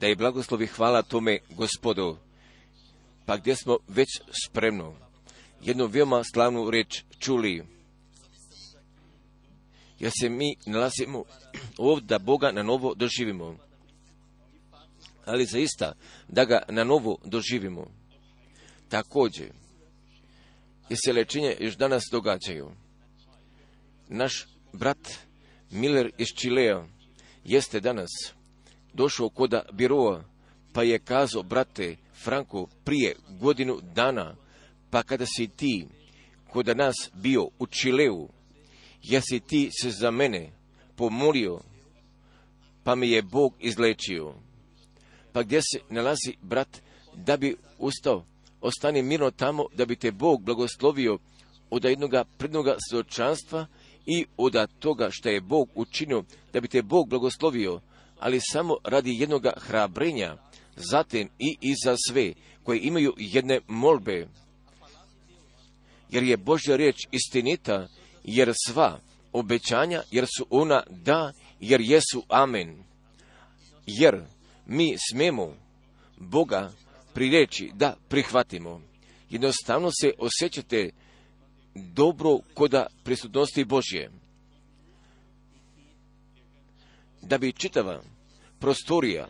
da 0.00 0.06
je 0.06 0.16
blagoslovi 0.16 0.66
hvala 0.66 1.02
tome 1.02 1.38
gospodu. 1.50 2.16
Pa 3.26 3.36
gdje 3.36 3.56
smo 3.56 3.78
već 3.88 4.08
spremno 4.46 4.94
jednu 5.62 5.86
veoma 5.86 6.22
slavnu 6.34 6.70
reč 6.70 7.02
čuli. 7.18 7.64
Jer 9.98 10.12
se 10.20 10.28
mi 10.28 10.56
nalazimo 10.66 11.24
ovdje 11.78 12.06
da 12.06 12.18
Boga 12.18 12.52
na 12.52 12.62
novo 12.62 12.94
doživimo. 12.94 13.56
Ali 15.24 15.46
zaista 15.46 15.92
da 16.28 16.44
ga 16.44 16.62
na 16.68 16.84
novo 16.84 17.18
doživimo. 17.24 17.86
Također, 18.88 19.52
jer 20.88 20.98
se 21.04 21.12
lečenje 21.12 21.56
još 21.60 21.76
danas 21.76 22.02
događaju. 22.12 22.70
Naš 24.08 24.46
brat 24.72 25.08
Miller 25.70 26.10
iz 26.18 26.26
Čilea 26.36 26.86
jeste 27.44 27.80
danas 27.80 28.35
došao 28.96 29.28
koda 29.28 29.62
biroa, 29.72 30.24
pa 30.72 30.82
je 30.82 30.98
kazao, 30.98 31.42
brate 31.42 31.96
Franko, 32.24 32.66
prije 32.84 33.16
godinu 33.40 33.80
dana, 33.94 34.36
pa 34.90 35.02
kada 35.02 35.26
si 35.26 35.48
ti 35.48 35.86
koda 36.52 36.74
nas 36.74 37.10
bio 37.14 37.48
u 37.58 37.66
Čileu, 37.66 38.28
jesi 39.02 39.40
ti 39.40 39.70
se 39.82 39.90
za 39.90 40.10
mene 40.10 40.52
pomolio, 40.96 41.60
pa 42.84 42.94
me 42.94 43.08
je 43.08 43.22
Bog 43.22 43.54
izlečio. 43.60 44.34
Pa 45.32 45.42
gdje 45.42 45.60
se 45.60 45.78
nalazi 45.90 46.36
brat 46.42 46.68
da 47.14 47.36
bi 47.36 47.56
ustao, 47.78 48.24
ostani 48.60 49.02
mirno 49.02 49.30
tamo 49.30 49.66
da 49.74 49.86
bi 49.86 49.96
te 49.96 50.12
Bog 50.12 50.42
blagoslovio 50.42 51.18
od 51.70 51.84
jednoga 51.84 52.24
prednoga 52.38 52.76
svjedočanstva 52.88 53.66
i 54.06 54.26
od 54.36 54.54
toga 54.78 55.08
što 55.10 55.28
je 55.28 55.40
Bog 55.40 55.68
učinio 55.74 56.24
da 56.52 56.60
bi 56.60 56.68
te 56.68 56.82
Bog 56.82 57.08
blagoslovio, 57.08 57.80
ali 58.18 58.40
samo 58.40 58.76
radi 58.84 59.16
jednoga 59.18 59.52
hrabrenja, 59.56 60.36
zatim 60.76 61.28
i 61.38 61.56
iza 61.60 61.96
sve 62.08 62.32
koje 62.62 62.80
imaju 62.82 63.14
jedne 63.16 63.60
molbe. 63.68 64.28
Jer 66.10 66.22
je 66.22 66.36
Božja 66.36 66.76
riječ 66.76 66.96
istinita, 67.10 67.88
jer 68.24 68.52
sva 68.66 69.00
obećanja, 69.32 70.02
jer 70.10 70.26
su 70.36 70.46
ona 70.50 70.82
da, 70.90 71.32
jer 71.60 71.80
jesu 71.80 72.22
amen. 72.28 72.84
Jer 73.86 74.24
mi 74.66 74.96
smemo 75.10 75.54
Boga 76.16 76.72
prireći 77.14 77.70
da 77.74 77.96
prihvatimo. 78.08 78.80
Jednostavno 79.30 79.90
se 79.90 80.10
osjećate 80.18 80.90
dobro 81.74 82.38
koda 82.54 82.86
prisutnosti 83.04 83.64
Božje. 83.64 84.10
Da 87.26 87.38
bi 87.38 87.52
čitava 87.52 88.02
prostorija 88.58 89.28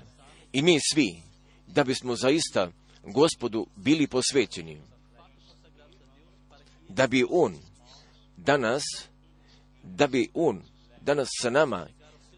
i 0.53 0.63
mi 0.63 0.79
svi, 0.93 1.23
da 1.67 1.85
bismo 1.85 2.17
zaista 2.17 2.71
gospodu 3.03 3.67
bili 3.77 4.07
posvećeni. 4.07 4.81
Da 6.89 7.07
bi 7.07 7.25
on 7.31 7.57
danas, 8.37 8.83
da 9.83 10.07
bi 10.07 10.29
on 10.35 10.63
danas 11.01 11.29
sa 11.43 11.51
nama, 11.51 11.87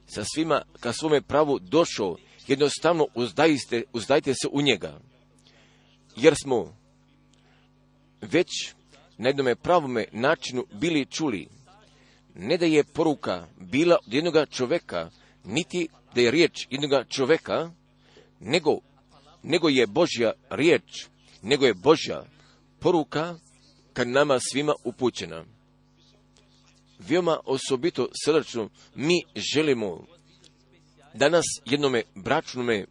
sa 0.06 0.24
svima 0.24 0.62
ka 0.80 0.92
svome 0.92 1.22
pravu 1.22 1.58
došao, 1.58 2.16
jednostavno 2.46 3.06
uzdajte, 3.14 3.82
uzdajte 3.92 4.34
se 4.34 4.48
u 4.52 4.62
njega. 4.62 5.00
Jer 6.16 6.34
smo 6.42 6.76
već 8.20 8.48
na 9.16 9.28
jednome 9.28 9.56
pravome 9.56 10.04
načinu 10.12 10.64
bili 10.72 11.06
čuli. 11.06 11.48
Ne 12.34 12.56
da 12.56 12.66
je 12.66 12.84
poruka 12.84 13.46
bila 13.56 13.98
od 14.06 14.14
jednoga 14.14 14.46
čoveka, 14.46 15.10
niti 15.44 15.88
da 16.14 16.20
je 16.20 16.30
riječ 16.30 16.66
jednoga 16.70 17.04
čoveka, 17.04 17.70
nego, 18.40 18.78
nego 19.42 19.68
je 19.68 19.86
Božja 19.86 20.32
riječ, 20.50 21.06
nego 21.42 21.66
je 21.66 21.74
Božja 21.74 22.24
poruka 22.80 23.34
kad 23.92 24.08
nama 24.08 24.38
svima 24.52 24.74
upućena. 24.84 25.44
Veoma 26.98 27.38
osobito 27.44 28.08
srdačno 28.24 28.68
mi 28.94 29.22
želimo 29.54 30.06
danas 31.14 31.44
jednome 31.64 32.02
bračnome 32.14 32.86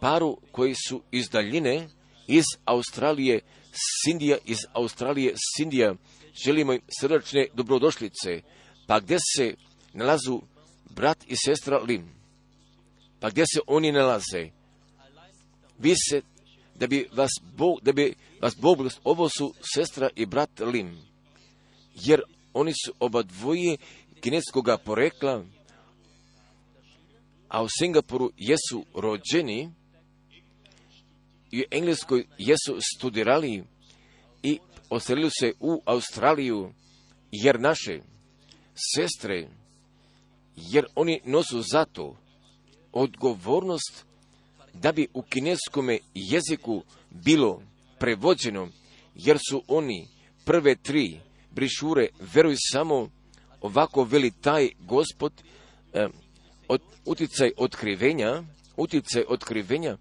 paru 0.00 0.38
koji 0.52 0.74
su 0.88 1.02
iz 1.10 1.28
daljine, 1.28 1.88
iz 2.26 2.44
Australije, 2.64 3.40
Sindija, 3.72 4.36
iz 4.44 4.58
Australije, 4.72 5.34
Sindija, 5.56 5.94
želimo 6.44 6.72
im 6.72 6.80
srdačne 7.00 7.46
dobrodošlice. 7.54 8.42
Pa 8.86 9.00
gdje 9.00 9.18
se 9.36 9.54
nalazu 9.92 10.40
brat 10.90 11.24
i 11.26 11.36
sestra 11.36 11.78
Lim? 11.78 12.14
Pa 13.20 13.30
gdje 13.30 13.44
se 13.54 13.60
oni 13.66 13.92
nalaze? 13.92 14.50
Vi 15.78 15.94
se, 15.96 16.22
da 16.74 16.86
bi 16.86 17.08
vas 17.12 17.30
Bog, 17.56 17.80
da 17.82 17.92
bi 17.92 18.14
vas 18.42 18.56
Bog, 18.56 18.78
ovo 19.04 19.28
su 19.28 19.54
sestra 19.74 20.08
i 20.16 20.26
brat 20.26 20.60
Lim. 20.60 20.98
Jer 21.94 22.22
oni 22.52 22.72
su 22.84 22.94
oba 22.98 23.22
dvoje 23.22 23.76
kinetskoga 24.20 24.78
porekla, 24.78 25.44
a 27.48 27.62
u 27.62 27.66
Singapuru 27.78 28.30
jesu 28.36 28.84
rođeni, 28.94 29.70
i 31.50 31.60
u 31.60 31.64
Engleskoj 31.70 32.26
jesu 32.38 32.78
studirali 32.96 33.64
i 34.42 34.58
oselili 34.90 35.30
se 35.30 35.52
u 35.60 35.82
Australiju, 35.84 36.72
jer 37.32 37.60
naše 37.60 38.00
sestre, 38.94 39.48
jer 40.56 40.86
oni 40.94 41.20
nosu 41.24 41.62
zato 41.62 42.16
odgovornost 42.92 44.04
da 44.72 44.92
bi 44.92 45.08
u 45.14 45.22
kineskome 45.22 45.98
jeziku 46.14 46.82
bilo 47.10 47.62
prevođeno, 47.98 48.68
jer 49.14 49.38
su 49.50 49.62
oni 49.68 50.08
prve 50.44 50.76
tri 50.76 51.20
brišure, 51.50 52.08
veruj 52.34 52.54
samo, 52.72 53.10
ovako 53.60 54.04
veli 54.04 54.30
taj 54.30 54.68
gospod, 54.78 55.32
eh, 55.92 56.08
od, 56.68 56.80
uticaj 57.04 57.50
otkrivenja, 57.56 58.42
uticaj 58.76 59.24
otkrivenja, 59.28 59.96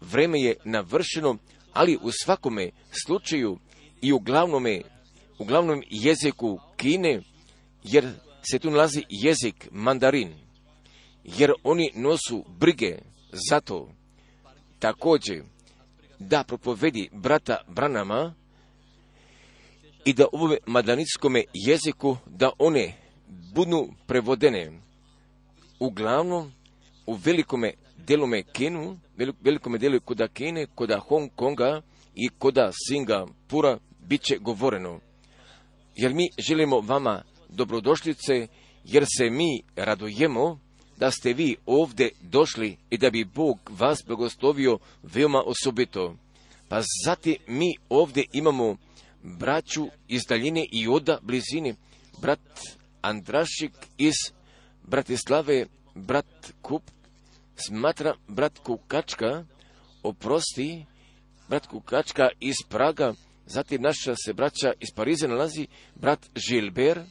vreme 0.00 0.40
je 0.40 0.56
navršeno, 0.64 1.36
ali 1.72 1.98
u 2.02 2.10
svakome 2.22 2.70
slučaju 3.04 3.58
i 4.02 4.12
u 4.12 4.18
glavnome, 4.18 4.82
u 5.38 5.44
glavnom 5.44 5.82
jeziku 5.90 6.58
Kine, 6.76 7.22
jer 7.84 8.12
se 8.50 8.58
tu 8.58 8.70
nalazi 8.70 9.02
jezik 9.08 9.68
mandarin, 9.72 10.34
jer 11.24 11.52
oni 11.62 11.90
nosu 11.94 12.44
brige 12.58 12.98
za 13.48 13.60
to. 13.60 13.88
Također, 14.78 15.42
da 16.18 16.44
propovedi 16.44 17.08
brata 17.12 17.56
Branama 17.68 18.34
i 20.04 20.12
da 20.12 20.24
u 20.24 20.28
ovome 20.32 20.56
madanitskome 20.66 21.44
jeziku 21.54 22.16
da 22.26 22.50
one 22.58 22.92
budu 23.54 23.88
prevodene. 24.06 24.72
Uglavnom, 25.80 26.52
u 27.06 27.14
velikome 27.14 27.72
delome 27.96 28.42
Kenu, 28.42 28.98
velikome 29.40 29.78
delu 29.78 30.00
koda 30.00 30.28
Kene, 30.28 30.66
koda 30.74 30.98
Hong 30.98 31.30
Konga 31.36 31.82
i 32.14 32.28
koda 32.38 32.70
Singapura 32.88 33.78
bit 34.00 34.22
će 34.22 34.38
govoreno. 34.38 35.00
Jer 35.96 36.14
mi 36.14 36.28
želimo 36.38 36.80
vama 36.80 37.22
dobrodošlice, 37.54 38.46
jer 38.84 39.04
se 39.18 39.30
mi 39.30 39.62
radujemo 39.76 40.58
da 40.96 41.10
ste 41.10 41.32
vi 41.32 41.56
ovdje 41.66 42.10
došli 42.20 42.76
i 42.90 42.98
da 42.98 43.10
bi 43.10 43.24
Bog 43.24 43.58
vas 43.70 44.02
blagoslovio 44.06 44.78
veoma 45.02 45.42
osobito. 45.46 46.16
Pa 46.68 46.80
zatim 47.04 47.36
mi 47.46 47.74
ovdje 47.88 48.24
imamo 48.32 48.76
braću 49.22 49.86
iz 50.08 50.22
daljine 50.28 50.66
i 50.72 50.88
oda 50.88 51.18
blizine, 51.22 51.74
brat 52.20 52.60
Andrašik 53.02 53.72
iz 53.98 54.14
Bratislave, 54.82 55.66
brat 55.94 56.52
Kup 56.62 56.82
smatra 57.56 58.14
brat 58.28 58.58
Kukačka, 58.58 59.44
oprosti, 60.02 60.84
brat 61.48 61.66
Kukačka 61.66 62.28
iz 62.40 62.54
Praga, 62.68 63.14
zatim 63.46 63.82
naša 63.82 64.14
se 64.24 64.32
braća 64.32 64.72
iz 64.80 64.88
Parize 64.94 65.28
nalazi 65.28 65.66
brat 65.94 66.20
Žilber, 66.36 67.02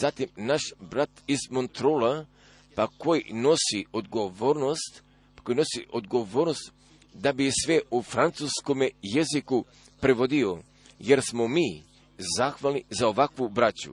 zatim 0.00 0.28
naš 0.36 0.62
brat 0.80 1.10
iz 1.26 1.38
Montrola, 1.50 2.26
pa 2.74 2.86
koji 2.98 3.22
nosi 3.32 3.84
odgovornost, 3.92 5.02
pa 5.34 5.42
koji 5.42 5.56
nosi 5.56 5.86
odgovornost 5.92 6.72
da 7.14 7.32
bi 7.32 7.50
sve 7.64 7.80
u 7.90 8.02
francuskome 8.02 8.90
jeziku 9.02 9.64
prevodio, 10.00 10.58
jer 10.98 11.22
smo 11.22 11.48
mi 11.48 11.82
zahvalni 12.38 12.84
za 12.90 13.08
ovakvu 13.08 13.48
braću. 13.48 13.92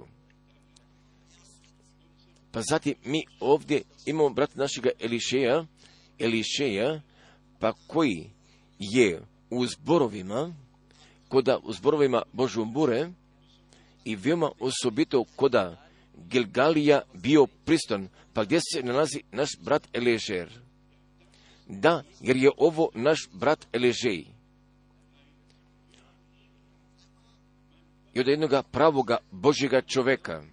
Pa 2.52 2.62
zatim 2.62 2.96
mi 3.06 3.24
ovdje 3.40 3.82
imamo 4.06 4.30
brat 4.30 4.56
našega 4.56 4.90
Elišeja, 5.00 5.66
Elišeja, 6.20 7.02
pa 7.60 7.74
koji 7.88 8.30
je 8.80 9.22
u 9.50 9.66
zborovima, 9.66 10.56
koda 11.28 11.58
u 11.64 11.74
zborovima 11.74 12.22
Božumbure 12.34 13.12
i 14.06 14.16
veoma 14.16 14.52
osobito 14.60 15.24
koda 15.36 15.85
Gilgalija 16.18 17.02
bio 17.14 17.48
priston, 17.66 18.08
pa 18.34 18.44
gdje 18.44 18.60
se 18.60 18.84
nalazi 18.84 19.24
naš 19.32 19.50
brat 19.62 19.88
Elišer. 19.94 20.60
Da, 21.68 22.04
jer 22.22 22.38
je 22.38 22.52
ovo 22.58 22.90
naš 22.94 23.30
brat 23.34 23.68
Eležej. 23.74 24.26
I 28.14 28.20
od 28.20 28.28
jednoga 28.28 28.64
pravoga 28.64 29.18
Božjega 29.32 29.82
čoveka. 29.82 30.44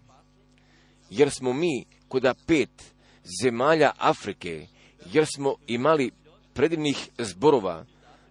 Jer 1.10 1.30
smo 1.30 1.52
mi 1.52 1.84
kuda 2.08 2.34
pet 2.46 2.94
zemalja 3.42 3.92
Afrike, 3.98 4.66
jer 5.12 5.26
smo 5.36 5.54
imali 5.66 6.10
predivnih 6.54 7.08
zborova, 7.18 7.84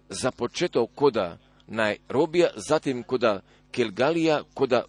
za 0.08 0.30
početo 0.30 0.86
koda 0.86 1.38
Najrobija, 1.66 2.48
zatim 2.56 3.02
koda 3.02 3.40
Kelgalija, 3.70 4.42
koda 4.54 4.84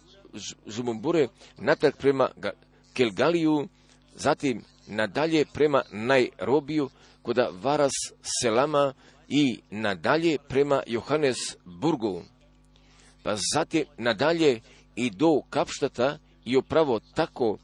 Žumumbure, 0.66 1.28
natrag 1.58 1.96
prema 1.96 2.28
Kelgaliju, 2.92 3.68
zatim 4.16 4.64
nadalje 4.86 5.44
prema 5.52 5.82
Najrobiju, 5.92 6.88
koda 7.22 7.48
Varas 7.62 7.92
Selama 8.42 8.94
i 9.28 9.60
nadalje 9.70 10.38
prema 10.48 10.82
Johannesburgu. 10.86 12.22
Pa 13.22 13.36
zatim 13.54 13.84
nadalje 13.98 14.60
i 14.96 15.10
do 15.10 15.40
Kapštata 15.50 16.18
i 16.44 16.56
upravo 16.56 17.00
tako 17.14 17.58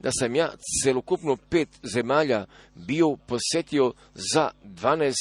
da 0.00 0.10
sam 0.12 0.34
ja 0.34 0.52
celokupno 0.82 1.36
pet 1.36 1.68
zemalja 1.94 2.46
bio 2.74 3.16
posjetio 3.26 3.92
za 4.14 4.50
12 4.64 5.14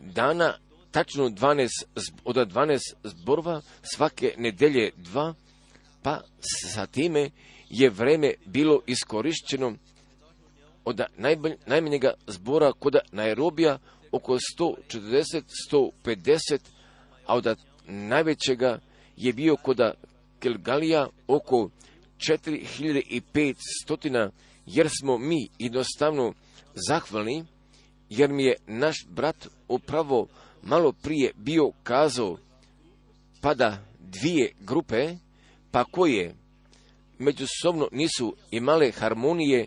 dana, 0.00 0.54
tačno 0.90 1.28
12, 1.28 1.68
od 2.24 2.36
12 2.36 2.78
zborova, 3.04 3.60
svake 3.94 4.34
nedelje 4.36 4.90
dva, 4.96 5.34
pa 6.02 6.20
sa 6.74 6.86
time 6.86 7.30
je 7.70 7.90
vreme 7.90 8.34
bilo 8.46 8.80
iskorišćeno 8.86 9.74
od 10.84 11.00
najmanjega 11.66 12.14
zbora 12.26 12.72
kod 12.72 12.96
Nairobija 13.12 13.78
oko 14.12 14.38
140-150, 14.58 16.58
a 17.26 17.34
od 17.34 17.58
najvećega 17.86 18.78
je 19.16 19.32
bio 19.32 19.56
kod 19.56 19.80
Kelgalija 20.40 21.08
oko 21.26 21.70
4500, 22.18 24.30
jer 24.66 24.88
smo 25.00 25.18
mi 25.18 25.48
jednostavno 25.58 26.32
zahvalni, 26.88 27.44
jer 28.10 28.30
mi 28.30 28.44
je 28.44 28.56
naš 28.66 28.96
brat 29.08 29.48
upravo 29.68 30.26
malo 30.62 30.92
prije 30.92 31.32
bio 31.36 31.70
kazao, 31.82 32.38
pada 33.40 33.84
dvije 33.98 34.52
grupe, 34.60 35.16
pa 35.70 35.84
koje 35.84 36.34
međusobno 37.18 37.88
nisu 37.92 38.36
imale 38.50 38.92
harmonije, 38.92 39.66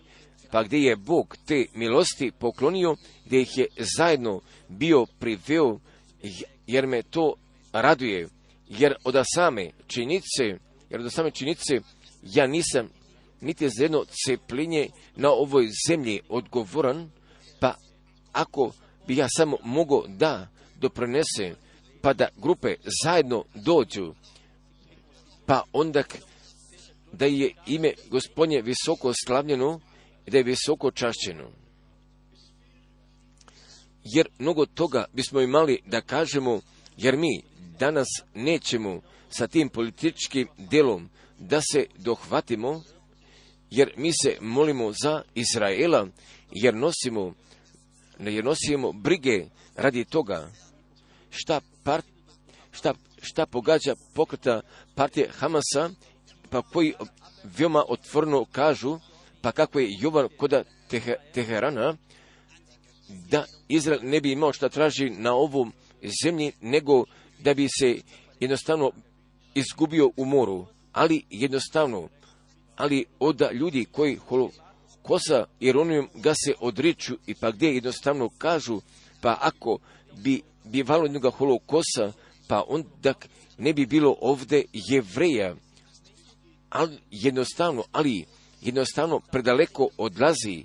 pa 0.51 0.63
gdje 0.63 0.77
je 0.77 0.95
Bog 0.95 1.37
te 1.45 1.65
milosti 1.73 2.31
poklonio, 2.39 2.95
gdje 3.25 3.41
ih 3.41 3.57
je 3.57 3.67
zajedno 3.97 4.41
bio 4.69 5.05
priveo, 5.19 5.79
jer 6.67 6.87
me 6.87 7.01
to 7.01 7.33
raduje, 7.73 8.27
jer 8.67 8.95
od 9.03 9.15
same 9.35 9.71
činice, 9.87 10.43
jer 10.89 11.01
od 11.01 11.13
same 11.13 11.31
činice 11.31 11.79
ja 12.23 12.47
nisam 12.47 12.89
niti 13.41 13.69
za 13.69 13.83
jedno 13.83 14.03
ceplinje 14.25 14.89
na 15.15 15.29
ovoj 15.29 15.67
zemlji 15.87 16.21
odgovoran, 16.29 17.09
pa 17.59 17.75
ako 18.31 18.71
bi 19.07 19.17
ja 19.17 19.27
samo 19.37 19.57
mogao 19.63 20.03
da 20.07 20.47
doprinese, 20.81 21.55
pa 22.01 22.13
da 22.13 22.27
grupe 22.37 22.75
zajedno 23.03 23.45
dođu, 23.55 24.13
pa 25.45 25.63
onda 25.73 26.03
da 27.11 27.25
je 27.25 27.53
ime 27.67 27.93
gospodnje 28.09 28.61
visoko 28.61 29.13
slavljeno 29.25 29.79
i 30.25 30.31
da 30.31 30.37
je 30.37 30.43
visoko 30.43 30.91
čašćeno. 30.91 31.49
Jer 34.03 34.27
mnogo 34.39 34.65
toga 34.65 35.05
bismo 35.13 35.41
imali 35.41 35.81
da 35.85 36.01
kažemo, 36.01 36.59
jer 36.97 37.17
mi 37.17 37.41
danas 37.79 38.07
nećemo 38.33 39.01
sa 39.29 39.47
tim 39.47 39.69
političkim 39.69 40.47
delom 40.57 41.09
da 41.39 41.61
se 41.61 41.85
dohvatimo, 41.97 42.83
jer 43.69 43.93
mi 43.97 44.11
se 44.23 44.37
molimo 44.41 44.91
za 45.03 45.23
Izraela, 45.35 46.07
jer 46.51 46.75
nosimo, 46.75 47.33
jer 48.19 48.43
nosimo 48.43 48.91
brige 48.91 49.45
radi 49.75 50.05
toga 50.05 50.51
šta, 51.31 51.61
part, 51.83 52.05
šta, 52.71 52.93
šta 53.21 53.45
pogađa 53.45 53.95
pokreta 54.13 54.61
partije 54.95 55.29
Hamasa, 55.31 55.89
pa 56.49 56.61
koji 56.61 56.93
veoma 57.57 57.83
otvorno 57.87 58.45
kažu, 58.51 58.99
pa 59.41 59.51
kako 59.51 59.79
je 59.79 59.95
Jovan 59.99 60.27
koda 60.37 60.63
Teherana, 61.33 61.95
da 63.29 63.45
Izrael 63.67 63.99
ne 64.03 64.21
bi 64.21 64.31
imao 64.31 64.53
šta 64.53 64.69
traži 64.69 65.09
na 65.09 65.33
ovom 65.33 65.73
zemlji, 66.23 66.51
nego 66.61 67.05
da 67.39 67.53
bi 67.53 67.67
se 67.79 68.01
jednostavno 68.39 68.91
izgubio 69.53 70.11
u 70.17 70.25
moru. 70.25 70.65
Ali 70.91 71.23
jednostavno, 71.29 72.09
ali 72.75 73.05
od 73.19 73.41
ljudi 73.53 73.85
koji 73.91 74.15
holokosa 74.15 75.45
ironijom 75.59 76.09
ga 76.13 76.33
se 76.33 76.53
odriču 76.59 77.17
i 77.27 77.35
pa 77.35 77.51
gdje 77.51 77.73
jednostavno 77.73 78.29
kažu, 78.37 78.81
pa 79.21 79.37
ako 79.41 79.79
bi 80.17 80.41
bivalo 80.63 81.03
jednoga 81.03 81.29
holokosa, 81.29 82.11
pa 82.47 82.63
onda 82.67 83.13
ne 83.57 83.73
bi 83.73 83.85
bilo 83.85 84.15
ovdje 84.21 84.65
jevreja, 84.73 85.55
ali 86.69 86.97
jednostavno, 87.11 87.83
ali 87.91 88.25
jednostavno 88.61 89.19
predaleko 89.19 89.89
odlazi, 89.97 90.63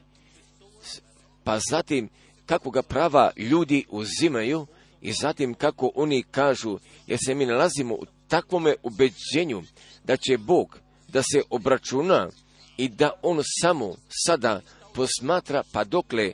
pa 1.45 1.59
zatim 1.71 2.09
kako 2.47 2.71
ga 2.71 2.83
prava 2.83 3.31
ljudi 3.37 3.85
uzimaju 3.89 4.67
i 5.01 5.13
zatim 5.13 5.55
kako 5.55 5.91
oni 5.95 6.23
kažu, 6.31 6.79
jer 7.07 7.19
se 7.27 7.35
mi 7.35 7.47
nalazimo 7.47 7.95
u 7.95 8.05
takvome 8.29 8.75
ubeđenju 8.83 9.63
da 10.05 10.17
će 10.17 10.39
Bog 10.39 10.79
da 11.09 11.23
se 11.23 11.43
obračuna 11.51 12.29
i 12.77 12.89
da 12.89 13.11
on 13.23 13.43
samo 13.63 13.95
sada 14.27 14.61
posmatra 14.95 15.63
pa 15.73 15.85
dokle 15.85 16.33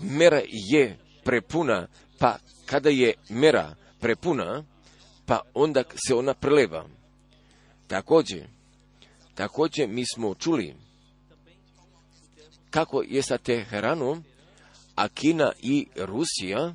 mera 0.00 0.40
je 0.70 0.98
prepuna, 1.24 1.86
pa 2.18 2.38
kada 2.72 2.90
je 2.90 3.14
mera 3.28 3.74
prepuna, 4.00 4.64
pa 5.26 5.40
onda 5.54 5.82
se 6.06 6.14
ona 6.14 6.34
preleva. 6.34 6.84
Također, 7.86 8.48
također 9.34 9.88
mi 9.88 10.04
smo 10.14 10.34
čuli 10.34 10.74
kako 12.70 13.02
je 13.02 13.22
sa 13.22 13.38
Teheranom, 13.38 14.24
a 14.94 15.08
Kina 15.08 15.52
i 15.62 15.86
Rusija, 15.96 16.74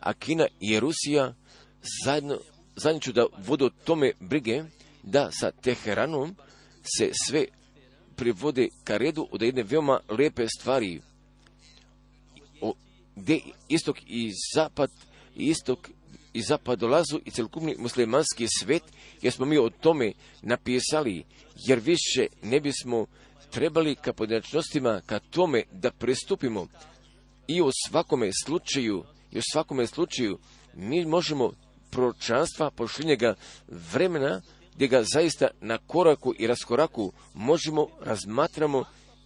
a 0.00 0.12
Kina 0.12 0.46
i 0.60 0.80
Rusija 0.80 1.34
zajedno 2.04 2.38
zajedniču 2.76 3.12
da 3.12 3.26
vodu 3.38 3.70
tome 3.84 4.12
brige, 4.20 4.62
da 5.02 5.30
sa 5.32 5.50
Teheranom 5.50 6.36
se 6.96 7.10
sve 7.26 7.44
privode 8.16 8.68
ka 8.84 8.96
redu 8.96 9.28
od 9.30 9.42
jedne 9.42 9.62
veoma 9.62 10.00
lepe 10.18 10.46
stvari. 10.58 11.00
O, 12.60 12.74
gde 13.16 13.40
istok 13.68 13.96
i 14.06 14.32
zapad, 14.54 14.90
istok 15.40 15.90
i 16.32 16.42
zapad 16.42 16.78
dolazu 16.78 17.20
i 17.24 17.30
celokupni 17.30 17.76
muslimanski 17.78 18.46
svet, 18.58 18.82
jer 19.22 19.32
smo 19.32 19.46
mi 19.46 19.58
o 19.58 19.70
tome 19.70 20.12
napisali, 20.42 21.24
jer 21.66 21.78
više 21.78 22.26
ne 22.42 22.60
bismo 22.60 23.06
trebali 23.50 23.94
ka 23.94 24.12
pojedinačnostima 24.12 25.00
ka 25.06 25.18
tome 25.18 25.62
da 25.72 25.90
pristupimo. 25.90 26.66
I 27.48 27.62
u 27.62 27.70
svakome 27.88 28.30
slučaju, 28.44 29.04
i 29.32 29.38
u 29.38 29.42
svakome 29.52 29.86
slučaju 29.86 30.38
mi 30.74 31.04
možemo 31.04 31.52
proročanstva 31.90 32.70
pošljenjega 32.70 33.34
vremena 33.92 34.40
gdje 34.74 34.88
ga 34.88 35.02
zaista 35.14 35.48
na 35.60 35.78
koraku 35.78 36.34
i 36.38 36.46
raskoraku 36.46 37.12
možemo, 37.34 37.88
razmatramo 38.00 38.84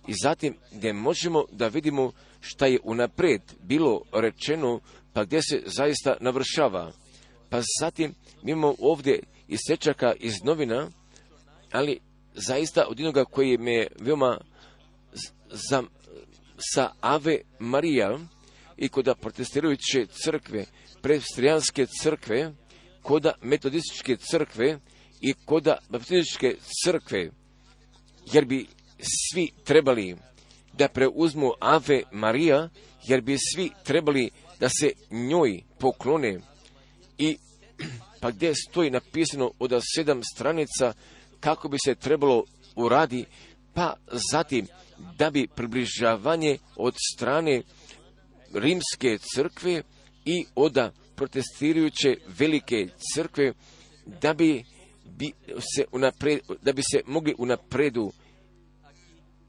i 0.08 0.14
zatim 0.22 0.56
gdje 0.72 0.92
možemo 0.92 1.44
da 1.52 1.68
vidimo 1.68 2.12
šta 2.40 2.66
je 2.66 2.78
unaprijed 2.84 3.42
bilo 3.62 4.02
rečeno, 4.12 4.80
pa 5.14 5.24
gdje 5.24 5.42
se 5.42 5.62
zaista 5.66 6.16
navršava. 6.20 6.92
Pa 7.50 7.60
zatim 7.80 8.14
mi 8.42 8.52
imamo 8.52 8.74
ovdje 8.78 9.20
iz 9.48 9.58
sečaka 9.66 10.12
iz 10.20 10.42
novina, 10.44 10.90
ali 11.72 12.00
zaista 12.34 12.86
od 12.88 12.98
jednoga 12.98 13.24
koji 13.24 13.58
me 13.58 13.86
veoma 14.00 14.40
za, 15.50 15.82
sa 16.58 16.90
Ave 17.00 17.38
Marija 17.58 18.18
i 18.76 18.88
kod 18.88 19.14
protestirajuće 19.20 20.06
crkve, 20.06 20.64
prestrojanske 21.02 21.86
crkve, 22.02 22.52
koda 23.02 23.34
metodističke 23.42 24.16
crkve 24.16 24.78
i 25.20 25.34
koda 25.44 25.78
baptističke 25.88 26.56
crkve, 26.84 27.30
jer 28.32 28.44
bi 28.44 28.66
svi 28.98 29.50
trebali 29.64 30.16
da 30.72 30.88
preuzmu 30.88 31.52
Ave 31.60 32.02
Marija, 32.12 32.68
jer 33.08 33.20
bi 33.20 33.36
svi 33.54 33.70
trebali 33.84 34.30
da 34.64 34.68
se 34.68 34.92
njoj 35.10 35.62
poklone. 35.78 36.40
I 37.18 37.36
pa 38.20 38.30
gdje 38.30 38.54
stoji 38.54 38.90
napisano 38.90 39.50
od 39.58 39.72
sedam 39.94 40.20
stranica 40.34 40.92
kako 41.40 41.68
bi 41.68 41.76
se 41.84 41.94
trebalo 41.94 42.44
uradi, 42.76 43.24
pa 43.74 43.94
zatim 44.32 44.66
da 45.18 45.30
bi 45.30 45.48
približavanje 45.56 46.58
od 46.76 46.94
strane 47.14 47.62
rimske 48.54 49.18
crkve 49.34 49.82
i 50.24 50.44
oda 50.54 50.92
protestirajuće 51.16 52.16
velike 52.38 52.88
crkve 53.14 53.52
da 54.06 54.34
bi, 54.34 54.64
bi 55.04 55.32
se 55.74 55.84
unapred, 55.92 56.40
da 56.62 56.72
bi 56.72 56.82
se 56.82 57.00
mogli 57.06 57.34
unapredu 57.38 58.12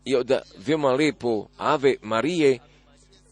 i 0.06 0.16
od 0.16 0.32
veoma 0.68 0.92
lepo 0.92 1.48
Ave 1.58 1.96
Marije, 2.02 2.60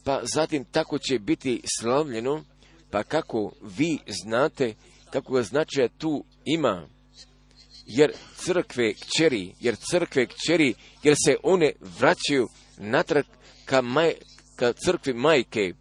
pa 0.04 0.22
zatim 0.24 0.66
tako 0.66 0.98
će 0.98 1.20
biti 1.20 1.62
slavljeno, 1.80 2.44
pa 2.92 3.04
kako 3.04 3.52
vi 3.78 4.00
znate, 4.24 4.74
kako 5.12 5.34
ga 5.34 5.44
značaja 5.44 5.88
tu 5.98 6.24
ima, 6.46 6.88
jer 7.86 8.14
crkve 8.36 8.94
kćeri, 8.94 9.54
jer 9.60 9.76
crkve 9.76 10.26
kćeri, 10.26 10.74
jer 11.04 11.16
se 11.26 11.36
one 11.44 11.72
vraćaju 12.00 12.48
natrag 12.78 13.26
ka, 13.66 13.82
maj, 13.82 14.14
ka 14.56 14.74
crkvi 14.74 15.14
majke 15.14 15.74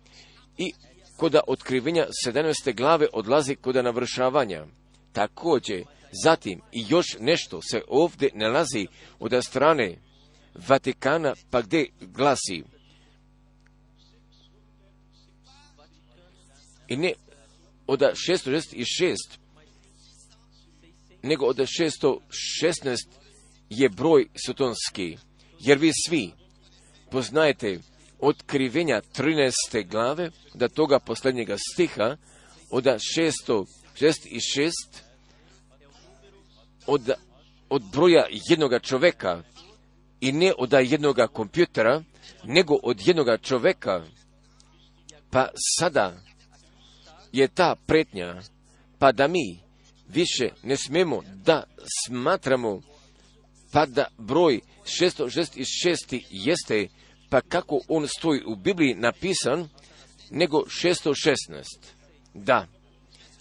i 0.59 0.73
koda 1.17 1.41
otkrivenja 1.47 2.07
17. 2.27 2.77
glave 2.77 3.07
odlazi 3.13 3.57
koda 3.57 3.83
navršavanja. 3.83 4.67
Također, 5.13 5.85
zatim 6.25 6.61
i 6.73 6.85
još 6.89 7.07
nešto 7.21 7.61
se 7.63 7.83
ovdje 7.89 8.31
nalazi 8.35 8.87
od 9.19 9.45
strane 9.45 9.99
Vatikana, 10.69 11.35
pa 11.51 11.63
gdje 11.63 11.87
glasi 12.01 12.63
i 16.93 16.97
ne 16.97 17.13
od 17.87 18.01
666, 18.01 19.17
nego 21.23 21.47
od 21.47 21.57
616 21.57 22.97
je 23.71 23.89
broj 23.89 24.29
sotonski, 24.47 25.19
jer 25.61 25.79
vi 25.79 25.93
svi 26.07 26.31
poznajete 27.11 27.79
otkrivenja 28.21 29.01
13. 29.19 29.53
glave, 29.91 30.31
da 30.55 30.69
toga 30.69 30.99
posljednjega 30.99 31.57
stiha, 31.73 32.17
od 32.71 32.85
666, 32.85 34.71
od, 36.87 37.11
od 37.69 37.83
broja 37.93 38.27
jednoga 38.49 38.79
čoveka, 38.79 39.43
i 40.21 40.33
ne 40.33 40.53
od 40.59 40.73
jednoga 40.73 41.27
kompjutera, 41.27 42.03
nego 42.45 42.75
od 42.83 43.07
jednoga 43.07 43.39
čoveka. 43.39 44.05
Pa 45.31 45.49
sada 45.79 46.23
je 47.33 47.49
ta 47.49 47.75
pretnja, 47.87 48.41
pa 48.99 49.13
da 49.13 49.29
mi 49.29 49.59
više 50.09 50.49
ne 50.63 50.77
smemo 50.77 51.23
da 51.45 51.65
smatramo, 52.07 52.81
pa 53.73 53.87
da 53.87 54.05
broj 54.19 54.61
666 54.85 56.23
jeste, 56.31 56.89
pa 57.31 57.41
kako 57.41 57.81
on 57.89 58.09
stoji 58.09 58.43
u 58.47 58.57
Bibliji 58.57 58.95
napisan, 58.95 59.69
nego 60.31 60.59
616. 60.59 61.63
Da, 62.35 62.67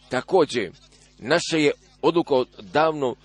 također, 0.09 0.71
naša 1.19 1.57
je 1.57 1.71
odluka 2.01 2.35
davno 2.61 3.15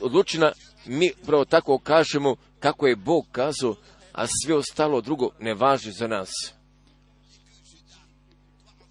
odlučena, 0.00 0.52
mi 0.86 1.12
pravo 1.26 1.44
tako 1.44 1.78
kažemo 1.78 2.36
kako 2.60 2.86
je 2.86 2.96
Bog 2.96 3.26
kazao, 3.32 3.74
a 4.12 4.26
sve 4.26 4.54
ostalo 4.54 5.00
drugo 5.00 5.30
ne 5.40 5.54
važi 5.54 5.92
za 5.92 6.06
nas. 6.06 6.30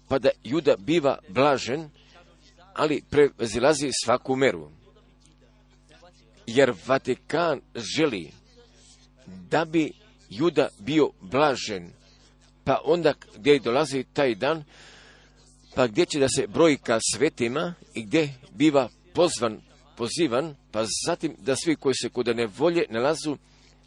Pa 0.08 0.18
da 0.18 0.28
juda 0.44 0.76
biva 0.76 1.18
blažen, 1.28 1.90
ali 2.74 3.02
prezilazi 3.10 3.90
svaku 4.04 4.36
meru. 4.36 4.70
Jer 6.46 6.72
Vatikan 6.86 7.60
želi 7.96 8.30
da 9.26 9.64
bi 9.64 9.92
juda 10.30 10.68
bio 10.78 11.10
blažen, 11.20 11.90
pa 12.64 12.80
onda 12.84 13.14
gdje 13.36 13.58
dolazi 13.58 14.04
taj 14.12 14.34
dan, 14.34 14.64
pa 15.74 15.86
gdje 15.86 16.06
će 16.06 16.18
da 16.18 16.28
se 16.28 16.46
broji 16.46 16.76
ka 16.76 16.98
svetima 17.14 17.74
i 17.94 18.02
gdje 18.02 18.34
biva 18.50 18.88
pozvan, 19.14 19.60
pozivan, 19.96 20.54
pa 20.72 20.84
zatim 21.06 21.36
da 21.38 21.56
svi 21.56 21.76
koji 21.76 21.94
se 21.94 22.08
kod 22.08 22.36
nevolje 22.36 22.84
nalazu 22.90 23.36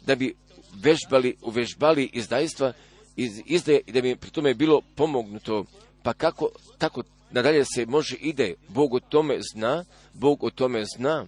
da 0.06 0.14
bi 0.14 0.34
vežbali, 0.74 1.36
uvežbali 1.42 2.10
izdajstva 2.12 2.72
iz 3.16 3.30
izdaje 3.46 3.80
i 3.86 3.92
da 3.92 4.00
bi 4.00 4.16
pri 4.16 4.30
tome 4.30 4.54
bilo 4.54 4.80
pomognuto. 4.96 5.64
Pa 6.02 6.12
kako 6.12 6.48
tako 6.78 7.02
nadalje 7.30 7.64
se 7.64 7.86
može 7.86 8.16
ide, 8.16 8.54
Bog 8.68 8.94
o 8.94 9.00
tome 9.00 9.38
zna, 9.54 9.84
Bog 10.14 10.44
o 10.44 10.50
tome 10.50 10.84
zna. 10.96 11.26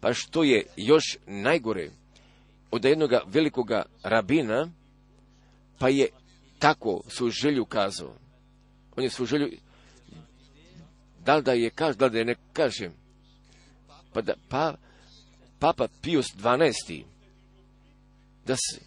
Pa 0.00 0.14
što 0.14 0.42
je 0.42 0.66
još 0.76 1.18
najgore 1.26 1.90
od 2.70 2.84
jednog 2.84 3.10
velikoga 3.26 3.82
rabina, 4.02 4.68
pa 5.78 5.88
je 5.88 6.08
tako 6.58 7.02
svoju 7.08 7.30
želju 7.30 7.64
kazao. 7.64 8.14
On 8.96 9.04
je 9.04 9.10
svoju 9.10 9.26
želju, 9.26 9.50
da 11.24 11.36
li 11.36 11.42
da 11.42 11.52
je 11.52 11.70
kaže, 11.70 11.98
da 11.98 12.04
li 12.04 12.12
da 12.12 12.18
je 12.18 12.24
ne 12.24 12.34
kaže. 12.52 12.90
Pa 14.12 14.20
da, 14.20 14.34
pa, 14.48 14.74
Papa 15.58 15.88
Pius 16.02 16.26
12 16.36 17.02
da 18.46 18.54
se, 18.56 18.80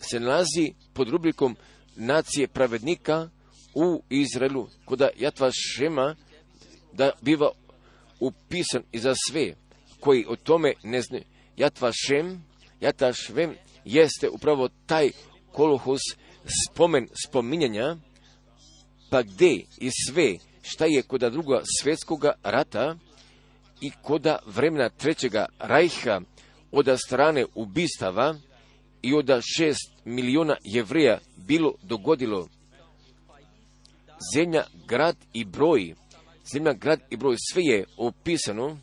se 0.00 0.20
nalazi 0.20 0.72
pod 0.92 1.08
rubrikom 1.08 1.56
nacije 1.96 2.48
pravednika 2.48 3.28
u 3.74 4.02
Izraelu, 4.10 4.68
kuda 4.84 5.08
Jatva 5.16 5.50
Šema 5.52 6.14
da 6.92 7.10
biva 7.22 7.50
upisan 8.20 8.82
i 8.92 8.98
za 8.98 9.14
sve 9.28 9.54
koji 10.00 10.24
o 10.28 10.36
tome 10.36 10.72
ne 10.82 11.02
znaju. 11.02 11.24
Jatva 11.56 11.92
Šem, 11.92 12.44
Jatva 12.80 13.12
Švem 13.12 13.54
jeste 13.84 14.28
upravo 14.28 14.68
taj 14.86 15.10
kolohos 15.52 16.00
spomen 16.68 17.08
spominjanja, 17.26 17.96
pa 19.10 19.22
gdje 19.22 19.64
i 19.78 19.90
sve 20.06 20.34
šta 20.62 20.84
je 20.86 21.02
koda 21.02 21.30
druga 21.30 21.62
svjetskoga 21.80 22.32
rata 22.42 22.96
i 23.80 23.90
koda 24.02 24.38
vremena 24.46 24.88
trećega 24.88 25.46
rajha 25.58 26.20
od 26.72 26.98
strane 27.06 27.44
ubistava 27.54 28.34
i 29.02 29.14
od 29.14 29.30
šest 29.56 29.92
milijuna 30.04 30.56
jevreja 30.64 31.18
bilo 31.36 31.74
dogodilo 31.82 32.48
zemlja, 34.34 34.64
grad 34.88 35.16
i 35.32 35.44
broj, 35.44 35.94
zemlja, 36.52 36.72
grad 36.72 37.00
i 37.10 37.16
broj, 37.16 37.36
sve 37.52 37.62
je 37.62 37.84
opisano 37.96 38.78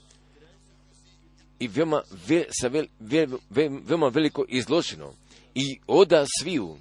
i 1.60 1.68
veoma, 1.68 2.02
ve, 2.28 2.46
sa 2.52 2.68
ve, 2.68 2.88
ve, 3.00 3.28
veoma 3.70 4.08
veliko 4.08 4.46
izloženo. 4.48 5.14
I 5.56 5.80
oda 5.88 6.26
sviju, 6.40 6.78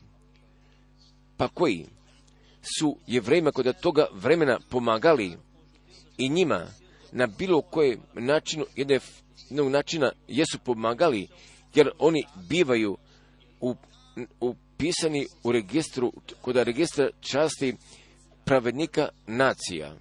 pa 1.37 1.49
koji? 1.49 1.87
Su 2.78 2.96
jevrejima 3.06 3.52
kod 3.52 3.80
toga 3.80 4.06
vremena 4.12 4.58
pomagali 4.70 5.37
i 6.18 6.28
njima 6.28 6.66
na 7.12 7.26
bilo 7.26 7.62
koje 7.62 7.99
načinu, 8.14 8.64
jednog 8.76 9.70
načina 9.70 10.12
jesu 10.28 10.58
pomagali, 10.64 11.28
jer 11.75 11.90
oni 11.99 12.25
bivaju 12.49 12.96
upisani 14.40 15.26
u 15.42 15.52
registru, 15.52 16.12
kod 16.40 16.56
registra 16.56 17.11
časti 17.20 17.76
pravednika 18.44 19.08
nacija. 19.26 19.94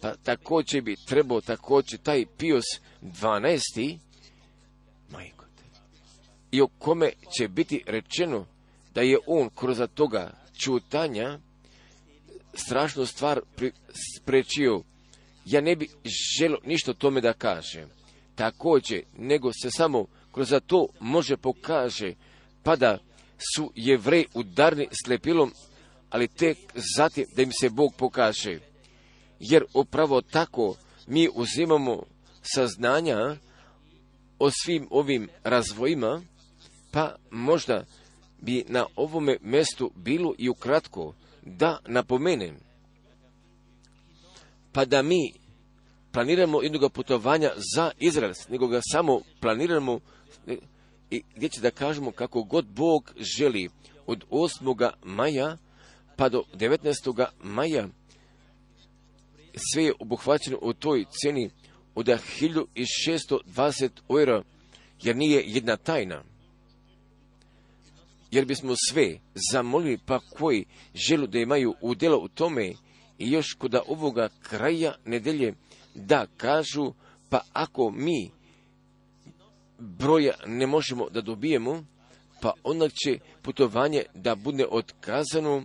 Pa 0.00 0.14
također 0.14 0.82
bi 0.82 0.96
trebao 1.08 1.40
također 1.40 1.98
taj 1.98 2.24
Pius 2.38 2.64
12. 3.02 3.98
Majko 5.10 5.40
i 6.50 6.60
o 6.60 6.66
kome 6.78 7.12
će 7.38 7.48
biti 7.48 7.82
rečeno 7.86 8.46
da 8.94 9.00
je 9.00 9.18
on 9.26 9.50
kroz 9.54 9.80
toga 9.94 10.32
čutanja 10.62 11.38
strašnu 12.54 13.06
stvar 13.06 13.40
sprečio. 14.16 14.82
Ja 15.44 15.60
ne 15.60 15.76
bi 15.76 15.88
želio 16.38 16.58
ništa 16.64 16.92
tome 16.92 17.20
da 17.20 17.32
kažem. 17.32 17.88
Također, 18.34 19.02
nego 19.18 19.52
se 19.52 19.70
samo 19.70 20.06
kroz 20.32 20.54
to 20.66 20.86
može 21.00 21.36
pokaže, 21.36 22.14
pa 22.62 22.76
da 22.76 22.98
su 23.54 23.72
jevrej 23.74 24.24
udarni 24.34 24.88
slepilom, 25.04 25.52
ali 26.10 26.28
tek 26.28 26.58
zatim 26.96 27.24
da 27.36 27.42
im 27.42 27.50
se 27.60 27.70
Bog 27.70 27.94
pokaže. 27.96 28.58
Jer 29.40 29.64
upravo 29.74 30.20
tako 30.20 30.76
mi 31.06 31.28
uzimamo 31.34 32.02
saznanja 32.42 33.36
o 34.38 34.50
svim 34.50 34.88
ovim 34.90 35.28
razvojima, 35.44 36.22
pa 36.90 37.16
možda 37.30 37.84
bi 38.38 38.64
na 38.68 38.86
ovome 38.96 39.36
mjestu 39.42 39.90
bilo 39.94 40.34
i 40.38 40.48
ukratko 40.48 41.14
da 41.42 41.78
napomenem, 41.86 42.56
pa 44.72 44.84
da 44.84 45.02
mi 45.02 45.32
planiramo 46.12 46.62
jednog 46.62 46.92
putovanja 46.92 47.50
za 47.74 47.90
Izrael, 47.98 48.32
nego 48.48 48.66
ga 48.66 48.80
samo 48.92 49.20
planiramo 49.40 50.00
i 51.10 51.22
gdje 51.36 51.48
će 51.48 51.60
da 51.60 51.70
kažemo 51.70 52.10
kako 52.10 52.42
god 52.42 52.66
Bog 52.66 53.12
želi 53.36 53.68
od 54.06 54.24
8. 54.30 54.90
maja 55.02 55.56
pa 56.20 56.28
do 56.28 56.44
19. 56.54 57.26
maja 57.42 57.88
sve 59.72 59.84
je 59.84 59.92
obuhvaćeno 59.98 60.58
u 60.62 60.72
toj 60.72 61.04
ceni 61.10 61.50
od 61.94 62.06
1620 62.06 63.90
eura, 64.10 64.42
jer 65.02 65.16
nije 65.16 65.42
jedna 65.46 65.76
tajna. 65.76 66.22
jer 68.30 68.44
bismo 68.44 68.74
sve 68.90 69.18
zamolili 69.52 69.98
pa 70.06 70.18
koji 70.38 70.64
želu 70.94 71.26
da 71.26 71.38
imaju 71.38 71.74
udjelo 71.80 72.18
u 72.18 72.28
tome 72.28 72.72
i 73.18 73.30
još 73.30 73.54
kod 73.58 73.74
ovoga 73.86 74.28
kraja 74.42 74.94
nedelje 75.04 75.54
da 75.94 76.26
kažu 76.36 76.92
pa 77.30 77.40
ako 77.52 77.90
mi 77.90 78.30
broja 79.78 80.34
ne 80.46 80.66
možemo 80.66 81.08
da 81.10 81.20
dobijemo, 81.20 81.84
pa 82.42 82.52
onda 82.62 82.88
će 82.88 83.18
putovanje 83.42 84.02
da 84.14 84.34
bude 84.34 84.66
otkazano, 84.70 85.64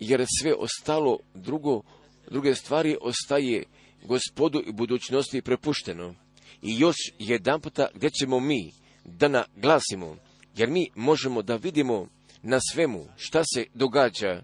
jer 0.00 0.26
sve 0.40 0.54
ostalo 0.54 1.18
drugo, 1.34 1.82
druge 2.30 2.54
stvari 2.54 2.96
ostaje 3.00 3.64
gospodu 4.04 4.62
i 4.66 4.72
budućnosti 4.72 5.42
prepušteno. 5.42 6.14
I 6.62 6.78
još 6.78 6.96
jedan 7.18 7.60
puta 7.60 7.88
gdje 7.94 8.10
ćemo 8.10 8.40
mi 8.40 8.72
da 9.04 9.28
naglasimo, 9.28 10.16
jer 10.56 10.70
mi 10.70 10.90
možemo 10.94 11.42
da 11.42 11.56
vidimo 11.56 12.06
na 12.42 12.58
svemu 12.72 13.06
šta 13.16 13.42
se 13.54 13.64
događa, 13.74 14.42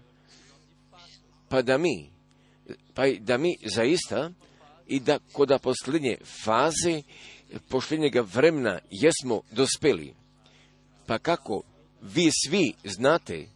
pa 1.49 1.61
da 1.61 1.77
mi, 1.77 2.09
pa 2.93 3.03
da 3.19 3.37
mi 3.37 3.57
zaista 3.75 4.31
i 4.87 4.99
da 4.99 5.19
kod 5.31 5.51
posljednje 5.61 6.17
faze 6.45 7.01
posljednjega 7.69 8.21
vremena 8.21 8.79
jesmo 8.91 9.41
dospeli. 9.51 10.13
Pa 11.05 11.19
kako 11.19 11.63
vi 12.01 12.29
svi 12.45 12.73
znate 12.83 13.47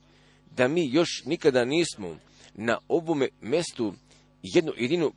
da 0.55 0.67
mi 0.67 0.89
još 0.91 1.23
nikada 1.25 1.65
nismo 1.65 2.17
na 2.53 2.77
ovome 2.87 3.29
mjestu 3.41 3.93
jednu 4.43 4.73
jedinu 4.77 5.11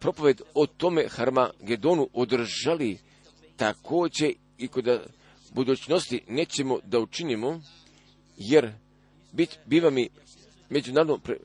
propoved 0.00 0.40
o 0.54 0.66
tome 0.66 1.08
Harmagedonu 1.08 2.08
održali. 2.12 2.98
Također 3.56 4.32
i 4.58 4.68
kod 4.68 4.84
budućnosti 5.54 6.22
nećemo 6.28 6.78
da 6.84 6.98
učinimo, 6.98 7.60
jer 8.36 8.72
bit, 9.32 9.58
biva 9.66 9.90
mi 9.90 10.08
međunarodno 10.68 11.18
pre, 11.18 11.36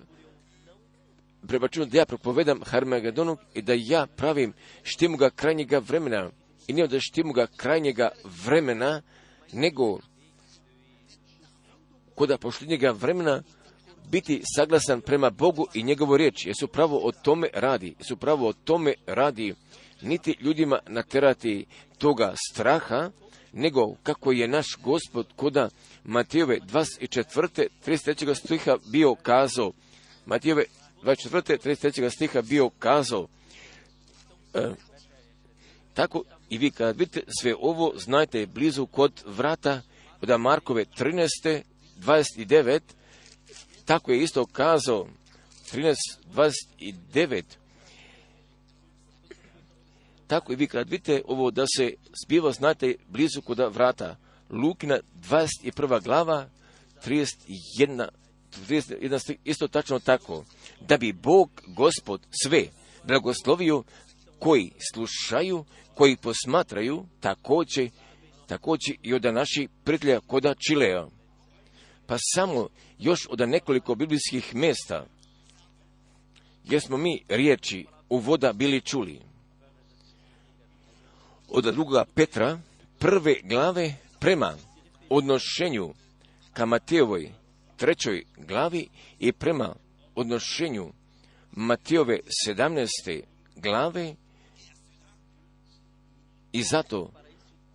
prebačeno 1.48 1.86
da 1.86 1.98
ja 1.98 2.06
propovedam 2.06 2.62
Harmagedonu 2.66 3.38
i 3.54 3.62
da 3.62 3.74
ja 3.78 4.08
pravim 4.08 4.54
štimuga 4.84 5.30
krajnjega 5.30 5.80
vremena. 5.80 6.30
I 6.68 6.74
ne 6.74 6.88
da 6.88 7.00
štimuga 7.00 7.48
krajnjega 7.58 8.10
vremena, 8.46 9.02
nego 9.54 10.00
kod 12.16 12.38
posljednjega 12.40 12.92
vremena 12.92 13.44
biti 14.12 14.42
saglasan 14.56 15.02
prema 15.02 15.30
Bogu 15.30 15.68
i 15.74 15.84
njegovu 15.84 16.18
riječ, 16.18 16.46
jer 16.46 16.56
su 16.60 16.68
pravo 16.68 16.98
o 17.04 17.12
tome 17.12 17.48
radi, 17.54 17.96
su 18.08 18.18
pravo 18.18 18.48
o 18.48 18.54
tome 18.54 18.94
radi, 19.06 19.54
niti 20.02 20.38
ljudima 20.42 20.80
naterati 20.88 21.66
toga 21.98 22.34
straha, 22.52 23.12
nego 23.54 23.96
kako 24.04 24.32
je 24.32 24.48
naš 24.48 24.66
gospod 24.84 25.28
koda 25.36 25.70
Matijove 26.04 26.60
24. 26.60 27.68
33. 27.86 28.36
stiha 28.36 28.78
bio 28.86 29.16
kazao, 29.16 29.72
Matijove 30.26 30.64
24. 31.04 31.58
33. 31.68 32.10
stiha 32.10 32.42
bio 32.42 32.70
kazao, 32.70 33.28
e, 34.54 34.72
tako 35.94 36.24
i 36.50 36.58
vi 36.58 36.72
kad 36.72 36.98
vidite 36.98 37.24
sve 37.42 37.56
ovo, 37.60 37.94
znajte 37.98 38.46
blizu 38.46 38.86
kod 38.86 39.24
vrata, 39.26 39.82
kod 40.20 40.40
Markove 40.40 40.86
13. 40.86 41.62
29, 41.98 42.80
tako 43.86 44.12
je 44.12 44.24
isto 44.24 44.46
kazao 44.46 45.08
13, 45.74 45.96
29, 46.34 47.44
tako 50.28 50.54
i 50.54 50.56
vi 50.56 50.68
kad 50.68 50.90
vidite 50.90 51.22
ovo 51.26 51.52
da 51.52 51.66
se 51.78 51.94
zbiva, 52.26 52.52
znate, 52.52 52.96
blizu 53.08 53.42
kod 53.42 53.60
vrata. 53.74 54.16
Lukina 54.50 55.00
21. 55.30 56.04
glava, 56.04 56.50
31, 57.06 58.08
31 58.70 59.36
isto 59.44 59.68
tačno 59.68 60.00
tako. 60.00 60.46
Da 60.82 60.98
bi 60.98 61.14
Bog, 61.14 61.62
Gospod, 61.68 62.22
sve 62.44 62.68
blagoslovio 63.04 63.84
koji 64.40 64.72
slušaju, 64.94 65.66
koji 65.96 66.16
posmatraju, 66.18 67.06
također, 67.20 67.90
također 68.48 68.96
i 69.02 69.14
od 69.14 69.24
naših 69.24 69.70
prijatelja 69.84 70.20
koda 70.20 70.54
Čilea. 70.68 71.08
Pa 72.08 72.18
samo 72.36 72.68
još 73.00 73.28
od 73.30 73.50
nekoliko 73.50 73.96
biblijskih 73.96 74.56
mjesta, 74.56 75.06
jer 76.64 76.82
smo 76.82 76.98
mi 76.98 77.24
riječi 77.28 77.86
u 78.10 78.18
voda 78.18 78.54
bili 78.54 78.82
čuli. 78.82 79.22
Od 81.50 81.64
druga 81.64 82.06
Petra, 82.16 82.60
prve 83.00 83.36
glave 83.44 83.96
prema 84.20 84.54
odnošenju 85.10 85.94
ka 86.54 86.66
Matejovoj 86.66 87.32
trećoj 87.78 88.24
glavi 88.38 88.88
i 89.20 89.32
prema 89.32 89.76
odnošenju 90.16 90.94
Matijove 91.52 92.20
sedamneste 92.46 93.22
glave 93.56 94.16
i 96.52 96.64
zato, 96.64 97.12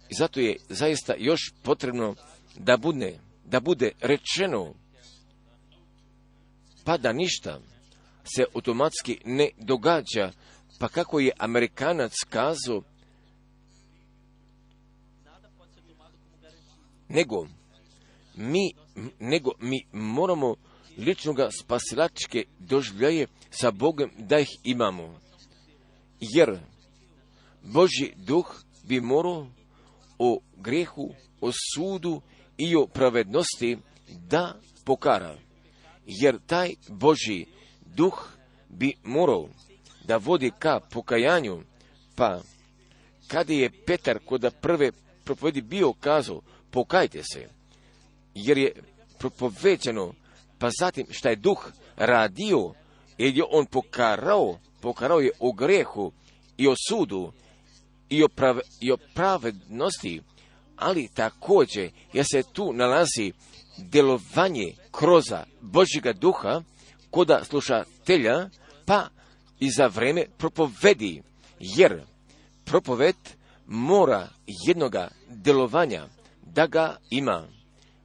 i 0.09 0.15
zato 0.15 0.41
je 0.41 0.57
zaista 0.69 1.15
još 1.19 1.53
potrebno 1.63 2.15
da 2.57 2.77
bude, 2.77 3.19
da 3.51 3.61
bude 3.61 3.93
rečeno 4.01 4.75
pa 6.85 6.97
da 6.97 7.13
ništa 7.13 7.61
se 8.37 8.45
automatski 8.55 9.19
ne 9.25 9.51
događa, 9.59 10.33
pa 10.79 10.89
kako 10.89 11.21
je 11.21 11.33
Amerikanac 11.39 12.13
kazao, 12.29 12.83
nego 17.09 17.47
mi, 18.35 18.73
nego 19.19 19.51
mi 19.61 19.87
moramo 19.93 20.57
ličnoga 20.99 21.49
spasilačke 21.61 22.45
doživljaje 22.59 23.27
sa 23.51 23.71
Bogom 23.71 24.11
da 24.19 24.39
ih 24.39 24.49
imamo. 24.65 25.21
Jer 26.21 26.59
Boži 27.63 28.13
duh 28.17 28.63
bi 28.85 29.01
morao 29.01 29.47
o 30.19 30.41
grehu, 30.57 31.15
o 31.41 31.51
sudu 31.75 32.21
i 32.61 32.77
o 32.77 32.87
pravednosti 32.87 33.79
da 34.09 34.55
pokara. 34.85 35.37
Jer 36.07 36.39
taj 36.47 36.75
Boži 36.89 37.47
duh 37.85 38.29
bi 38.69 38.95
morao 39.05 39.49
da 40.05 40.17
vodi 40.17 40.51
ka 40.59 40.81
pokajanju, 40.81 41.63
pa 42.17 42.41
kada 43.27 43.53
je 43.53 43.85
Petar 43.87 44.19
kod 44.25 44.55
prve 44.61 44.93
propovedi 45.25 45.63
bio 45.63 45.93
kazao, 45.93 46.41
pokajte 46.71 47.23
se, 47.23 47.49
jer 48.35 48.59
je 48.59 48.73
propoveđeno, 49.19 50.15
pa 50.59 50.69
zatim 50.81 51.07
šta 51.11 51.29
je 51.29 51.37
duh 51.37 51.73
radio, 51.97 52.75
jer 53.19 53.37
je 53.37 53.45
on 53.51 53.67
pokarao, 53.67 54.59
pokarao 54.81 55.21
je 55.21 55.31
o 55.39 55.53
grehu 55.53 56.13
i 56.57 56.69
o 56.69 56.75
sudu 56.89 57.33
i 58.09 58.25
o, 58.25 58.29
prave, 58.29 58.61
i 58.81 58.93
o 58.93 58.97
pravednosti, 59.15 60.23
ali 60.81 61.09
također 61.15 61.91
jer 62.13 62.25
se 62.33 62.43
tu 62.53 62.73
nalazi 62.73 63.33
delovanje 63.79 64.73
kroza 64.93 65.45
Božjega 65.61 66.13
duha 66.13 66.63
koda 67.11 67.45
slušatelja, 67.45 68.49
pa 68.87 69.09
i 69.61 69.71
za 69.71 69.87
vreme 69.87 70.25
propovedi, 70.39 71.23
jer 71.61 72.03
propoved 72.65 73.17
mora 73.67 74.29
jednoga 74.67 75.09
delovanja 75.29 76.09
da 76.43 76.67
ga 76.67 76.97
ima. 77.11 77.47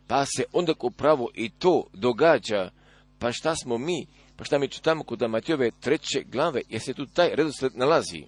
Pa 0.07 0.25
se 0.25 0.43
onda 0.53 0.73
upravo 0.81 1.29
i 1.33 1.49
to 1.49 1.83
događa, 1.93 2.71
pa 3.19 3.31
šta 3.31 3.55
smo 3.55 3.77
mi, 3.77 4.07
pa 4.35 4.43
šta 4.43 4.57
mi 4.57 4.67
čitamo 4.67 5.03
kod 5.03 5.29
Matijove 5.29 5.71
treće 5.79 6.23
glave, 6.31 6.61
jer 6.69 6.81
se 6.81 6.93
tu 6.93 7.05
taj 7.05 7.29
redosled 7.35 7.71
nalazi. 7.75 8.23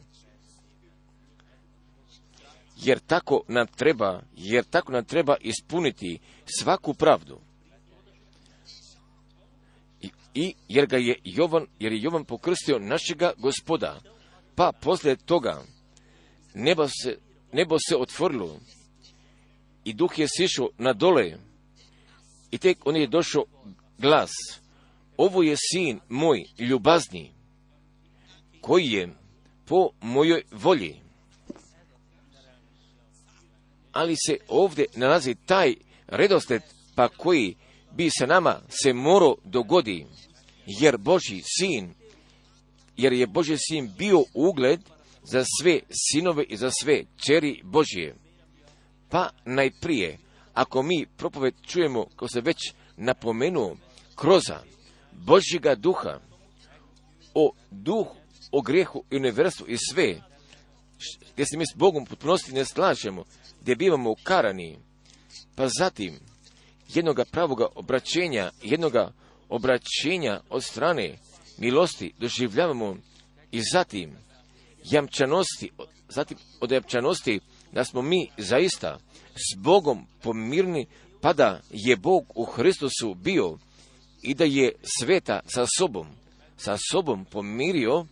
Jer 2.83 2.99
tako 2.99 3.41
nam 3.47 3.67
treba, 3.67 4.21
jer 4.35 4.63
tako 4.63 4.91
nam 4.91 5.05
treba 5.05 5.35
ispuniti 5.41 6.19
svaku 6.59 6.93
pravdu. 6.93 7.39
I, 10.01 10.09
i 10.33 10.53
jer 10.67 10.85
ga 10.85 10.97
je 10.97 11.19
Jovan, 11.23 11.65
jer 11.79 11.91
je 11.91 12.01
Jovan 12.01 12.25
pokrstio 12.25 12.79
našega 12.79 13.31
gospoda, 13.37 13.99
pa 14.55 14.71
poslije 14.81 15.15
toga 15.15 15.63
nebo 16.53 16.87
se, 16.87 17.17
nebo 17.51 17.77
se 17.89 17.95
otvorilo 17.95 18.59
i 19.83 19.93
duh 19.93 20.19
je 20.19 20.27
sišao 20.27 20.69
na 20.77 20.93
dole 20.93 21.37
i 22.51 22.57
tek 22.57 22.77
on 22.85 22.95
je 22.95 23.07
došao 23.07 23.43
glas. 23.97 24.31
Ovo 25.17 25.43
je 25.43 25.55
sin 25.73 25.99
moj 26.09 26.43
ljubazni, 26.59 27.31
koji 28.61 28.85
je 28.85 29.15
po 29.65 29.89
mojoj 30.01 30.43
volji. 30.51 31.06
Ali 33.97 34.15
se 34.15 34.37
ovdje 34.47 34.85
nalazi 34.95 35.35
taj 35.45 35.75
redosled 36.07 36.61
pa 36.95 37.07
koji 37.07 37.55
bi 37.91 38.09
se 38.19 38.27
nama 38.27 38.61
se 38.83 38.93
morao 38.93 39.35
dogodi, 39.43 40.05
jer 40.65 40.97
Boži 40.97 41.41
sin, 41.59 41.93
jer 42.97 43.13
je 43.13 43.27
Boži 43.27 43.57
sin 43.57 43.93
bio 43.97 44.23
ugled 44.33 44.79
za 45.31 45.43
sve 45.59 45.79
sinove 45.91 46.43
i 46.43 46.57
za 46.57 46.71
sve 46.81 47.03
čeri 47.25 47.61
Božije. 47.63 48.15
Pa 49.09 49.29
najprije 49.45 50.17
ako 50.53 50.83
mi 50.83 51.05
propoved 51.17 51.53
čujemo, 51.67 52.05
kao 52.15 52.27
se 52.27 52.41
već 52.41 52.57
napomenuo, 52.97 53.77
kroza 54.15 54.59
Božjega 55.11 55.75
duha, 55.75 56.19
o 57.33 57.51
duhu, 57.71 58.15
o 58.51 58.61
grehu 58.61 59.03
i 59.11 59.15
universu 59.15 59.65
i 59.67 59.77
sve, 59.77 60.21
gdje 61.33 61.45
se 61.45 61.57
mi 61.57 61.65
s 61.65 61.75
Bogom 61.75 62.05
potpunosti 62.05 62.53
ne 62.53 62.65
slažemo, 62.65 63.23
gdje 63.61 63.75
bivamo 63.75 64.11
ukarani, 64.11 64.77
pa 65.55 65.67
zatim 65.79 66.19
jednoga 66.93 67.25
pravoga 67.31 67.65
obraćenja, 67.75 68.51
jednoga 68.63 69.11
obraćenja 69.49 70.41
od 70.49 70.63
strane 70.63 71.17
milosti 71.57 72.13
doživljavamo 72.19 72.97
i 73.51 73.61
zatim 73.73 74.11
jamčanosti, 74.91 75.69
zatim 76.09 76.37
od 76.61 76.71
jamčanosti 76.71 77.39
da 77.71 77.83
smo 77.83 78.01
mi 78.01 78.29
zaista 78.37 78.97
s 79.35 79.57
Bogom 79.57 80.07
pomirni, 80.21 80.85
pa 81.21 81.33
da 81.33 81.61
je 81.69 81.95
Bog 81.95 82.23
u 82.35 82.45
Hristusu 82.45 83.13
bio 83.13 83.57
i 84.21 84.33
da 84.33 84.43
je 84.43 84.71
sveta 84.99 85.39
sa 85.45 85.65
sobom, 85.77 86.07
sa 86.57 86.77
sobom 86.91 87.25
pomirio 87.25 88.05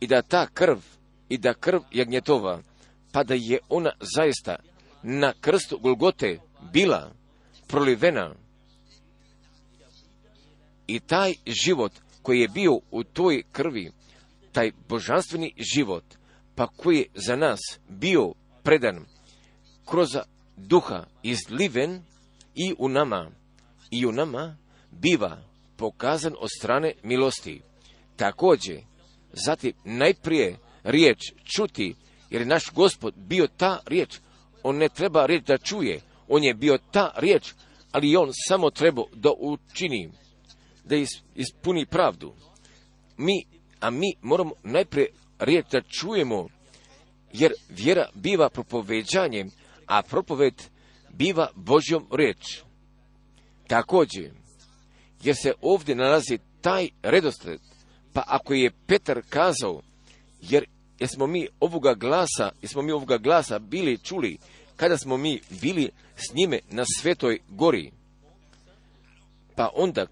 i 0.00 0.06
da 0.06 0.22
ta 0.22 0.46
krv 0.46 0.78
i 1.28 1.38
da 1.38 1.54
krv 1.54 1.80
jagnjetova, 1.92 2.62
pa 3.12 3.24
da 3.24 3.34
je 3.34 3.58
ona 3.68 3.90
zaista 4.16 4.56
na 5.02 5.32
krstu 5.40 5.78
Golgote 5.78 6.38
bila 6.72 7.12
prolivena 7.66 8.34
i 10.86 11.00
taj 11.00 11.34
život 11.46 11.92
koji 12.22 12.40
je 12.40 12.48
bio 12.48 12.80
u 12.90 13.04
toj 13.04 13.42
krvi, 13.52 13.92
taj 14.52 14.72
božanstveni 14.88 15.54
život, 15.74 16.04
pa 16.54 16.66
koji 16.66 16.98
je 16.98 17.06
za 17.14 17.36
nas 17.36 17.60
bio 17.88 18.32
predan 18.62 19.04
kroz 19.84 20.08
duha 20.56 21.04
izliven 21.22 22.02
i 22.54 22.74
u 22.78 22.88
nama, 22.88 23.30
i 23.90 24.06
u 24.06 24.12
nama 24.12 24.56
biva 24.90 25.42
pokazan 25.76 26.34
od 26.38 26.48
strane 26.58 26.92
milosti. 27.02 27.62
Također, 28.16 28.80
zatim 29.32 29.72
najprije 29.84 30.58
riječ 30.82 31.18
čuti, 31.44 31.94
jer 32.30 32.42
je 32.42 32.46
naš 32.46 32.70
gospod 32.74 33.14
bio 33.16 33.46
ta 33.56 33.78
riječ, 33.86 34.18
on 34.62 34.76
ne 34.76 34.88
treba 34.88 35.26
riječ 35.26 35.44
da 35.44 35.58
čuje, 35.58 36.00
on 36.28 36.44
je 36.44 36.54
bio 36.54 36.78
ta 36.90 37.12
riječ, 37.16 37.52
ali 37.92 38.16
on 38.16 38.30
samo 38.48 38.70
treba 38.70 39.02
da 39.14 39.30
učini, 39.38 40.10
da 40.84 40.96
ispuni 41.34 41.86
pravdu. 41.86 42.32
Mi, 43.16 43.44
a 43.80 43.90
mi 43.90 44.14
moramo 44.22 44.52
najprije 44.62 45.12
riječ 45.38 45.66
da 45.72 45.80
čujemo, 45.80 46.48
jer 47.32 47.52
vjera 47.68 48.08
biva 48.14 48.48
propoveđanjem, 48.48 49.50
a 49.86 50.02
propoved 50.02 50.62
biva 51.12 51.48
Božjom 51.54 52.06
riječ. 52.12 52.62
Također, 53.66 54.30
jer 55.22 55.36
se 55.36 55.52
ovdje 55.60 55.94
nalazi 55.94 56.38
taj 56.60 56.88
redoslijed, 57.02 57.60
pa 58.12 58.22
ako 58.26 58.54
je 58.54 58.72
Petar 58.86 59.22
kazao, 59.28 59.82
jer 60.40 60.64
jesmo 61.00 61.26
mi 61.26 61.48
ovoga 61.60 61.94
glasa, 61.94 62.50
jesmo 62.62 62.82
mi 62.82 62.92
ovoga 62.92 63.18
glasa 63.18 63.58
bili 63.58 63.98
čuli, 63.98 64.38
kada 64.76 64.98
smo 64.98 65.16
mi 65.16 65.40
bili 65.60 65.90
s 66.16 66.34
njime 66.34 66.60
na 66.70 66.84
svetoj 66.98 67.38
gori. 67.48 67.92
Pa 69.56 69.70
onda 69.74 70.06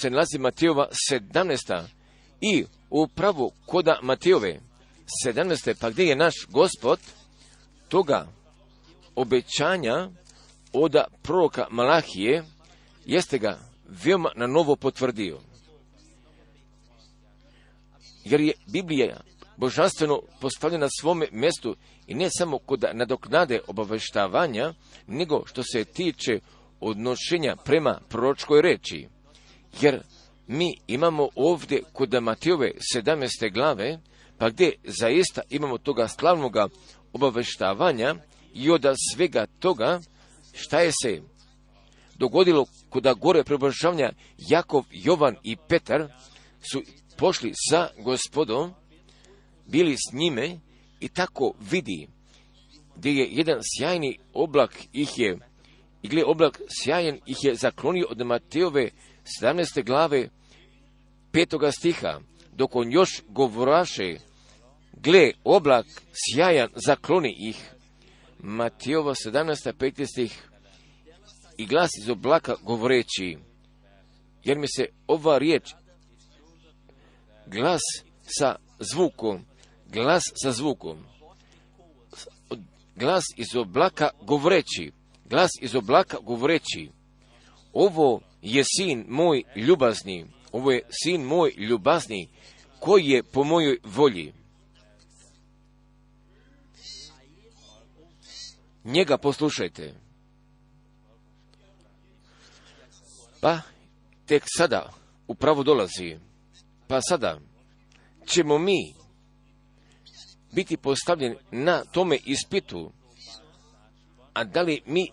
se 0.00 0.10
nalazi 0.10 0.38
Matejova 0.38 0.88
17. 1.12 1.82
i 2.40 2.64
upravo 2.90 3.50
koda 3.66 3.98
Matejove 4.02 4.60
17. 5.26 5.74
pa 5.80 5.90
gdje 5.90 6.04
je 6.04 6.16
naš 6.16 6.34
gospod 6.48 6.98
toga 7.88 8.26
obećanja 9.14 10.10
od 10.72 10.96
proroka 11.22 11.66
Malahije 11.70 12.44
jeste 13.06 13.38
ga 13.38 13.58
veoma 14.04 14.30
na 14.36 14.46
novo 14.46 14.76
potvrdio. 14.76 15.38
Jer 18.24 18.40
je 18.40 18.52
Biblija 18.66 19.20
božanstveno 19.56 20.22
postavljena 20.40 20.84
na 20.84 20.90
svome 21.00 21.26
mjestu 21.32 21.76
i 22.06 22.14
ne 22.14 22.28
samo 22.38 22.58
kod 22.58 22.84
nadoknade 22.92 23.60
obaveštavanja, 23.66 24.74
nego 25.06 25.42
što 25.46 25.62
se 25.62 25.84
tiče 25.84 26.40
odnošenja 26.80 27.56
prema 27.64 28.00
proročkoj 28.08 28.62
reči. 28.62 29.08
Jer 29.80 30.02
mi 30.46 30.74
imamo 30.86 31.28
ovdje 31.34 31.82
kod 31.92 32.22
Matijove 32.22 32.72
17. 32.94 33.52
glave, 33.52 33.98
pa 34.38 34.50
gdje 34.50 34.72
zaista 34.84 35.42
imamo 35.50 35.78
toga 35.78 36.08
slavnog 36.08 36.56
obaveštavanja 37.12 38.14
i 38.54 38.70
od 38.70 38.84
svega 39.12 39.46
toga 39.58 40.00
šta 40.52 40.80
je 40.80 40.90
se 41.02 41.22
dogodilo 42.14 42.66
kod 42.88 43.18
gore 43.18 43.44
prebožavanja 43.44 44.12
Jakov, 44.38 44.84
Jovan 44.90 45.36
i 45.42 45.56
Petar 45.68 46.08
su 46.72 46.82
pošli 47.20 47.52
sa 47.70 47.88
gospodom, 47.98 48.74
bili 49.66 49.96
s 49.96 50.12
njime 50.12 50.58
i 51.00 51.08
tako 51.08 51.52
vidi 51.70 52.08
gdje 52.96 53.10
je 53.10 53.28
jedan 53.30 53.60
sjajni 53.62 54.18
oblak 54.32 54.74
ih 54.92 55.18
je, 55.18 55.38
i 56.02 56.08
gle 56.08 56.24
oblak 56.24 56.60
sjajan 56.68 57.18
ih 57.26 57.36
je 57.42 57.54
zaklonio 57.54 58.06
od 58.10 58.26
Mateove 58.26 58.90
17. 59.42 59.84
glave 59.84 60.28
petoga 61.32 61.72
stiha, 61.72 62.20
dok 62.52 62.76
on 62.76 62.92
još 62.92 63.22
govoraše, 63.28 64.16
gle 64.92 65.30
oblak 65.44 65.86
sjajan 66.12 66.68
zakloni 66.86 67.36
ih. 67.38 67.70
Matijova 68.42 69.14
17. 69.14 69.72
15. 69.72 70.06
stih 70.06 70.48
i 71.56 71.66
glas 71.66 71.90
iz 72.02 72.08
oblaka 72.08 72.54
govoreći, 72.62 73.38
jer 74.44 74.58
mi 74.58 74.66
se 74.68 74.86
ova 75.06 75.38
riječ, 75.38 75.74
glas 77.50 77.80
sa 78.38 78.56
zvukom, 78.78 79.44
glas 79.86 80.22
sa 80.42 80.52
zvukom, 80.52 80.98
glas 82.96 83.24
iz 83.36 83.56
oblaka 83.56 84.10
govoreći, 84.22 84.92
glas 85.24 85.50
iz 85.60 85.74
oblaka 85.74 86.18
govoreći, 86.18 86.90
ovo 87.72 88.20
je 88.42 88.64
sin 88.76 89.04
moj 89.08 89.42
ljubazni, 89.56 90.26
ovo 90.52 90.70
je 90.70 90.82
sin 91.04 91.22
moj 91.22 91.54
ljubazni, 91.56 92.28
koji 92.80 93.04
je 93.04 93.22
po 93.22 93.44
mojoj 93.44 93.78
volji. 93.84 94.32
Njega 98.84 99.18
poslušajte. 99.18 99.94
Pa, 103.40 103.60
tek 104.26 104.44
sada 104.56 104.92
upravo 105.28 105.62
dolazi. 105.62 106.29
Pa 106.90 107.00
sada 107.00 107.38
ćemo 108.26 108.58
mi 108.58 108.94
biti 110.52 110.76
postavljeni 110.76 111.36
na 111.50 111.84
tome 111.84 112.18
ispitu, 112.24 112.92
a 114.32 114.44
da 114.44 114.62
li 114.62 114.82
mi 114.86 115.10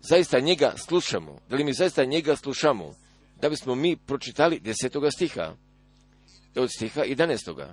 zaista 0.00 0.40
njega 0.40 0.74
slušamo, 0.76 1.38
da 1.48 1.56
li 1.56 1.64
mi 1.64 1.72
zaista 1.72 2.04
njega 2.04 2.36
slušamo, 2.36 2.94
da 3.40 3.48
bismo 3.48 3.74
mi 3.74 3.96
pročitali 3.96 4.60
desetoga 4.60 5.10
stiha, 5.10 5.54
od 6.56 6.70
stiha 6.76 7.00
11. 7.00 7.66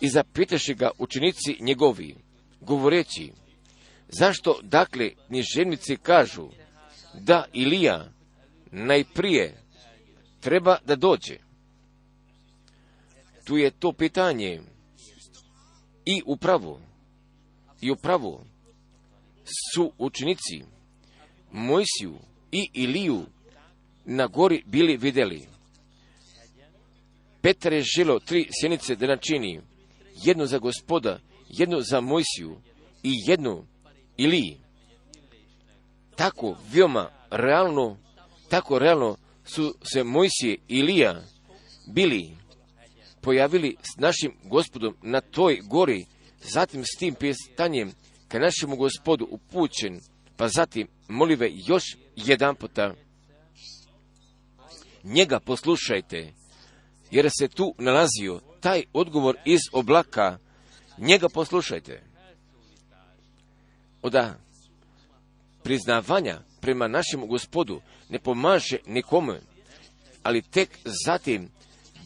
I 0.00 0.08
zapitaši 0.08 0.74
ga 0.74 0.90
učenici 0.98 1.56
njegovi, 1.60 2.16
govoreći, 2.60 3.32
zašto 4.08 4.60
dakle 4.62 5.10
književnici 5.26 5.96
kažu 5.96 6.48
da 7.14 7.44
Ilija 7.52 8.12
najprije 8.72 9.62
treba 10.40 10.78
da 10.86 10.96
dođe. 10.96 11.47
Tu 13.48 13.56
je 13.58 13.70
to 13.70 13.92
pitanje. 13.92 14.60
I 16.04 16.22
upravo, 16.26 16.80
i 17.80 17.90
upravo 17.90 18.44
su 19.74 19.92
učenici 19.98 20.62
Mojsiju 21.52 22.18
i 22.52 22.70
Iliju 22.74 23.22
na 24.04 24.26
gori 24.26 24.62
bili 24.66 24.96
vidjeli. 24.96 25.46
Petar 27.40 27.72
je 27.72 27.82
želo 27.96 28.18
tri 28.18 28.48
sjenice 28.60 28.96
da 28.96 29.06
načini, 29.06 29.60
jednu 30.24 30.46
za 30.46 30.58
gospoda, 30.58 31.20
jednu 31.48 31.80
za 31.80 32.00
Mojsiju 32.00 32.60
i 33.02 33.12
jednu 33.26 33.64
Iliji. 34.16 34.60
Tako 36.16 36.56
veoma 36.72 37.10
realno 37.30 37.96
tako 38.48 38.78
realno 38.78 39.16
su 39.44 39.74
se 39.92 40.04
Mojsije 40.04 40.54
i 40.68 40.78
Ilija 40.78 41.22
bili 41.86 42.38
pojavili 43.28 43.76
s 43.82 44.00
našim 44.00 44.32
gospodom 44.44 44.96
na 45.02 45.20
toj 45.20 45.60
gori, 45.64 46.06
zatim 46.40 46.84
s 46.84 46.98
tim 46.98 47.14
pitanjem 47.14 47.92
ka 48.28 48.38
našemu 48.38 48.76
gospodu 48.76 49.28
upućen, 49.30 50.00
pa 50.36 50.48
zatim 50.48 50.88
molive 51.08 51.50
još 51.66 51.82
jedan 52.16 52.56
puta. 52.56 52.94
Njega 55.04 55.40
poslušajte, 55.40 56.32
jer 57.10 57.30
se 57.38 57.48
tu 57.48 57.74
nalazio 57.78 58.40
taj 58.60 58.82
odgovor 58.92 59.36
iz 59.44 59.60
oblaka, 59.72 60.38
njega 60.98 61.28
poslušajte. 61.28 62.02
oda 64.02 64.38
priznavanja 65.62 66.40
prema 66.60 66.88
našem 66.88 67.26
gospodu 67.26 67.80
ne 68.08 68.18
pomaže 68.18 68.76
nikome, 68.86 69.40
ali 70.22 70.42
tek 70.42 70.78
zatim 71.06 71.57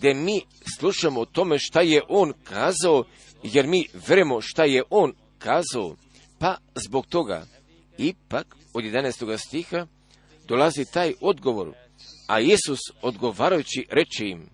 gdje 0.02 0.14
mi 0.14 0.40
slušamo 0.78 1.20
o 1.20 1.24
tome 1.24 1.58
šta 1.58 1.80
je 1.80 2.02
on 2.08 2.32
kazao, 2.44 3.04
jer 3.42 3.66
mi 3.66 3.86
verimo 4.08 4.40
šta 4.40 4.64
je 4.64 4.82
on 4.90 5.12
kazao, 5.38 5.96
pa 6.38 6.56
zbog 6.74 7.06
toga 7.06 7.46
ipak 7.98 8.56
od 8.74 8.84
11. 8.84 9.38
stiha 9.38 9.86
dolazi 10.48 10.84
taj 10.92 11.12
odgovor, 11.20 11.72
a 12.26 12.40
Isus 12.40 12.78
odgovarajući 13.02 13.86
reče 13.90 14.28
im, 14.28 14.50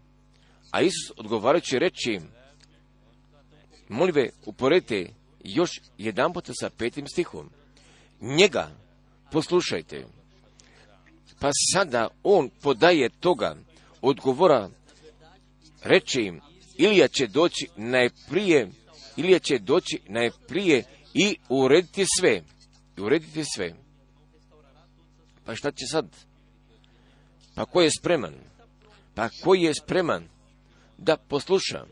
a 0.71 0.83
Isus 0.83 1.13
odgovarajući 1.17 1.79
reče 1.79 2.13
im, 2.13 2.23
molive 3.89 4.31
uporedite 4.47 5.11
još 5.45 5.71
jedan 5.99 6.33
puta 6.33 6.53
sa 6.61 6.71
petim 6.71 7.07
stihom. 7.07 7.51
Njega 8.21 8.71
poslušajte. 9.33 10.07
Pa 11.41 11.51
sada 11.73 12.09
on 12.23 12.51
podaje 12.63 13.09
toga 13.09 13.57
odgovora, 14.03 14.71
reče 15.83 16.23
im, 16.23 16.41
Ilija 16.79 17.09
će 17.09 17.27
doći 17.27 17.69
najprije, 17.77 18.71
Ilija 19.17 19.39
će 19.39 19.59
doći 19.59 20.01
najprije 20.09 20.85
i 21.15 21.37
urediti 21.49 22.05
sve. 22.19 22.43
I 22.97 23.01
urediti 23.01 23.45
sve. 23.45 23.75
Pa 25.45 25.55
šta 25.55 25.71
će 25.71 25.87
sad? 25.87 26.17
Pa 27.55 27.65
ko 27.65 27.81
je 27.81 27.91
spreman? 27.99 28.35
Pa 29.15 29.29
ko 29.45 29.55
je 29.55 29.75
spreman 29.75 30.29
da 30.99 31.17
posluša? 31.17 31.85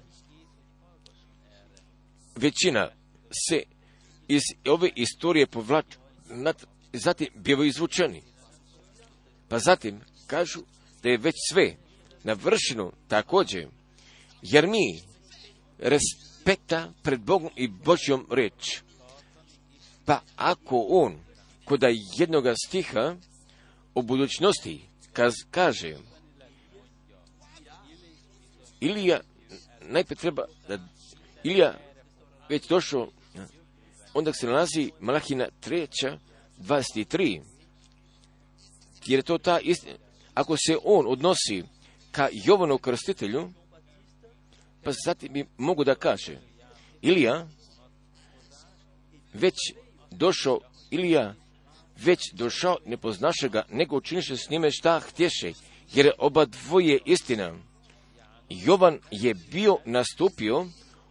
Većina 2.36 2.90
se 3.48 3.62
iz 4.28 4.42
ove 4.68 4.90
istorije 4.94 5.46
povlači, 5.46 5.98
zatim 6.92 7.28
bivaju 7.34 7.68
izvučeni. 7.68 8.22
Pa 9.48 9.58
zatim 9.58 10.00
kažu 10.26 10.60
da 11.02 11.08
je 11.08 11.18
već 11.18 11.34
sve 11.50 11.76
navršeno 12.24 12.92
također, 13.08 13.68
jer 14.50 14.66
mi 14.66 15.00
respekta 15.78 16.92
pred 17.02 17.20
Bogom 17.20 17.50
i 17.56 17.68
Božjom 17.68 18.26
reč. 18.30 18.80
Pa 20.04 20.20
ako 20.36 20.86
on 20.88 21.18
kod 21.64 21.82
jednoga 22.18 22.54
stiha 22.66 23.16
o 23.94 24.02
budućnosti 24.02 24.80
kaz, 25.12 25.34
kaže 25.50 25.96
Ilija 28.80 29.20
najprije 29.80 30.16
treba 30.16 30.44
da 30.68 30.78
Ilija 31.44 31.74
već 32.48 32.68
došao 32.68 33.08
onda 34.14 34.32
se 34.32 34.46
nalazi 34.46 34.90
Malahina 35.00 35.48
treća 35.60 36.18
23 36.58 37.40
jer 39.06 39.18
je 39.18 39.22
to 39.22 39.38
ta 39.38 39.60
istina 39.60 39.94
ako 40.34 40.56
se 40.56 40.76
on 40.84 41.06
odnosi 41.08 41.62
ka 42.10 42.28
Jovanu 42.44 42.78
krstitelju 42.78 43.50
pa 44.86 44.92
zatim 45.04 45.32
bi 45.32 45.44
mogu 45.58 45.84
da 45.84 45.94
kaže 45.94 46.38
Ilija 47.02 47.48
već 49.34 49.54
došao 50.10 50.60
Ilija 50.90 51.34
već 51.96 52.32
došao, 52.32 52.76
ne 52.86 52.96
poznaše 52.96 53.48
ga, 53.48 53.64
nego 53.70 53.96
učiniše 53.96 54.36
s 54.36 54.50
njime 54.50 54.70
šta 54.70 55.00
htješe, 55.00 55.52
jer 55.94 56.10
oba 56.18 56.44
dvoje 56.44 56.98
istina. 57.04 57.54
Jovan 58.48 58.98
je 59.10 59.34
bio 59.34 59.78
nastupio 59.84 60.66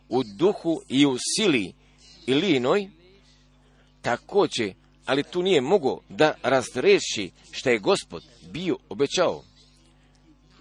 u 0.10 0.24
duhu 0.24 0.82
i 0.90 1.06
u 1.06 1.18
sili 1.18 1.74
Ilijinoj, 2.28 2.90
također, 4.02 4.74
ali 5.06 5.24
tu 5.24 5.42
nije 5.42 5.62
mogao 5.62 6.02
da 6.10 6.34
razreši 6.44 7.32
šta 7.52 7.70
je 7.70 7.80
gospod 7.80 8.24
bio 8.52 8.78
obećao. 8.90 9.44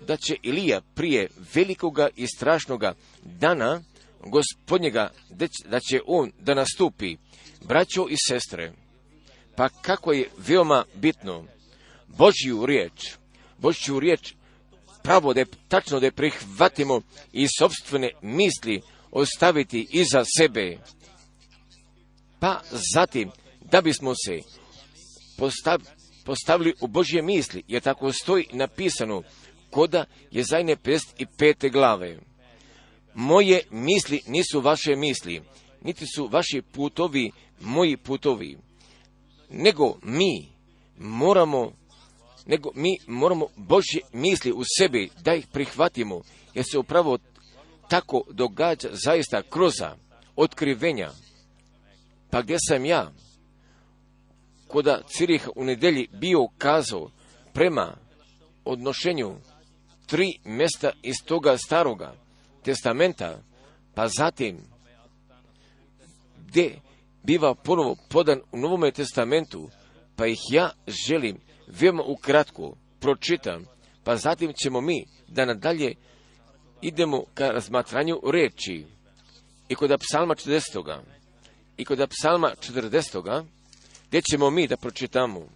Da 0.07 0.17
će 0.17 0.37
Ilija 0.43 0.81
prije 0.95 1.29
velikoga 1.55 2.09
i 2.17 2.27
strašnoga 2.27 2.95
dana 3.23 3.83
gospodnjega, 4.21 5.11
da 5.65 5.81
će 5.81 6.01
on 6.07 6.33
da 6.39 6.55
nastupi. 6.55 7.17
Braćo 7.65 8.07
i 8.11 8.17
sestre, 8.29 8.73
pa 9.57 9.69
kako 9.69 10.13
je 10.13 10.31
veoma 10.37 10.85
bitno 10.95 11.45
Božju 12.09 12.67
riječ, 12.67 13.17
Božju 13.59 14.01
riječ 14.01 14.35
pravo 15.03 15.35
da 15.35 15.45
tačno 15.69 16.01
da 16.01 16.11
prihvatimo 16.11 17.01
i 17.33 17.47
sobstvene 17.59 18.11
misli 18.23 18.83
ostaviti 19.11 19.89
iza 19.91 20.25
sebe. 20.39 20.79
Pa 22.41 22.61
zatim, 22.95 23.31
da 23.61 23.81
bismo 23.81 24.15
se 24.15 24.41
postav, 25.39 25.81
postavili 26.25 26.75
u 26.81 26.87
Božje 26.87 27.23
misli, 27.23 27.63
jer 27.69 27.83
tako 27.83 28.13
stoji 28.13 28.47
napisano, 28.53 29.23
koda 29.75 30.05
je 30.31 30.45
zajne 30.45 30.77
55. 30.77 31.73
glave. 31.73 32.19
Moje 33.15 33.61
misli 33.71 34.21
nisu 34.27 34.61
vaše 34.61 34.97
misli, 34.97 35.43
niti 35.83 36.07
su 36.07 36.29
vaši 36.33 36.63
putovi 36.73 37.31
moji 37.61 37.97
putovi 37.97 38.59
nego 39.51 39.99
mi 40.03 40.49
moramo 40.99 41.73
nego 42.47 42.71
mi 42.75 42.99
moramo 43.07 43.47
Božje 43.57 44.01
misli 44.13 44.53
u 44.53 44.63
sebi 44.79 45.11
da 45.25 45.35
ih 45.35 45.47
prihvatimo, 45.53 46.21
jer 46.55 46.65
se 46.73 46.79
upravo 46.79 47.19
tako 47.89 48.23
događa 48.31 48.89
zaista 48.93 49.43
kroza 49.43 49.97
otkrivenja. 50.37 51.11
Pa 52.31 52.43
gdje 52.43 52.57
sam 52.69 52.85
ja, 52.85 53.13
koda 54.69 55.03
Cirih 55.09 55.49
u 55.57 55.65
nedelji 55.65 56.09
bio 56.13 56.47
kazao 56.59 57.11
prema 57.53 57.97
odnošenju 58.65 59.35
tri 60.07 60.39
mjesta 60.45 60.91
iz 61.03 61.15
toga 61.25 61.57
staroga 61.57 62.15
testamenta, 62.65 63.43
pa 63.95 64.09
zatim 64.09 64.59
gdje 66.47 66.81
biva 67.23 67.55
ponovo 67.55 67.97
podan 68.09 68.41
u 68.53 68.59
Novome 68.59 68.91
testamentu, 68.91 69.69
pa 70.17 70.27
ih 70.27 70.39
ja 70.51 70.71
želim 71.07 71.41
veoma 71.67 72.03
ukratko 72.03 72.77
pročitam, 73.01 73.65
pa 74.05 74.17
zatim 74.17 74.53
ćemo 74.63 74.81
mi 74.81 75.07
da 75.29 75.45
nadalje 75.45 75.95
idemo 76.83 77.25
ka 77.35 77.49
razmatranju 77.49 78.21
reči. 78.33 78.87
I 79.69 79.75
kod 79.75 79.91
psalma 80.01 80.35
40. 80.35 81.01
I 81.77 81.85
kod 81.85 82.09
psalma 82.09 82.53
40. 82.71 83.45
gdje 84.09 84.23
ćemo 84.31 84.51
mi 84.51 84.69
da 84.69 84.77
pročitamo 84.77 85.49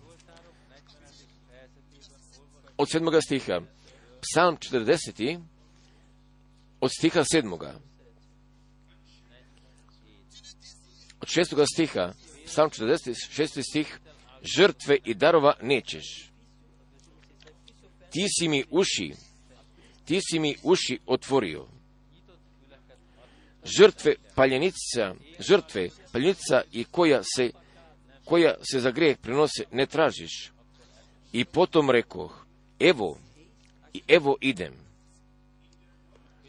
od 2.77 2.91
sedmoga 2.91 3.21
stiha. 3.21 3.61
Psalm 4.21 4.57
40. 4.57 5.41
od 6.81 6.91
stiha 6.99 7.25
sedmoga. 7.33 7.89
od 11.21 11.29
šestoga 11.29 11.65
stiha, 11.75 12.13
sam 12.47 12.71
46. 12.71 13.63
stih, 13.71 13.99
žrtve 14.57 14.99
i 15.05 15.15
darova 15.15 15.55
nećeš. 15.63 16.31
Ti 18.11 18.27
si 18.39 18.49
mi 18.49 18.65
uši, 18.71 19.13
ti 20.05 20.21
si 20.21 20.39
mi 20.39 20.57
uši 20.63 20.99
otvorio. 21.07 21.67
Žrtve 23.79 24.15
paljenica, 24.35 25.15
žrtve 25.39 25.89
paljenica 26.13 26.63
i 26.73 26.85
koja 26.85 27.23
se, 27.37 27.51
koja 28.25 28.55
se 28.71 28.81
za 28.81 28.91
grijeh 28.91 29.19
prinose 29.19 29.65
ne 29.73 29.87
tražiš. 29.87 30.53
I 31.33 31.45
potom 31.45 31.91
rekoh, 31.91 32.47
evo, 32.81 33.19
i 33.99 34.03
evo 34.09 34.37
idem. 34.41 34.75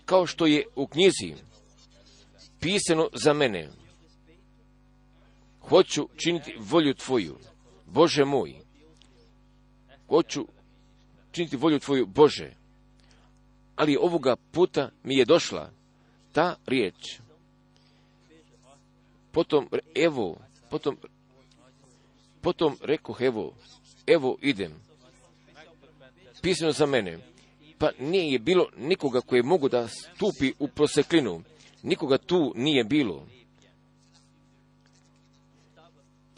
Kao 0.05 0.25
što 0.25 0.45
je 0.45 0.65
u 0.75 0.87
knjizi 0.87 1.35
pisano 2.59 3.09
za 3.13 3.33
mene, 3.33 3.69
Hoću 5.69 6.07
činiti 6.15 6.55
volju 6.59 6.93
Tvoju, 6.93 7.37
Bože 7.85 8.25
moj. 8.25 8.55
Hoću 10.07 10.47
činiti 11.31 11.57
volju 11.57 11.79
Tvoju, 11.79 12.05
Bože. 12.05 12.51
Ali 13.75 13.97
ovoga 13.97 14.35
puta 14.51 14.89
mi 15.03 15.15
je 15.15 15.25
došla 15.25 15.71
ta 16.31 16.55
riječ. 16.67 17.19
Potom, 19.31 19.69
evo, 19.95 20.37
potom, 20.69 20.97
potom 22.41 22.77
rekoh, 22.81 23.21
evo, 23.21 23.53
evo 24.07 24.37
idem. 24.41 24.73
Pisano 26.41 26.71
za 26.71 26.85
mene. 26.85 27.17
Pa 27.79 27.89
nije 27.99 28.39
bilo 28.39 28.67
nikoga 28.77 29.21
koje 29.21 29.43
mogu 29.43 29.69
da 29.69 29.87
stupi 29.87 30.53
u 30.59 30.67
proseklinu. 30.67 31.41
Nikoga 31.83 32.17
tu 32.17 32.53
nije 32.55 32.83
bilo. 32.83 33.25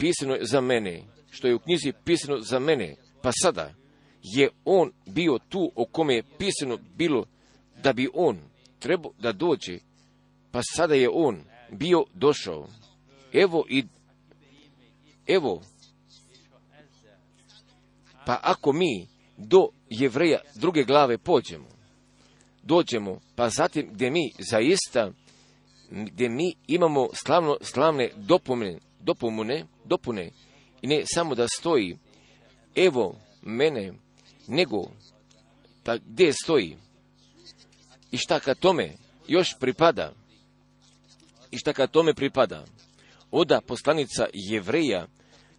pisano 0.02 0.36
za 0.40 0.60
mene, 0.60 1.02
što 1.30 1.48
je 1.48 1.54
u 1.54 1.58
knjizi 1.58 1.92
pisano 2.04 2.40
za 2.40 2.58
mene, 2.58 2.96
pa 3.22 3.30
sada 3.42 3.74
je 4.22 4.48
on 4.64 4.92
bio 5.06 5.38
tu 5.48 5.72
o 5.76 5.84
kome 5.84 6.14
je 6.14 6.22
pisano 6.38 6.78
bilo 6.96 7.24
da 7.82 7.92
bi 7.92 8.08
on 8.14 8.38
trebao 8.78 9.12
da 9.18 9.32
dođe, 9.32 9.78
pa 10.52 10.60
sada 10.74 10.94
je 10.94 11.08
on 11.12 11.44
bio 11.70 12.04
došao. 12.14 12.68
Evo 13.32 13.64
i 13.68 13.84
Evo, 15.26 15.62
pa 18.26 18.40
ako 18.42 18.72
mi 18.72 19.08
do 19.36 19.68
jevreja 20.00 20.40
druge 20.54 20.84
glave 20.84 21.18
pođemo, 21.18 21.68
dođemo, 22.62 23.20
pa 23.36 23.48
zatim 23.48 23.88
gdje 23.92 24.10
mi 24.10 24.32
zaista, 24.50 25.12
gdje 25.90 26.28
mi 26.28 26.54
imamo 26.66 27.08
slavno, 27.12 27.56
slavne 27.60 28.10
dopomene, 28.16 28.78
dopomune, 29.00 29.66
dopune, 29.84 30.30
i 30.82 30.86
ne 30.86 31.02
samo 31.14 31.34
da 31.34 31.46
stoji, 31.58 31.98
evo 32.74 33.16
mene, 33.42 33.92
nego, 34.48 34.82
pa 35.84 35.96
gdje 35.96 36.32
stoji? 36.32 36.76
I 38.10 38.16
šta 38.16 38.40
ka 38.40 38.54
tome 38.54 38.92
još 39.28 39.56
pripada? 39.60 40.12
I 41.50 41.58
šta 41.58 41.72
ka 41.72 41.86
tome 41.86 42.14
pripada? 42.14 42.64
Oda 43.30 43.60
poslanica 43.60 44.26
jevreja 44.32 45.06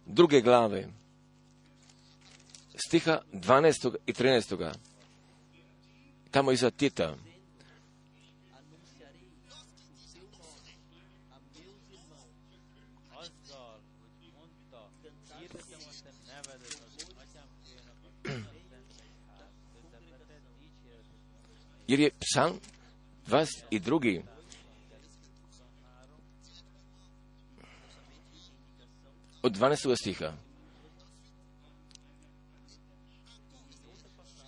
druge 0.06 0.40
glave, 0.40 0.88
stiha 2.74 3.20
12. 3.32 3.96
i 4.06 4.12
13. 4.12 4.72
Tamo 6.30 6.52
iza 6.52 6.70
Tita. 6.70 7.14
Jer 21.88 22.00
je 22.00 22.10
psalm 22.20 22.58
22. 23.26 24.22
od 29.42 29.52
12. 29.52 29.96
stiha. 29.96 30.32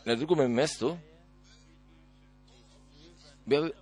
Na 0.06 0.14
drugome 0.14 0.48
mjestu 0.48 0.96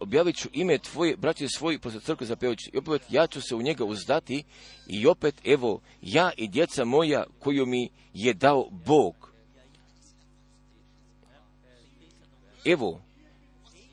objavit 0.00 0.36
ću 0.36 0.48
ime 0.52 0.78
tvoje, 0.78 1.16
braće 1.16 1.48
svoji, 1.48 1.78
posle 1.78 2.00
crkve 2.00 2.26
zapjevajući. 2.26 2.70
I 2.74 2.78
opet 2.78 3.02
ja 3.10 3.26
ću 3.26 3.40
se 3.40 3.54
u 3.54 3.62
njega 3.62 3.84
uzdati 3.84 4.44
i 4.86 5.06
opet, 5.06 5.34
evo, 5.44 5.80
ja 6.02 6.30
i 6.36 6.48
djeca 6.48 6.84
moja 6.84 7.24
koju 7.38 7.66
mi 7.66 7.90
je 8.14 8.34
dao 8.34 8.68
Bog. 8.70 9.32
Evo, 12.64 13.00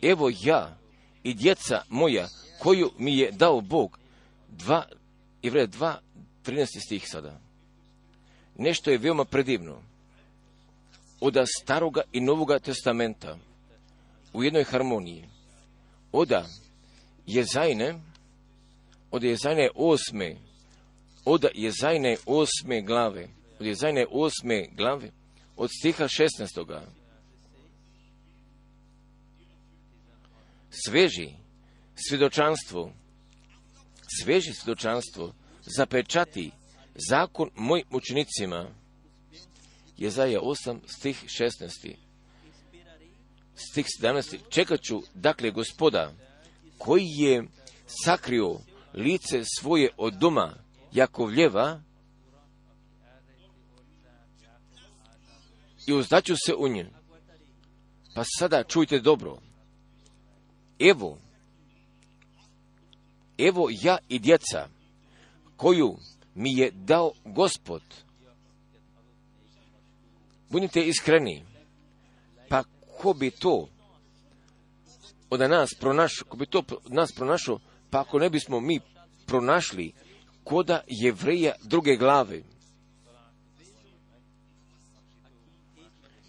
evo 0.01 0.31
ja 0.43 0.77
i 1.23 1.33
djeca 1.33 1.83
moja 1.89 2.27
koju 2.59 2.91
mi 2.97 3.17
je 3.17 3.31
dao 3.31 3.61
Bog. 3.61 3.99
Dva, 4.49 4.85
Ivre, 5.41 5.67
dva, 5.67 6.01
13. 6.45 6.65
stih 6.85 7.03
sada. 7.07 7.39
Nešto 8.57 8.91
je 8.91 8.97
veoma 8.97 9.25
predivno. 9.25 9.90
Od 11.21 11.37
staroga 11.61 12.01
i 12.11 12.21
novoga 12.21 12.59
testamenta 12.59 13.37
u 14.33 14.43
jednoj 14.43 14.63
harmoniji. 14.63 15.25
Oda 16.11 16.45
je 17.25 17.43
zajne, 17.53 17.99
od 19.11 19.23
je 19.23 19.35
zajne 19.35 19.69
osme, 19.75 20.35
od 21.25 21.45
je 21.53 21.71
zajne 21.71 22.17
osme 22.25 22.81
glave, 22.81 23.27
od 23.59 23.65
je 23.65 23.75
zajne 23.75 24.05
osme 24.11 24.67
glave, 24.77 25.11
od 25.57 25.69
stiha 25.79 26.03
16. 26.03 26.81
Sveži 30.69 31.29
svjedočanstvo, 31.95 32.91
sveži 34.19 34.53
svjedočanstvo 34.53 35.33
zapečati 35.77 36.51
zakon 37.09 37.49
mojim 37.55 37.85
učenicima. 37.91 38.80
Jezaja 40.01 40.39
8, 40.41 40.79
stih 40.87 41.23
16. 41.27 41.95
Stih 43.55 43.85
17. 44.01 44.37
Čekat 44.49 44.81
ću, 44.81 45.01
dakle, 45.13 45.51
gospoda, 45.51 46.13
koji 46.77 47.05
je 47.05 47.43
sakrio 47.85 48.59
lice 48.93 49.43
svoje 49.59 49.89
od 49.97 50.13
doma 50.13 50.53
Jakovljeva 50.91 51.81
i 55.87 55.93
uzdaću 55.93 56.35
se 56.45 56.55
u 56.55 56.67
nje. 56.67 56.89
Pa 58.15 58.23
sada 58.39 58.63
čujte 58.63 58.99
dobro. 58.99 59.37
Evo, 60.79 61.17
evo 63.37 63.69
ja 63.81 63.97
i 64.09 64.19
djeca, 64.19 64.67
koju 65.55 65.97
mi 66.35 66.57
je 66.57 66.71
dao 66.71 67.11
gospod. 67.25 67.81
Budite 70.51 70.81
iskreni. 70.81 71.43
Pa 72.49 72.63
ko 72.97 73.13
bi 73.13 73.31
to 73.31 73.67
od 75.29 75.39
nas 75.39 75.69
pronašao, 75.79 76.27
ko 76.27 76.37
bi 76.37 76.45
to 76.45 76.63
od 76.85 76.93
nas 76.93 77.11
pronašao, 77.11 77.59
pa 77.89 77.99
ako 77.99 78.19
ne 78.19 78.29
bismo 78.29 78.59
mi 78.59 78.79
pronašli 79.25 79.93
koda 80.43 80.83
jevreja 80.87 81.53
druge 81.63 81.95
glave. 81.95 82.41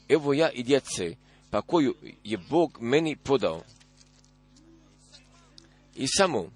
Evo 0.09 0.33
ja 0.33 0.51
i 0.51 0.63
djece, 0.63 1.15
pa 1.51 1.63
koju 1.63 1.95
je 2.25 2.39
Bog 2.51 2.79
meni 2.81 3.17
podao. 3.17 3.63
I 5.97 6.07
samo 6.07 6.51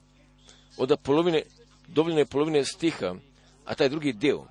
od 0.76 0.96
polovine 1.02 1.42
dovoljne 1.88 2.26
polovine 2.26 2.64
stiha, 2.64 3.14
a 3.64 3.74
taj 3.74 3.88
drugi 3.88 4.12
dio. 4.12 4.44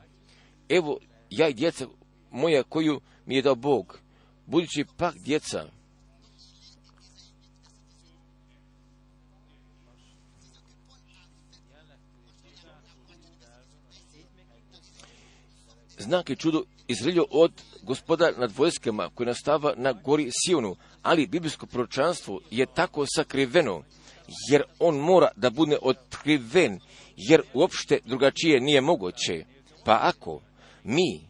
Evo, 0.69 0.99
ja 1.30 1.47
i 1.47 1.54
djeca 1.54 1.88
moja 2.36 2.63
koju 2.63 3.02
mi 3.26 3.36
je 3.36 3.41
dao 3.41 3.56
Bog, 3.56 4.00
budući 4.45 4.86
pak 4.98 5.15
djeca, 5.15 5.65
znak 15.98 16.30
i 16.30 16.36
čudo 16.36 16.63
izriljo 16.88 17.26
od 17.32 17.52
gospoda 17.84 18.32
nad 18.38 18.52
vojskama 18.58 19.10
koji 19.15 19.28
nastava 19.28 19.74
na 19.78 19.93
gori 19.93 20.30
Sionu, 20.32 20.76
ali 21.02 21.28
biblijsko 21.28 21.65
proročanstvo 21.65 22.39
je 22.52 22.65
tako 22.65 23.06
sakriveno, 23.15 23.84
jer 24.52 24.63
on 24.80 24.98
mora 24.98 25.28
da 25.36 25.50
bude 25.50 25.78
otkriven 25.82 26.80
jer 27.17 27.41
uopšte 27.54 28.00
drugačije 28.06 28.60
nije 28.60 28.82
moguće. 28.82 29.45
Pa 29.86 30.00
ako 30.02 30.41
mi, 30.84 31.21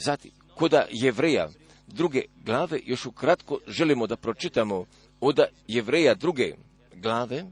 zatim, 0.00 0.30
koda 0.54 0.86
jevreja 0.90 1.48
druge 1.86 2.22
glave, 2.44 2.80
još 2.84 3.06
ukratko 3.06 3.58
želimo 3.66 4.06
da 4.06 4.16
pročitamo 4.16 4.86
od 5.20 5.38
jevreja 5.68 6.14
druge 6.14 6.54
glave, 6.94 7.44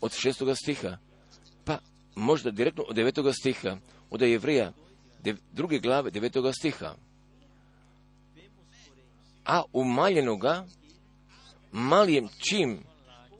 od 0.00 0.12
šestoga 0.12 0.54
stiha, 0.54 0.98
pa 1.64 1.78
možda 2.14 2.50
direktno 2.50 2.84
od 2.88 2.96
devetoga 2.96 3.32
stiha, 3.32 3.76
od 4.10 4.22
jevreja 4.22 4.72
druge 5.52 5.78
glave 5.78 6.10
devetoga 6.10 6.52
stiha. 6.52 6.94
A 9.44 9.62
umaljenoga 9.72 10.66
malijem 11.72 12.28
čim 12.48 12.84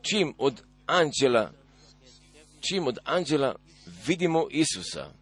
čim 0.05 0.35
od 0.38 0.62
anđela, 0.87 1.53
čim 2.61 2.87
od 2.87 2.98
anđela 3.05 3.57
vidimo 4.07 4.46
Isusa, 4.50 5.12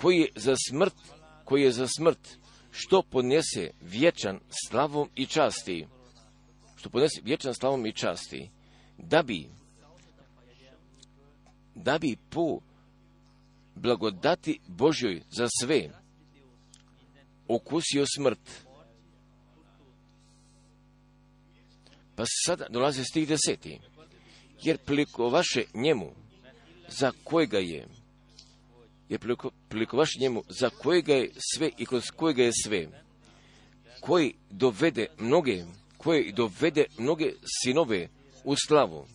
koji 0.00 0.18
je 0.18 0.28
za 0.36 0.54
smrt, 0.68 0.94
koji 1.44 1.62
je 1.62 1.72
za 1.72 1.86
smrt, 1.86 2.38
što 2.70 3.02
podnese 3.02 3.70
vječan 3.80 4.40
slavom 4.68 5.08
i 5.14 5.26
časti, 5.26 5.86
što 6.76 6.90
podnese 6.90 7.20
vječan 7.24 7.54
slavom 7.54 7.86
i 7.86 7.92
časti, 7.92 8.50
da 8.98 9.22
bi, 9.22 9.48
da 11.74 11.98
bi 11.98 12.16
po 12.30 12.58
blagodati 13.74 14.60
Božjoj 14.66 15.22
za 15.30 15.48
sve 15.60 15.90
okusio 17.48 18.04
smrt, 18.16 18.68
Pa 22.18 22.24
sada 22.46 22.66
dolazi 22.68 23.04
stih 23.04 23.28
deseti. 23.28 23.78
Jer 24.62 24.78
priliko 24.78 25.28
vaše 25.28 25.64
njemu, 25.74 26.10
za 26.88 27.12
kojega 27.24 27.58
je, 27.58 27.86
jer 29.08 29.20
priliko, 29.68 29.96
vaše 29.96 30.18
njemu, 30.20 30.42
za 30.48 30.70
kojega 30.70 31.14
je 31.14 31.30
sve 31.54 31.70
i 31.78 31.86
kroz 31.86 32.10
kojega 32.16 32.42
je 32.42 32.52
sve, 32.64 32.86
koji 34.00 34.34
dovede 34.50 35.06
mnoge, 35.18 35.64
koji 35.96 36.32
dovede 36.32 36.84
mnoge 36.98 37.32
sinove 37.62 38.08
u 38.44 38.54
slavu, 38.66 39.06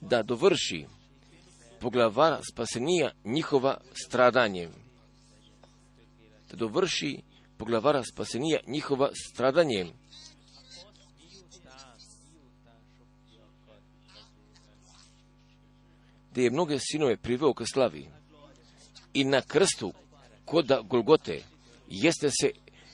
da 0.00 0.22
dovrši 0.22 0.86
poglavara 1.80 2.40
spasenija 2.52 3.10
njihova 3.24 3.80
stradanje. 4.06 4.68
Da 6.50 6.56
dovrši 6.56 7.22
poglavara 7.58 8.02
spasenija 8.12 8.60
njihova 8.66 9.10
stradanje 9.32 9.86
da 16.34 16.40
je 16.40 16.50
mnoge 16.50 16.78
sinove 16.78 17.16
priveo 17.16 17.54
ka 17.54 17.64
slavi. 17.66 18.08
I 19.14 19.24
na 19.24 19.40
krstu, 19.40 19.92
kod 20.44 20.72
Golgote, 20.84 21.42
jeste 21.88 22.30
se 22.30 22.50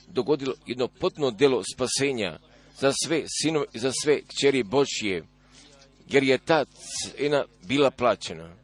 dogodilo 0.07 0.53
jedno 0.65 0.87
potpuno 0.87 1.31
delo 1.31 1.63
spasenja 1.73 2.39
za 2.79 2.93
sve 3.05 3.23
sinove 3.27 3.65
i 3.73 3.79
za 3.79 3.91
sve 4.03 4.21
kćeri 4.21 4.63
Božje, 4.63 5.23
jer 6.09 6.23
je 6.23 6.37
ta 6.37 6.65
cena 6.65 7.45
bila 7.63 7.91
plaćena. 7.91 8.55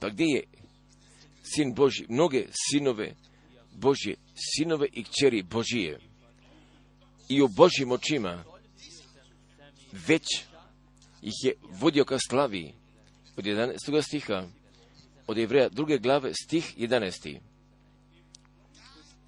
Pa 0.00 0.08
gdje 0.08 0.24
je 0.24 0.42
sin 1.54 1.74
Boži? 1.74 2.04
Mnoge 2.08 2.46
sinove 2.70 3.14
Božje, 3.72 4.14
sinove 4.34 4.86
i 4.92 5.04
kćeri 5.04 5.42
Božije. 5.42 6.00
I 7.28 7.42
u 7.42 7.48
Božjim 7.48 7.92
očima 7.92 8.44
već 9.92 10.24
ih 11.22 11.34
je 11.42 11.52
vodio 11.70 12.04
ka 12.04 12.18
slavi. 12.28 12.72
Od 13.36 13.44
11. 13.44 14.02
stiha, 14.02 14.46
od 15.26 15.38
Jevreja 15.38 15.68
druge 15.68 15.98
glave, 15.98 16.32
stih 16.44 16.74
11. 16.78 17.38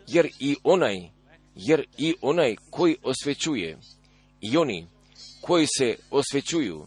Jer 0.06 0.28
i 0.40 0.56
onaj, 0.64 1.10
jer 1.54 1.84
i 1.98 2.14
onaj 2.20 2.56
koji 2.70 2.96
osvećuje, 3.02 3.78
i 4.40 4.56
oni 4.56 4.86
koji 5.40 5.66
se 5.66 5.96
osvećuju, 6.10 6.86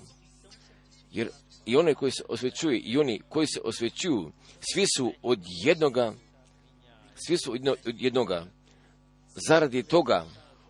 jer 1.11 1.29
i 1.65 1.75
onaj 1.77 1.93
koji 1.93 2.11
se 2.11 2.23
osvećuje 2.29 2.79
i 2.79 2.97
oni 2.97 3.21
koji 3.29 3.47
se 3.47 3.59
osvećuju, 3.63 4.31
svi 4.73 4.85
su 4.97 5.13
od 5.21 5.39
jednoga, 5.65 6.13
svi 7.15 7.37
su 7.37 7.51
od 7.51 7.61
jednoga, 7.85 8.45
zaradi 9.47 9.83
toga 9.83 10.25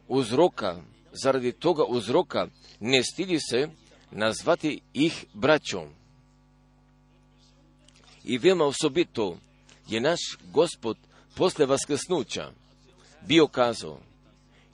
uzroka, 0.08 0.82
zaradi 1.14 1.52
toga 1.52 1.84
uzroka 1.84 2.48
ne 2.80 3.04
stidi 3.04 3.40
se 3.40 3.68
nazvati 4.12 4.82
ih 4.94 5.26
braćom. 5.34 5.88
I 8.24 8.38
veoma 8.38 8.66
osobito 8.66 9.38
je 9.88 10.02
naš 10.02 10.20
gospod 10.52 10.98
posle 11.36 11.66
vaskrsnuća 11.66 12.52
bio 13.28 13.48
kazao, 13.48 14.00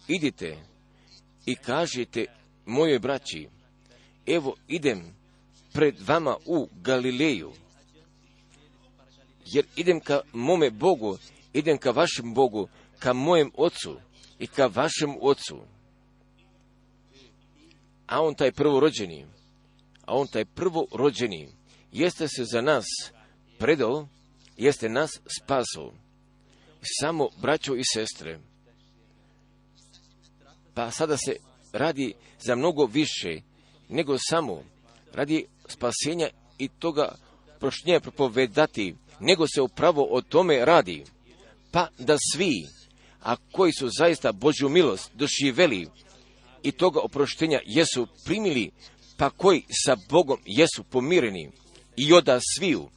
idite 0.07 0.57
i 1.45 1.55
kažite 1.55 2.25
mojoj 2.65 2.99
braći, 2.99 3.47
evo 4.27 4.55
idem 4.67 5.15
pred 5.73 5.95
vama 6.07 6.35
u 6.45 6.69
Galileju, 6.81 7.51
jer 9.45 9.65
idem 9.75 9.99
ka 9.99 10.21
mome 10.33 10.69
Bogu, 10.69 11.17
idem 11.53 11.77
ka 11.77 11.91
vašem 11.91 12.33
Bogu, 12.33 12.67
ka 12.99 13.13
mojem 13.13 13.51
ocu 13.55 13.97
i 14.39 14.47
ka 14.47 14.67
vašem 14.67 15.15
ocu. 15.21 15.59
A 18.09 18.21
on 18.21 18.35
taj 18.35 18.51
prvorođeni, 18.51 19.25
a 20.05 20.15
on 20.15 20.27
taj 20.27 20.45
prvorođeni, 20.45 21.49
jeste 21.91 22.27
se 22.27 22.45
za 22.45 22.61
nas 22.61 22.85
predao, 23.59 24.07
jeste 24.57 24.89
nas 24.89 25.11
spasao. 25.39 25.93
Samo 27.01 27.29
braćo 27.41 27.75
i 27.75 27.83
sestre. 27.93 28.39
Pa 30.73 30.91
sada 30.91 31.17
se 31.17 31.35
radi 31.73 32.13
za 32.39 32.55
mnogo 32.55 32.85
više 32.85 33.41
nego 33.89 34.17
samo 34.29 34.63
radi 35.13 35.45
spasenja 35.67 36.29
i 36.57 36.67
toga 36.67 37.15
prošnje 37.59 37.99
propovedati, 37.99 38.95
nego 39.19 39.47
se 39.47 39.61
upravo 39.61 40.07
o 40.11 40.21
tome 40.21 40.65
radi. 40.65 41.03
Pa 41.71 41.87
da 41.99 42.17
svi, 42.33 42.67
a 43.23 43.35
koji 43.51 43.71
su 43.71 43.89
zaista 43.97 44.31
Božju 44.31 44.69
milost 44.69 45.11
doživeli 45.13 45.87
i 46.63 46.71
toga 46.71 46.99
oproštenja 46.99 47.59
jesu 47.65 48.07
primili, 48.25 48.71
pa 49.17 49.29
koji 49.29 49.63
sa 49.85 49.95
Bogom 50.09 50.37
jesu 50.45 50.83
pomireni 50.83 51.51
i 51.97 52.13
oda 52.13 52.39
sviju, 52.57 52.89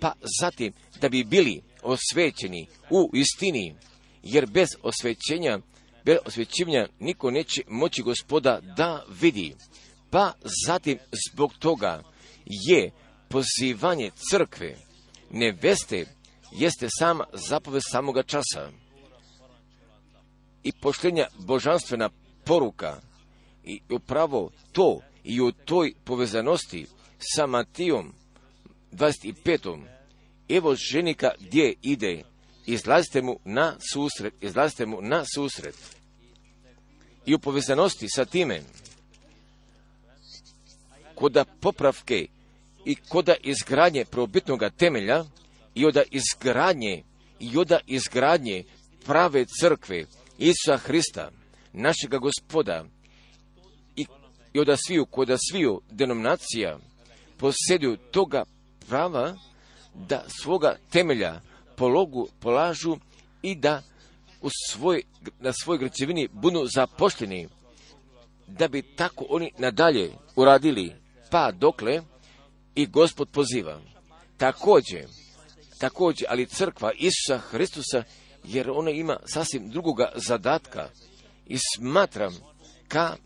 pa 0.00 0.12
zatim 0.40 0.72
da 1.00 1.08
bi 1.08 1.24
bili 1.24 1.62
osvećeni 1.82 2.66
u 2.90 3.10
istini, 3.14 3.74
jer 4.22 4.46
bez 4.46 4.68
osvećenja, 4.82 5.58
bez 6.04 6.16
osvećivanja 6.26 6.88
niko 6.98 7.30
neće 7.30 7.62
moći 7.68 8.02
gospoda 8.02 8.60
da 8.76 9.04
vidi. 9.20 9.54
Pa 10.10 10.32
zatim 10.66 10.98
zbog 11.32 11.52
toga 11.58 12.02
je 12.68 12.90
pozivanje 13.28 14.10
crkve, 14.30 14.76
neveste, 15.30 16.06
jeste 16.52 16.88
sama 16.98 17.24
zapovest 17.48 17.86
samoga 17.90 18.22
časa 18.22 18.70
i 20.62 20.72
poštenja 20.82 21.26
božanstvena 21.38 22.10
poruka 22.44 23.00
i 23.64 23.80
upravo 23.90 24.50
to 24.72 25.00
i 25.24 25.40
u 25.40 25.52
toj 25.52 25.94
povezanosti 26.04 26.86
sa 27.18 27.46
Matijom 27.46 28.12
25. 28.92 29.82
Evo 30.48 30.74
ženika 30.90 31.30
gdje 31.40 31.74
ide, 31.82 32.22
izlazite 32.66 33.22
mu 33.22 33.38
na 33.44 33.76
susret, 33.92 34.34
izlazite 34.40 34.86
mu 34.86 34.98
na 35.02 35.24
susret. 35.34 35.76
I 37.26 37.34
u 37.34 37.38
povezanosti 37.38 38.08
sa 38.08 38.24
time, 38.24 38.60
koda 41.14 41.44
popravke 41.44 42.26
i 42.84 42.94
koda 42.94 43.34
izgradnje 43.42 44.04
probitnog 44.04 44.60
temelja 44.76 45.24
i 45.74 45.86
oda 45.86 46.02
izgradnje 46.10 47.02
i 47.40 47.58
oda 47.58 47.78
izgradnje 47.86 48.64
prave 49.04 49.44
crkve 49.60 50.04
Isusa 50.38 50.76
Hrista, 50.76 51.30
našega 51.72 52.18
gospoda 52.18 52.84
i, 54.52 54.60
oda 54.60 54.76
sviju, 54.76 55.06
koda 55.06 55.36
sviju 55.50 55.80
denominacija 55.90 56.78
posjeduju 57.36 57.96
toga 57.96 58.44
prava 58.88 59.34
da 59.94 60.24
svoga 60.42 60.76
temelja 60.90 61.40
pologu 61.76 62.28
polažu 62.40 62.96
i 63.42 63.54
da 63.54 63.82
u 64.42 64.48
svoj, 64.68 65.02
na 65.40 65.52
svoj 65.52 65.78
građevini 65.78 66.28
budu 66.32 66.66
zapošteni, 66.74 67.48
da 68.46 68.68
bi 68.68 68.82
tako 68.82 69.26
oni 69.28 69.52
nadalje 69.58 70.12
uradili, 70.36 70.92
pa 71.30 71.52
dokle 71.52 72.02
i 72.74 72.86
gospod 72.86 73.28
poziva. 73.28 73.80
Također, 74.36 75.06
također, 75.78 76.26
ali 76.30 76.46
crkva 76.46 76.92
Isusa 76.92 77.38
Hristusa, 77.38 78.02
jer 78.44 78.70
ona 78.70 78.90
ima 78.90 79.16
sasvim 79.26 79.70
drugoga 79.70 80.12
zadatka 80.14 80.88
i 81.46 81.56
smatram 81.76 82.36
ka, 82.88 83.16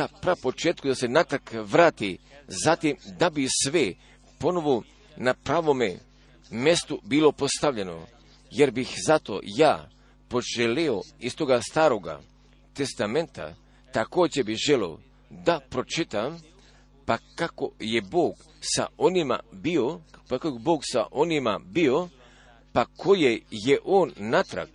ka 0.00 0.08
prapočetku 0.20 0.88
da 0.88 0.94
se 0.94 1.08
natak 1.08 1.54
vrati, 1.64 2.18
zatim 2.64 2.96
da 3.18 3.30
bi 3.30 3.48
sve 3.62 3.92
ponovo 4.38 4.82
na 5.16 5.34
pravome 5.34 5.98
mjestu 6.50 7.00
bilo 7.04 7.32
postavljeno, 7.32 8.06
jer 8.50 8.70
bih 8.70 8.94
zato 9.06 9.40
ja 9.42 9.88
poželeo 10.28 11.00
iz 11.18 11.36
toga 11.36 11.60
staroga 11.70 12.20
testamenta 12.74 13.54
također 13.92 14.44
bi 14.44 14.54
želio 14.54 14.98
da 15.30 15.60
pročitam 15.70 16.40
pa 17.06 17.18
kako 17.34 17.70
je 17.80 18.02
Bog 18.02 18.34
sa 18.60 18.86
onima 18.98 19.40
bio, 19.52 20.00
pa 20.28 20.38
kako 20.38 20.56
je 20.56 20.62
Bog 20.64 20.80
sa 20.92 21.06
onima 21.10 21.60
bio, 21.64 22.08
pa 22.72 22.84
koje 22.96 23.40
je 23.50 23.78
on 23.84 24.12
natrag 24.16 24.68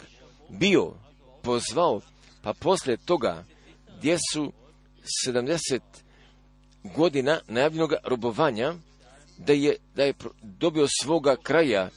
bio 0.49 0.93
pozvao, 1.43 2.01
pa 2.41 2.53
poslije 2.53 2.97
toga 2.97 3.45
gdje 3.97 4.17
su 4.33 4.51
70 5.27 5.79
godina 6.83 7.39
najavljenog 7.47 7.93
robovanja, 8.03 8.73
da 9.37 9.53
je, 9.53 9.75
da 9.95 10.03
je 10.03 10.13
dobio 10.41 10.87
svoga 11.01 11.35
kraja 11.43 11.89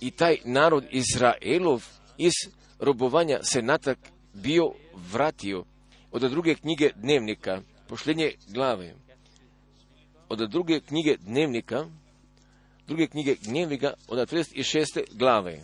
i 0.00 0.10
taj 0.10 0.36
narod 0.44 0.84
Izraelov 0.90 1.84
iz 2.18 2.32
robovanja 2.78 3.38
se 3.42 3.62
natrag 3.62 3.96
bio 4.34 4.72
vratio 5.12 5.64
od 6.10 6.22
druge 6.22 6.54
knjige 6.54 6.90
dnevnika, 6.96 7.60
pošljenje 7.88 8.32
glave 8.48 8.94
od 10.32 10.50
druge 10.50 10.80
knjige 10.80 11.16
dnevnika, 11.16 11.86
druge 12.86 13.06
knjige 13.06 13.34
dnevnika 13.42 13.92
od 14.08 14.32
36. 14.32 14.84
glave. 15.12 15.60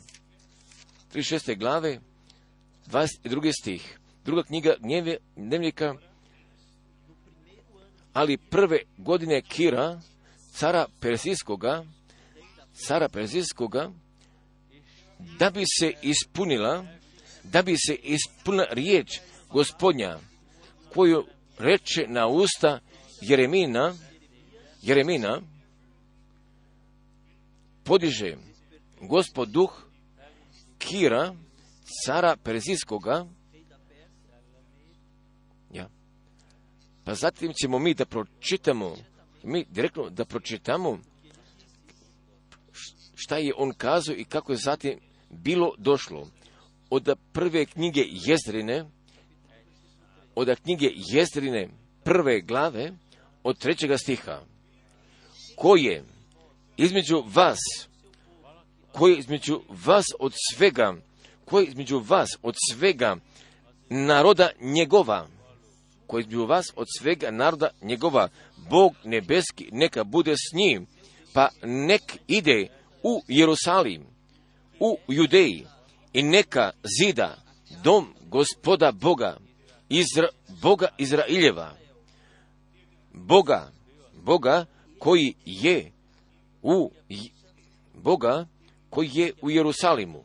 36. 1.14 1.58
glave, 1.58 2.00
22. 2.86 3.52
stih. 3.60 3.98
Druga 4.24 4.42
knjiga 4.42 4.74
dnevnika, 5.36 5.94
ali 8.12 8.36
prve 8.36 8.78
godine 8.98 9.42
Kira, 9.42 10.00
cara 10.52 10.86
Persijskoga, 11.00 11.84
cara 12.86 13.08
Persijskoga, 13.08 13.90
da 15.38 15.50
bi 15.50 15.64
se 15.66 15.92
ispunila, 16.02 16.84
da 17.44 17.62
bi 17.62 17.74
se 17.76 17.94
ispunila 17.94 18.66
riječ 18.70 19.20
gospodnja, 19.50 20.18
koju 20.94 21.24
reče 21.58 22.06
na 22.08 22.26
usta 22.26 22.80
Jeremina, 23.20 23.94
Jeremina 24.82 25.40
podiže 27.84 28.36
gospod 29.00 29.48
duh 29.48 29.70
Kira, 30.78 31.34
cara 32.06 32.36
Perzijskoga, 32.36 33.26
Pa 37.08 37.14
zatim 37.14 37.52
ćemo 37.52 37.78
mi 37.78 37.94
da 37.94 38.04
pročitamo, 38.04 38.96
mi 39.42 39.64
direktno 39.70 40.10
da 40.10 40.24
pročitamo 40.24 40.98
šta 43.14 43.36
je 43.36 43.54
on 43.56 43.72
kazao 43.72 44.14
i 44.14 44.24
kako 44.24 44.52
je 44.52 44.58
zatim 44.58 44.98
bilo 45.30 45.74
došlo. 45.78 46.28
Od 46.90 47.16
prve 47.32 47.66
knjige 47.66 48.04
Jezrine, 48.10 48.84
od 50.34 50.60
knjige 50.62 50.90
Jezrine 50.94 51.68
prve 52.04 52.40
glave, 52.40 52.92
od 53.42 53.58
trećega 53.58 53.98
stiha, 53.98 54.40
koje 55.56 56.04
između 56.76 57.22
vas, 57.26 57.58
koje 58.92 59.18
između 59.18 59.60
vas 59.68 60.06
od 60.18 60.32
svega, 60.54 60.94
koje 61.44 61.66
između 61.66 61.98
vas 61.98 62.28
od 62.42 62.54
svega 62.72 63.16
naroda 63.90 64.50
njegova, 64.60 65.28
koji 66.08 66.20
između 66.20 66.46
vas 66.46 66.72
od 66.76 66.86
svega 66.98 67.30
naroda 67.30 67.68
njegova, 67.82 68.28
Bog 68.70 68.94
nebeski 69.04 69.68
neka 69.72 70.04
bude 70.04 70.34
s 70.36 70.54
njim, 70.54 70.86
pa 71.32 71.48
nek 71.62 72.02
ide 72.26 72.66
u 73.02 73.22
Jerusalim, 73.28 74.06
u 74.80 74.98
Judeji 75.08 75.66
i 76.12 76.22
neka 76.22 76.70
zida 76.98 77.36
dom 77.84 78.14
gospoda 78.26 78.92
Boga, 78.92 79.36
Izra, 79.88 80.28
Boga 80.62 80.88
Izraeljeva, 80.98 81.76
Boga, 83.12 83.70
Boga 84.24 84.66
koji 84.98 85.34
je 85.44 85.92
u 86.62 86.90
Boga 87.94 88.46
koji 88.90 89.10
je 89.14 89.32
u 89.42 89.50
Jerusalimu. 89.50 90.24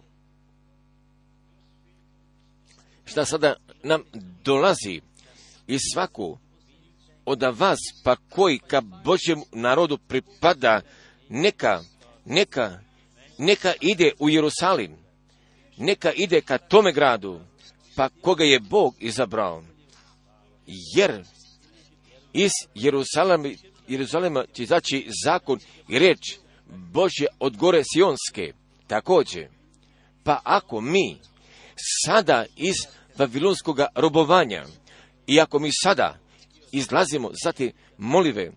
Šta 3.05 3.25
sada 3.25 3.55
nam 3.83 4.01
dolazi 4.43 5.01
i 5.73 5.77
svaku 5.93 6.37
od 7.25 7.43
vas, 7.43 7.79
pa 8.03 8.15
koji 8.15 8.59
ka 8.59 8.81
Božjem 8.81 9.41
narodu 9.51 9.97
pripada, 9.97 10.81
neka, 11.29 11.81
neka, 12.25 12.79
neka 13.37 13.73
ide 13.81 14.11
u 14.19 14.29
Jerusalim, 14.29 14.95
neka 15.77 16.11
ide 16.11 16.41
ka 16.41 16.57
tome 16.57 16.91
gradu, 16.91 17.39
pa 17.95 18.09
koga 18.21 18.43
je 18.43 18.59
Bog 18.59 18.95
izabrao. 18.99 19.63
Jer 20.95 21.23
iz 22.33 22.51
Jeruzalema, 22.75 23.49
Jeruzalema 23.87 24.45
će 24.53 24.63
izaći 24.63 25.07
zakon 25.25 25.59
i 25.89 25.99
reč 25.99 26.37
Božje 26.67 27.27
od 27.39 27.57
gore 27.57 27.81
Sionske. 27.93 28.53
Također, 28.87 29.47
pa 30.23 30.39
ako 30.43 30.81
mi 30.81 31.17
sada 32.05 32.45
iz 32.55 32.75
Vavilonskog 33.17 33.79
robovanja 33.95 34.65
i 35.27 35.39
ako 35.39 35.59
mi 35.59 35.69
sada 35.83 36.19
izlazimo 36.71 37.31
za 37.43 37.51
te 37.51 37.71
molive 37.97 38.51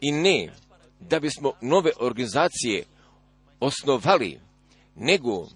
i 0.00 0.12
ne 0.12 0.52
da 1.00 1.20
bismo 1.20 1.52
nove 1.60 1.90
organizacije 2.00 2.84
osnovali, 3.60 4.40
nego 4.96 5.48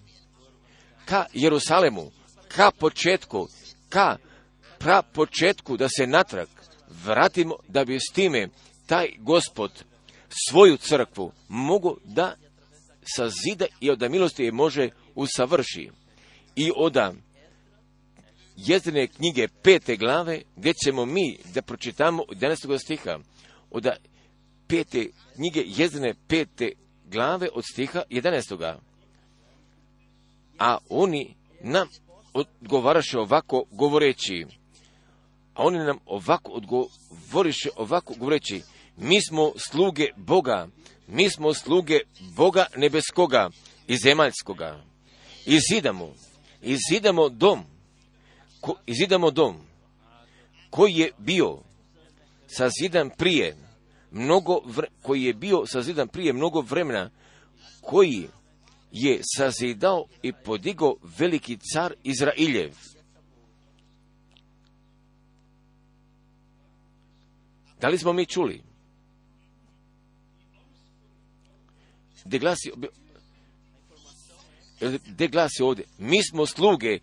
ka 1.05 1.25
Jerusalemu, 1.33 2.11
ka 2.47 2.71
početku, 2.71 3.47
ka 3.89 4.17
pra 4.79 5.01
početku 5.01 5.77
da 5.77 5.89
se 5.89 6.07
natrag 6.07 6.47
vratimo 7.05 7.55
da 7.67 7.85
bi 7.85 7.99
s 7.99 8.13
time 8.13 8.49
taj 8.85 9.07
gospod 9.19 9.83
svoju 10.49 10.77
crkvu 10.77 11.31
mogu 11.47 11.97
da 12.03 12.35
sazida 13.15 13.65
i 13.79 13.89
od 13.89 14.11
milosti 14.11 14.43
je 14.43 14.51
može 14.51 14.89
usavrši. 15.15 15.89
I 16.55 16.71
oda 16.75 17.13
jezdine 18.57 19.07
knjige 19.07 19.47
pete 19.63 19.95
glave, 19.95 20.41
gdje 20.55 20.73
ćemo 20.85 21.05
mi 21.05 21.37
da 21.53 21.61
pročitamo 21.61 22.23
od 22.27 22.37
11. 22.37 22.79
stiha, 22.79 23.19
od 23.71 23.87
pete 24.67 25.07
knjige 25.35 25.63
jezdine 25.65 26.13
pete 26.27 26.71
glave 27.05 27.49
od 27.53 27.63
stiha 27.71 28.03
11. 28.09 28.75
A 30.59 30.77
oni 30.89 31.35
nam 31.61 31.87
odgovaraše 32.33 33.19
ovako 33.19 33.63
govoreći, 33.71 34.45
a 35.53 35.63
oni 35.63 35.77
nam 35.77 35.97
ovako 36.05 36.51
odgovoriše 36.51 37.69
ovako 37.75 38.13
govoreći, 38.13 38.61
mi 38.97 39.21
smo 39.27 39.51
sluge 39.69 40.07
Boga, 40.15 40.67
mi 41.07 41.29
smo 41.29 41.53
sluge 41.53 41.99
Boga 42.35 42.65
nebeskoga 42.75 43.49
i 43.87 43.97
zemaljskoga. 43.97 44.83
I 45.45 45.59
zidamo, 45.71 46.13
i 46.61 46.77
zidamo 46.89 47.29
dom, 47.29 47.63
ko, 48.61 48.75
i 48.85 48.93
zidamo 48.93 49.31
dom, 49.31 49.55
koji 50.69 50.93
je 50.93 51.11
bio 51.17 51.57
sazidan 52.47 53.09
prije 53.17 53.55
mnogo 54.11 54.59
vre, 54.65 54.87
koji 55.01 55.23
je 55.23 55.33
bio 55.33 55.65
sazidan 55.65 56.07
prije 56.07 56.33
mnogo 56.33 56.61
vremena, 56.61 57.09
koji 57.81 58.27
je 58.91 59.19
sazidao 59.37 60.05
i 60.21 60.33
podigao 60.33 60.95
veliki 61.17 61.57
car 61.57 61.93
Izrailjev. 62.03 62.73
Da 67.81 67.87
li 67.87 67.97
smo 67.97 68.13
mi 68.13 68.25
čuli? 68.25 68.61
Gde 72.25 72.39
glasi, 72.39 72.71
gde 75.05 75.27
glasi 75.27 75.63
ovdje, 75.63 75.85
mi 75.97 76.23
smo 76.23 76.45
sluge, 76.45 76.99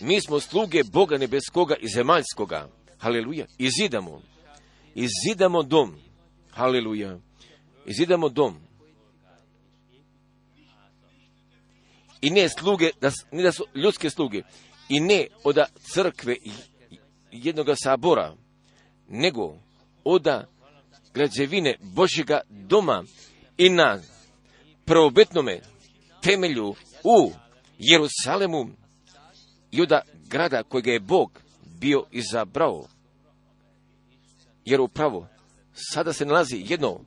mi 0.00 0.20
smo 0.20 0.40
sluge 0.40 0.82
Boga 0.92 1.18
nebeskoga 1.18 1.74
i 1.80 1.88
zemaljskoga. 1.88 2.68
Haleluja. 2.98 3.46
I 3.58 3.70
zidamo. 3.70 4.22
I 4.94 5.08
dom. 5.66 5.94
Haleluja. 6.50 7.18
I 7.86 8.06
dom. 8.32 8.56
I 12.20 12.30
ne 12.30 12.48
sluge, 12.48 12.90
da, 13.00 13.10
ne 13.32 13.42
da 13.42 13.52
su 13.52 13.64
ljudske 13.74 14.10
sluge. 14.10 14.42
I 14.88 15.00
ne 15.00 15.26
od 15.44 15.58
crkve 15.92 16.36
jednoga 17.32 17.74
sabora, 17.82 18.36
nego 19.08 19.58
oda 20.04 20.46
građevine 21.14 21.76
Božjega 21.80 22.40
doma 22.48 23.04
i 23.58 23.68
na 23.68 23.98
prvobitnome 24.84 25.60
temelju 26.22 26.74
u 27.04 27.32
Jerusalemu 27.78 28.68
od 29.82 29.92
grada 30.28 30.62
kojega 30.62 30.90
je 30.90 31.00
Bog 31.00 31.40
bio 31.80 32.04
izabrao. 32.10 32.86
Jer 34.64 34.80
upravo 34.80 35.28
sada 35.72 36.12
se 36.12 36.24
nalazi 36.24 36.64
jedno 36.68 37.00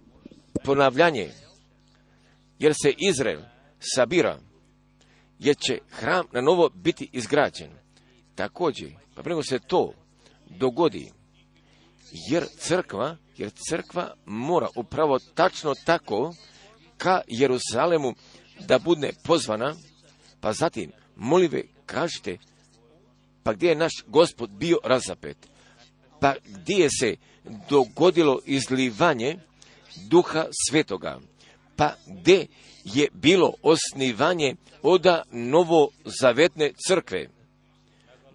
ponavljanje, 0.63 1.29
jer 2.59 2.73
se 2.81 2.93
Izrael 2.97 3.39
sabira, 3.79 4.39
jer 5.39 5.55
će 5.55 5.79
hram 5.89 6.25
na 6.31 6.41
novo 6.41 6.69
biti 6.69 7.09
izgrađen. 7.13 7.71
Također, 8.35 8.91
pa 9.15 9.23
prego 9.23 9.43
se 9.43 9.59
to 9.59 9.93
dogodi, 10.49 11.11
jer 12.29 12.45
crkva, 12.57 13.17
jer 13.37 13.51
crkva 13.69 14.13
mora 14.25 14.67
upravo 14.75 15.19
tačno 15.35 15.73
tako 15.85 16.33
ka 16.97 17.21
Jeruzalemu 17.27 18.13
da 18.67 18.79
bude 18.79 19.11
pozvana, 19.23 19.75
pa 20.41 20.53
zatim 20.53 20.91
molive 21.15 21.63
kažete, 21.85 22.37
pa 23.43 23.53
gdje 23.53 23.69
je 23.69 23.75
naš 23.75 23.93
gospod 24.07 24.49
bio 24.49 24.77
razapet? 24.83 25.37
Pa 26.19 26.33
gdje 26.45 26.75
je 26.75 26.89
se 26.99 27.15
dogodilo 27.69 28.39
izlivanje 28.45 29.37
duha 30.09 30.45
svetoga? 30.69 31.19
Pa 31.75 31.93
gdje 32.07 32.47
je 32.83 33.07
bilo 33.13 33.53
osnivanje 33.61 34.55
oda 34.81 35.23
novozavetne 35.31 36.71
crkve? 36.87 37.29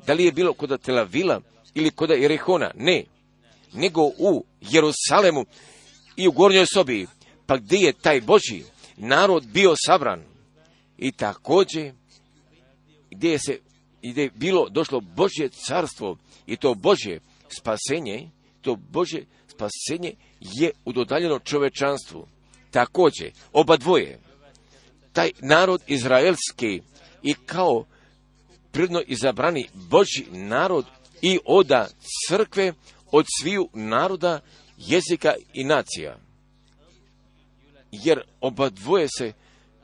Da 0.07 0.13
li 0.13 0.25
je 0.25 0.33
bilo 0.33 0.53
kod 0.53 0.83
Telavila 0.83 1.41
ili 1.75 1.91
kod 1.91 2.11
Jerihona? 2.11 2.71
Ne. 2.75 3.05
Nego 3.73 4.03
u 4.03 4.45
Jerusalemu 4.61 5.45
i 6.17 6.29
u 6.29 6.33
gornjoj 6.33 6.67
sobi 6.67 7.07
pa 7.47 7.57
gdje 7.57 7.77
je 7.77 7.93
taj 7.93 8.21
Boži 8.21 8.63
narod 8.97 9.47
bio 9.47 9.75
sabran? 9.87 10.23
I 10.99 11.13
također 11.13 11.93
gdje 13.11 13.31
je 13.31 13.39
se 13.39 13.61
gdje 14.11 14.23
je 14.23 14.31
bilo 14.35 14.69
došlo 14.69 15.01
Božje 15.01 15.49
carstvo 15.49 16.17
i 16.47 16.57
to 16.57 16.75
Božje 16.75 17.21
spasenje, 17.49 18.31
to 18.61 18.77
Božje 18.77 19.27
spasenje 19.49 20.15
je 20.41 20.71
udodaljeno 20.85 21.39
čovečanstvu. 21.39 22.27
Također, 22.71 23.33
oba 23.53 23.77
dvoje, 23.77 24.21
taj 25.13 25.31
narod 25.41 25.83
izraelski 25.87 26.83
i 27.23 27.35
kao 27.47 27.85
prirodno 28.73 29.03
izabrani 29.07 29.69
Božji 29.75 30.27
narod 30.31 30.87
i 31.23 31.39
oda 31.45 31.89
crkve 32.29 32.73
od 33.13 33.27
sviju 33.41 33.69
naroda, 33.73 34.41
jezika 34.79 35.35
i 35.53 35.65
nacija 35.65 36.25
jer 38.03 38.23
oba 38.41 38.71
dvoje 38.71 39.09
se, 39.19 39.33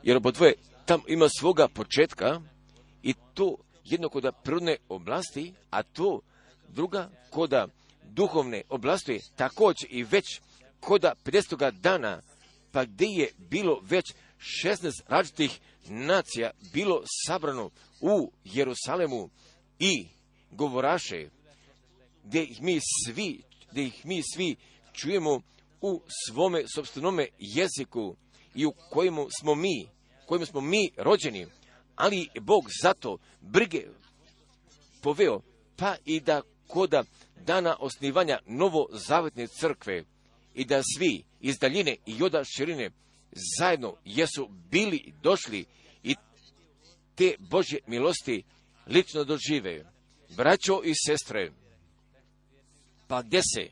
jer 0.03 0.17
oba 0.17 0.31
dvoje 0.31 0.53
tam 0.85 1.01
ima 1.07 1.29
svoga 1.29 1.67
početka 1.67 2.41
i 3.03 3.13
to 3.33 3.55
jedno 3.85 4.09
koda 4.09 4.31
prirodne 4.31 4.77
oblasti, 4.89 5.53
a 5.69 5.83
to 5.83 6.21
druga 6.67 7.09
koda 7.29 7.67
duhovne 8.03 8.61
oblasti, 8.69 9.19
također 9.35 9.87
i 9.89 10.03
već 10.03 10.41
koda 10.79 11.13
50. 11.25 11.71
dana, 11.71 12.21
pa 12.71 12.85
gdje 12.85 13.05
je 13.05 13.31
bilo 13.37 13.81
već 13.83 14.13
16 14.65 15.01
različitih 15.07 15.59
nacija 15.87 16.51
bilo 16.73 17.03
sabrano 17.25 17.69
u 18.01 18.31
Jerusalemu 18.43 19.29
i 19.79 20.07
govoraše, 20.51 21.29
gdje 22.23 22.43
ih 22.43 22.61
mi 22.61 22.79
svi, 23.05 23.41
gdje 23.71 23.83
ih 23.83 24.05
mi 24.05 24.21
svi 24.33 24.55
čujemo 24.93 25.41
u 25.81 26.01
svome 26.27 26.63
sobstvenome 26.75 27.27
jeziku 27.39 28.15
i 28.55 28.65
u 28.65 28.73
kojemu 28.89 29.27
smo 29.39 29.55
mi, 29.55 29.87
kojemu 30.25 30.45
smo 30.45 30.61
mi 30.61 30.91
rođeni, 30.97 31.47
ali 32.01 32.29
Bog 32.39 32.65
zato 32.81 33.17
brige 33.41 33.87
poveo, 35.01 35.41
pa 35.75 35.95
i 36.05 36.19
da 36.19 36.41
koda 36.67 37.03
dana 37.45 37.75
osnivanja 37.79 38.39
novozavetne 38.45 39.47
crkve 39.47 40.03
i 40.55 40.65
da 40.65 40.81
svi 40.83 41.23
iz 41.39 41.59
daljine 41.59 41.95
i 42.05 42.23
od 42.23 42.33
širine 42.55 42.89
zajedno 43.59 43.95
jesu 44.05 44.49
bili 44.71 45.13
došli 45.23 45.65
i 46.03 46.15
te 47.15 47.35
Božje 47.39 47.79
milosti 47.87 48.43
lično 48.87 49.23
dožive. 49.23 49.85
Braćo 50.35 50.81
i 50.83 50.93
sestre, 51.05 51.51
pa 53.07 53.21
gdje 53.21 53.41
se 53.41 53.69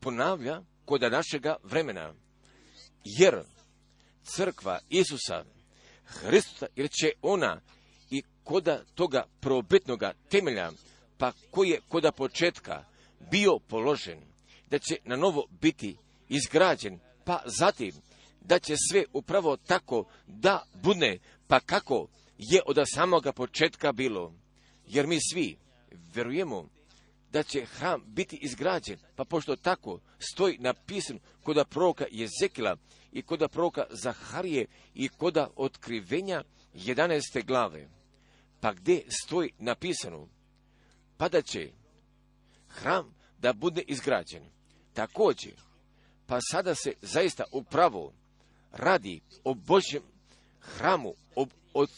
ponavlja 0.00 0.62
kod 0.84 1.00
našega 1.00 1.56
vremena, 1.62 2.14
jer 3.04 3.42
crkva 4.22 4.78
Isusa 4.88 5.44
Hristusa, 6.10 6.66
jer 6.76 6.90
će 6.90 7.12
ona 7.22 7.60
i 8.10 8.22
koda 8.44 8.84
toga 8.94 9.24
probitnoga 9.40 10.12
temelja, 10.28 10.70
pa 11.18 11.32
koji 11.50 11.68
je 11.68 11.80
koda 11.88 12.12
početka 12.12 12.84
bio 13.30 13.58
položen, 13.58 14.18
da 14.70 14.78
će 14.78 14.96
na 15.04 15.16
novo 15.16 15.46
biti 15.60 15.96
izgrađen, 16.28 16.98
pa 17.24 17.42
zatim 17.46 17.92
da 18.40 18.58
će 18.58 18.74
sve 18.90 19.04
upravo 19.12 19.56
tako 19.56 20.04
da 20.26 20.62
bude, 20.82 21.18
pa 21.46 21.60
kako 21.60 22.08
je 22.38 22.62
od 22.66 22.76
samoga 22.94 23.32
početka 23.32 23.92
bilo. 23.92 24.32
Jer 24.86 25.06
mi 25.06 25.18
svi 25.32 25.56
vjerujemo 26.14 26.68
da 27.32 27.42
će 27.42 27.64
hram 27.64 28.02
biti 28.06 28.36
izgrađen, 28.36 28.98
pa 29.16 29.24
pošto 29.24 29.56
tako 29.56 30.00
stoji 30.18 30.58
napisan 30.58 31.18
koda 31.42 31.64
proroka 31.64 32.04
Jezekila 32.10 32.76
i 33.12 33.22
koda 33.22 33.48
proroka 33.48 33.84
Zaharije 33.90 34.66
i 34.94 35.08
koda 35.08 35.48
otkrivenja 35.56 36.42
11. 36.74 37.46
glave. 37.46 37.88
Pa 38.60 38.72
gdje 38.72 39.04
stoji 39.24 39.52
napisano? 39.58 40.28
Pa 41.16 41.28
da 41.28 41.42
će 41.42 41.70
hram 42.68 43.14
da 43.38 43.52
bude 43.52 43.82
izgrađen. 43.86 44.42
Također, 44.94 45.54
pa 46.26 46.38
sada 46.50 46.74
se 46.74 46.92
zaista 47.02 47.44
upravo 47.52 48.12
radi 48.72 49.20
o 49.44 49.54
Božjem 49.54 50.02
hramu, 50.60 51.14
o, 51.36 51.46
od 51.74 51.88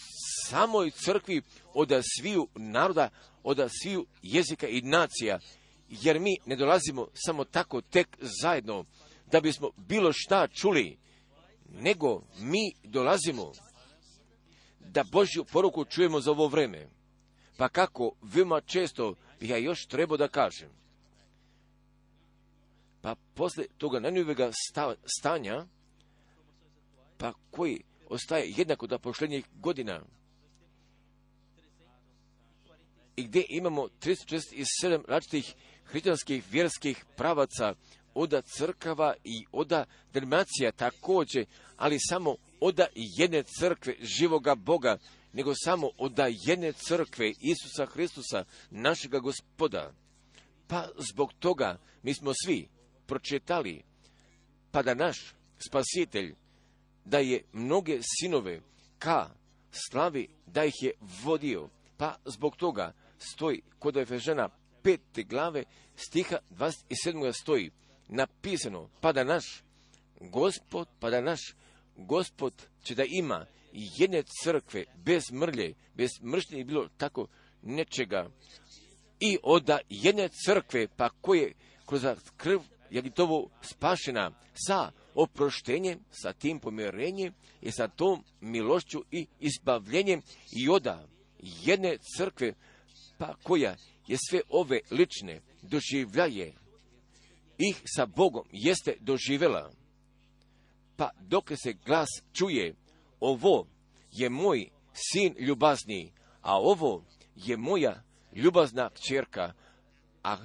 samoj 0.49 0.91
crkvi, 0.91 1.43
od 1.75 1.93
sviju 2.19 2.49
naroda, 2.55 3.11
od 3.43 3.71
sviju 3.83 4.07
jezika 4.23 4.69
i 4.69 4.81
nacija, 4.81 5.39
jer 5.89 6.21
mi 6.21 6.37
ne 6.47 6.57
dolazimo 6.57 7.09
samo 7.27 7.45
tako 7.45 7.81
tek 7.81 8.19
zajedno 8.43 8.85
da 9.33 9.41
bismo 9.41 9.71
bilo 9.77 10.13
šta 10.13 10.49
čuli, 10.49 10.99
nego 11.69 12.23
mi 12.39 12.73
dolazimo 12.85 13.53
da 14.81 15.05
Božju 15.13 15.45
poruku 15.45 15.85
čujemo 15.85 16.21
za 16.21 16.31
ovo 16.31 16.49
vreme. 16.49 16.89
Pa 17.57 17.69
kako 17.69 18.13
veoma 18.23 18.61
često 18.61 19.15
ja 19.41 19.57
još 19.57 19.87
treba 19.87 20.17
da 20.17 20.29
kažem. 20.29 20.69
Pa 23.01 23.15
posle 23.35 23.65
toga 23.79 24.01
najnovega 24.01 24.51
stanja, 25.19 25.67
pa 27.19 27.33
koji 27.51 27.83
ostaje 28.09 28.53
jednako 28.57 28.87
da 28.87 28.99
pošlenjih 28.99 29.45
godina, 29.55 30.03
i 33.17 33.23
gdje 33.25 33.45
imamo 33.49 33.89
347 34.01 35.05
različitih 35.09 35.55
hrišćanskih 35.85 36.45
vjerskih 36.51 37.05
pravaca, 37.17 37.75
oda 38.15 38.43
crkava 38.43 39.15
i 39.25 39.45
oda 39.53 39.85
denominacija 40.13 40.73
također, 40.73 41.47
ali 41.77 41.99
samo 42.01 42.37
oda 42.61 42.87
jedne 42.95 43.43
crkve 43.43 43.95
živoga 44.01 44.55
Boga, 44.55 44.99
nego 45.33 45.53
samo 45.55 45.91
oda 45.99 46.29
jedne 46.47 46.73
crkve 46.73 47.33
Isusa 47.41 47.87
Hristusa, 47.87 48.45
našega 48.71 49.19
gospoda. 49.19 49.93
Pa 50.67 50.89
zbog 51.13 51.33
toga 51.39 51.79
mi 52.03 52.15
smo 52.15 52.33
svi 52.45 52.69
pročitali, 53.07 53.83
pa 54.71 54.83
da 54.83 54.95
naš 54.95 55.35
spasitelj, 55.69 56.35
da 57.05 57.19
je 57.19 57.45
mnoge 57.53 57.99
sinove 58.03 58.61
ka 58.99 59.31
slavi, 59.71 60.29
da 60.47 60.65
ih 60.65 60.75
je 60.83 60.93
vodio, 61.23 61.69
pa 61.97 62.17
zbog 62.25 62.57
toga 62.57 62.93
stoji 63.19 63.63
kod 63.79 63.97
Efežana 63.97 64.49
pete 64.83 65.23
glave 65.23 65.65
stiha 65.97 66.39
27. 66.51 67.33
stoji 67.41 67.71
napisano, 68.13 68.89
pa 69.01 69.13
da 69.13 69.25
naš 69.25 69.63
gospod, 70.21 70.89
pa 71.01 71.11
da 71.11 71.21
naš 71.21 71.41
gospod 71.97 72.53
će 72.85 72.95
da 72.95 73.05
ima 73.09 73.47
jedne 73.73 74.23
crkve 74.43 74.85
bez 75.05 75.33
mrlje, 75.33 75.75
bez 75.95 76.11
mršnje 76.23 76.61
i 76.61 76.65
bilo 76.65 76.89
tako 76.97 77.27
nečega. 77.63 78.29
I 79.21 79.39
oda 79.43 79.79
jedne 79.89 80.29
crkve, 80.29 80.89
pa 80.97 81.09
koje 81.21 81.55
kroz 81.87 82.07
krv 82.37 82.61
Jagitovu 82.91 83.51
spašena 83.63 84.31
sa 84.67 84.91
oproštenjem, 85.15 85.99
sa 86.11 86.33
tim 86.33 86.61
pomirenjem 86.61 87.35
i 87.63 87.71
sa 87.71 87.89
tom 87.89 88.25
milošću 88.41 89.05
i 89.11 89.27
izbavljenjem 89.41 90.23
i 90.53 90.69
oda 90.69 91.07
jedne 91.39 91.97
crkve, 92.17 92.55
pa 93.19 93.35
koja 93.43 93.77
je 94.07 94.17
sve 94.31 94.41
ove 94.49 94.81
lične 94.91 95.41
doživljaje 95.63 96.53
ih 97.69 97.83
sa 97.85 98.07
Bogom 98.07 98.45
jeste 98.53 98.97
doživjela. 99.01 99.71
Pa 100.97 101.11
dok 101.21 101.53
se 101.63 101.73
glas 101.73 102.09
čuje, 102.33 102.75
ovo 103.21 103.67
je 104.13 104.29
moj 104.31 104.71
sin 104.93 105.35
ljubazni, 105.39 106.13
a 106.41 106.59
ovo 106.59 107.05
je 107.37 107.57
moja 107.57 108.03
ljubazna 108.33 108.91
kćerka, 108.91 109.53
a 110.23 110.37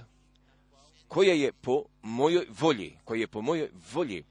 koja 1.08 1.34
je 1.34 1.54
po 1.54 1.84
mojoj 2.02 2.48
volji, 2.60 2.98
koja 3.04 3.20
je 3.20 3.28
po 3.28 3.42
mojoj 3.42 3.70
volji 3.94 4.24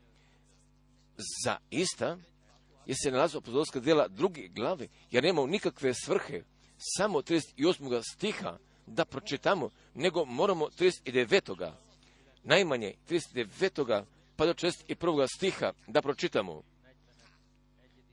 za 1.44 1.56
ista, 1.70 2.18
je 2.86 2.94
se 2.94 3.10
nalazio 3.10 3.40
pozorska 3.40 3.80
djela 3.80 4.08
druge 4.08 4.48
glave, 4.48 4.88
jer 5.10 5.24
nema 5.24 5.46
nikakve 5.46 5.94
svrhe, 5.94 6.42
samo 6.78 7.18
38. 7.18 8.02
stiha 8.12 8.58
da 8.86 9.04
pročitamo, 9.04 9.70
nego 9.94 10.24
moramo 10.24 10.64
39. 10.64 11.72
najmanje 12.46 12.94
39. 13.08 14.04
pa 14.36 14.46
do 14.46 14.54
41. 14.54 15.26
stiha 15.36 15.72
da 15.86 16.02
pročitamo. 16.02 16.62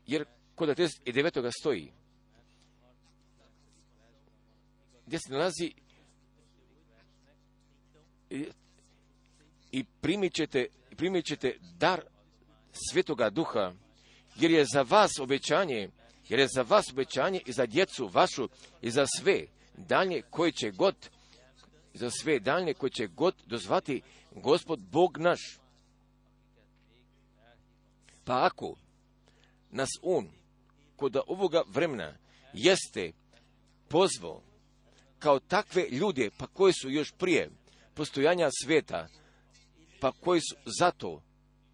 Jer 0.07 0.25
kod 0.55 0.69
39. 0.69 1.49
stoji, 1.59 1.91
gdje 5.05 5.19
se 5.19 5.33
nalazi 5.33 5.73
i 9.71 9.83
primit 10.01 10.33
ćete, 10.33 10.67
primit 10.97 11.25
ćete 11.25 11.57
dar 11.77 12.01
svetoga 12.89 13.29
duha, 13.29 13.73
jer 14.35 14.51
je 14.51 14.65
za 14.73 14.81
vas 14.81 15.11
obećanje, 15.19 15.89
jer 16.29 16.39
je 16.39 16.47
za 16.55 16.61
vas 16.61 16.85
obećanje 16.91 17.41
i 17.45 17.51
za 17.51 17.65
djecu 17.65 18.09
vašu 18.13 18.49
i 18.81 18.91
za 18.91 19.05
sve 19.19 19.45
dalje 19.77 20.21
koje 20.29 20.51
će 20.51 20.71
god, 20.71 20.95
za 21.93 22.09
sve 22.09 22.39
dalje 22.39 22.73
koje 22.73 22.89
će 22.89 23.07
god 23.07 23.35
dozvati 23.45 24.01
gospod 24.35 24.79
Bog 24.79 25.17
naš. 25.17 25.59
Pa 28.23 28.45
ako 28.45 28.75
nas 29.71 29.89
on 30.01 30.29
kod 30.95 31.17
ovoga 31.27 31.63
vremena 31.67 32.17
jeste 32.53 33.11
pozvao 33.87 34.41
kao 35.19 35.39
takve 35.39 35.89
ljude, 35.89 36.29
pa 36.37 36.47
koji 36.47 36.73
su 36.73 36.89
još 36.89 37.11
prije 37.11 37.49
postojanja 37.93 38.49
sveta, 38.63 39.07
pa 39.99 40.11
koji 40.11 40.41
su 40.41 40.55
zato 40.79 41.21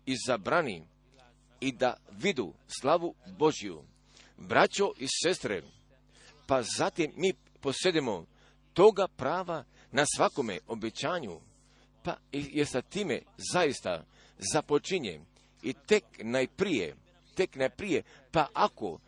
izabrani 0.05 0.83
i 1.59 1.71
da 1.71 1.97
vidu 2.11 2.53
slavu 2.81 3.15
Božju. 3.37 3.83
Braćo 4.37 4.91
i 4.97 5.07
sestre, 5.23 5.61
pa 6.47 6.61
zatim 6.77 7.11
mi 7.15 7.33
posjedimo 7.59 8.25
toga 8.73 9.07
prava 9.07 9.63
na 9.91 10.05
svakome 10.15 10.59
obećanju, 10.67 11.39
pa 12.09 12.17
je 12.31 12.65
sa 12.65 12.81
time 12.81 13.21
zaista 13.53 14.05
započinje 14.53 15.21
i 15.63 15.73
tek 15.73 16.03
najprije, 16.23 16.95
tek 17.35 17.55
najprije, 17.55 18.03
pa 18.31 18.47
ako 18.53 18.99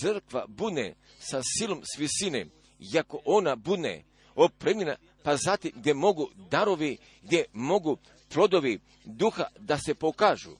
crkva 0.00 0.46
bune 0.48 0.94
sa 1.18 1.40
silom 1.58 1.82
svisine, 1.94 2.46
jako 2.78 3.20
ona 3.24 3.56
bune 3.56 4.04
opremljena, 4.34 4.96
pa 5.22 5.36
zatim 5.36 5.72
gdje 5.74 5.94
mogu 5.94 6.30
darovi, 6.50 6.98
gdje 7.22 7.44
mogu 7.52 7.96
plodovi 8.34 8.80
duha 9.04 9.46
da 9.58 9.78
se 9.78 9.94
pokažu. 9.94 10.56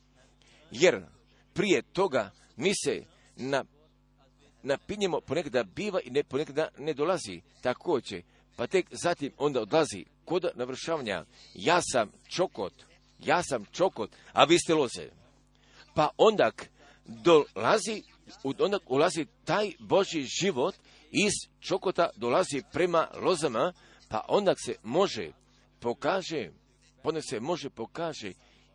Jer 0.71 1.05
prije 1.55 1.83
toga 1.83 2.31
mi 2.57 2.73
se 2.75 3.05
na, 3.37 3.65
napinjemo 4.63 5.21
ponekada 5.21 5.63
biva 5.65 6.01
i 6.05 6.11
ne, 6.11 6.23
ponekada 6.23 6.69
ne 6.79 6.95
dolazi 6.95 7.41
također. 7.61 8.23
Pa 8.57 8.67
tek 8.67 8.87
zatim 8.91 9.33
onda 9.37 9.61
odlazi 9.61 10.05
kod 10.29 10.45
navršavanja. 10.55 11.25
Ja 11.55 11.81
sam 11.93 12.13
čokot, 12.29 12.73
ja 13.19 13.43
sam 13.43 13.65
čokot, 13.73 14.11
a 14.33 14.45
vi 14.45 14.59
ste 14.59 14.75
loze. 14.75 15.09
Pa 15.95 16.09
onda 16.17 16.51
dolazi, 17.05 18.03
onda 18.59 18.79
ulazi 18.87 19.27
taj 19.45 19.73
Boži 19.79 20.23
život 20.41 20.75
iz 21.11 21.33
čokota 21.61 22.11
dolazi 22.17 22.63
prema 22.73 23.09
lozama, 23.15 23.73
pa 24.09 24.25
onda 24.29 24.55
se 24.65 24.75
može 24.83 25.31
pokaže, 25.81 26.51
onda 27.03 27.21
se 27.23 27.41
može 27.41 27.71
pokaže, 27.71 28.33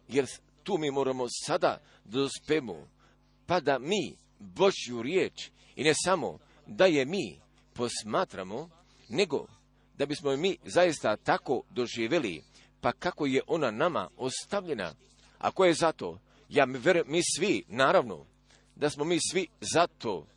jer 0.08 0.26
tu 0.64 0.78
mi 0.78 0.91
moramo 0.91 1.28
sada 1.45 1.82
da 2.06 2.20
dospemo, 2.20 2.88
pa 3.45 3.60
da 3.60 3.80
mi 3.80 4.18
Božju 4.39 5.01
riječ 5.01 5.49
i 5.76 5.84
ne 5.84 5.93
samo 6.06 6.39
da 6.68 6.86
je 6.86 7.06
mi 7.06 7.39
posmatramo, 7.74 8.70
nego 9.10 9.47
da 9.97 10.05
bismo 10.05 10.37
mi 10.37 10.57
zaista 10.65 11.15
tako 11.15 11.63
doživjeli, 11.69 12.43
pa 12.81 12.91
kako 12.91 13.25
je 13.25 13.41
ona 13.47 13.71
nama 13.71 14.09
ostavljena. 14.17 14.93
A 15.37 15.51
ko 15.51 15.65
je 15.65 15.73
zato? 15.73 16.19
Ja 16.49 16.65
verujem, 16.69 17.05
mi 17.11 17.21
svi, 17.35 17.63
naravno, 17.67 18.25
da 18.75 18.89
smo 18.89 19.03
mi 19.03 19.19
svi 19.31 19.47
zato. 19.73 20.27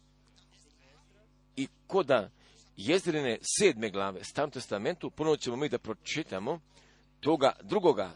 I 1.56 1.68
koda 1.86 2.30
jezdirine 2.76 3.38
sedme 3.58 3.90
glave 3.90 4.24
Starom 4.24 4.50
testamentu, 4.50 5.10
ponovno 5.10 5.36
ćemo 5.36 5.56
mi 5.56 5.68
da 5.68 5.78
pročitamo 5.78 6.60
toga 7.20 7.52
drugoga 7.62 8.14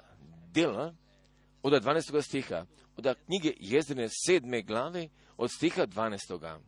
dela 0.53 0.95
od 1.63 1.73
12. 1.73 2.23
stiha, 2.23 2.67
od 2.97 3.15
knjige 3.27 3.53
jezdirine 3.61 4.09
sedme 4.27 4.63
glave 4.63 5.09
od 5.37 5.51
stiha 5.51 5.87
12. 5.87 6.59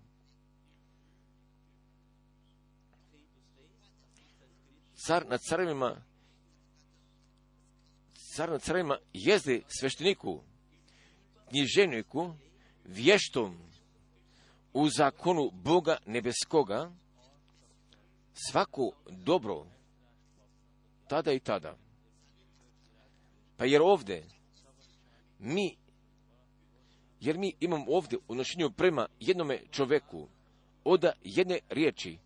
Car 5.06 5.26
nad 5.28 5.40
carevima 5.40 6.02
car 8.34 8.50
nad 8.50 8.62
carevima 8.62 8.98
jezdi 9.12 9.62
svešteniku, 9.68 10.40
knjiženiku, 11.48 12.34
vještom 12.84 13.58
u 14.72 14.88
zakonu 14.88 15.50
Boga 15.52 15.96
nebeskoga, 16.06 16.92
svako 18.34 18.92
dobro, 19.10 19.66
tada 21.08 21.32
i 21.32 21.40
tada. 21.40 21.76
Pa 23.56 23.64
jer 23.64 23.82
ovdje 23.82 24.24
mi, 25.38 25.76
jer 27.20 27.38
mi 27.38 27.54
imamo 27.60 27.84
ovdje 27.88 28.18
u 28.28 28.34
nošenju 28.34 28.70
prema 28.70 29.08
jednome 29.20 29.60
čoveku, 29.70 30.28
oda 30.84 31.12
jedne 31.24 31.58
riječi, 31.68 32.18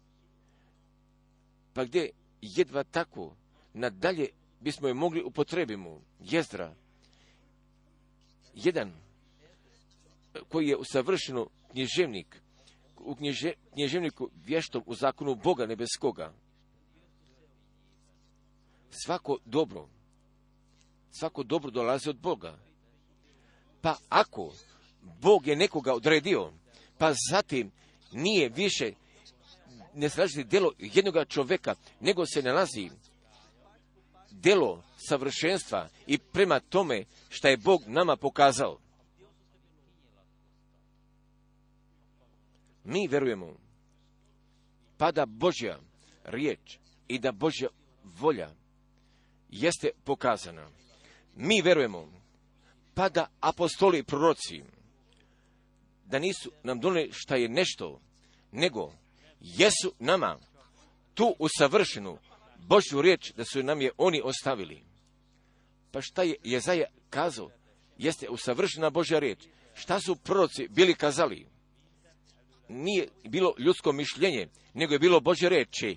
pa 1.75 1.85
gdje 1.85 2.11
jedva 2.55 2.85
tako 2.85 3.37
nadalje 3.75 4.29
bismo 4.61 4.89
je 4.89 4.95
mogli 4.95 5.23
upotrebimo, 5.23 6.01
jezdra, 6.21 6.75
jedan 8.55 8.93
koji 10.49 10.69
je 10.69 10.77
usavršeno 10.77 11.49
knježevnik, 11.71 12.41
u 12.99 13.15
knježe, 13.15 13.53
knježevniku 13.73 14.31
vještom 14.45 14.83
u 14.87 14.95
zakonu 14.95 15.35
Boga 15.35 15.67
nebeskoga. 15.67 16.33
Svako 18.91 19.39
dobro, 19.45 19.89
svako 21.11 21.43
dobro 21.43 21.71
dolazi 21.71 22.11
od 22.11 22.17
Boga. 22.17 22.59
Pa 23.81 23.97
ako 24.09 24.53
Bog 25.03 25.47
je 25.47 25.57
nekoga 25.57 25.95
odredio, 25.95 26.53
pa 26.99 27.13
zatim 27.31 27.71
nije 28.13 28.49
više 28.49 28.93
ne 29.97 30.09
slaži 30.09 30.45
djelo 30.45 30.73
jednoga 30.79 31.25
čovjeka, 31.25 31.75
nego 32.01 32.27
se 32.27 32.43
nalazi 32.43 32.91
djelo 34.31 34.83
savršenstva 35.09 35.89
i 36.07 36.19
prema 36.19 36.61
tome 36.61 37.05
što 37.29 37.49
je 37.49 37.57
Bog 37.57 37.83
nama 37.87 38.17
pokazao. 38.17 38.79
Mi 42.85 43.09
verujemo 43.09 43.57
pa 44.97 45.13
da 45.13 45.27
Božja 45.27 45.79
riječ 46.25 46.79
i 47.09 47.19
da 47.19 47.33
Božja 47.33 47.69
volja 48.05 48.51
jeste 49.51 49.91
pokazana. 50.05 50.69
Mi 51.37 51.63
verujemo 51.63 52.13
pa 52.95 53.09
da 53.09 53.31
apostoli 53.41 53.99
i 53.99 54.05
proroci 54.05 54.63
da 56.05 56.19
nisu 56.19 56.51
nam 56.63 56.81
donijeli 56.81 57.11
šta 57.13 57.37
je 57.37 57.49
nešto, 57.49 58.01
nego 58.53 58.93
jesu 59.59 59.93
nama 59.99 60.39
tu 61.15 61.35
usavršenu 61.39 62.19
Božju 62.59 63.03
riječ 63.03 63.33
da 63.33 63.45
su 63.45 63.63
nam 63.63 63.81
je 63.81 63.91
oni 63.99 64.21
ostavili. 64.25 64.83
Pa 65.91 66.01
šta 66.03 66.23
je 66.23 66.37
Jezaja 66.45 66.87
kazao? 67.11 67.51
Jeste 67.99 68.29
usavršena 68.29 68.91
Božja 68.91 69.19
riječ. 69.19 69.39
Šta 69.75 70.01
su 70.01 70.17
proroci 70.17 70.69
bili 70.69 70.95
kazali? 70.95 71.47
Nije 72.69 73.09
bilo 73.25 73.55
ljudsko 73.59 73.93
mišljenje, 73.93 74.49
nego 74.75 74.93
je 74.93 74.99
bilo 74.99 75.21
Božja 75.21 75.49
riječi. 75.49 75.97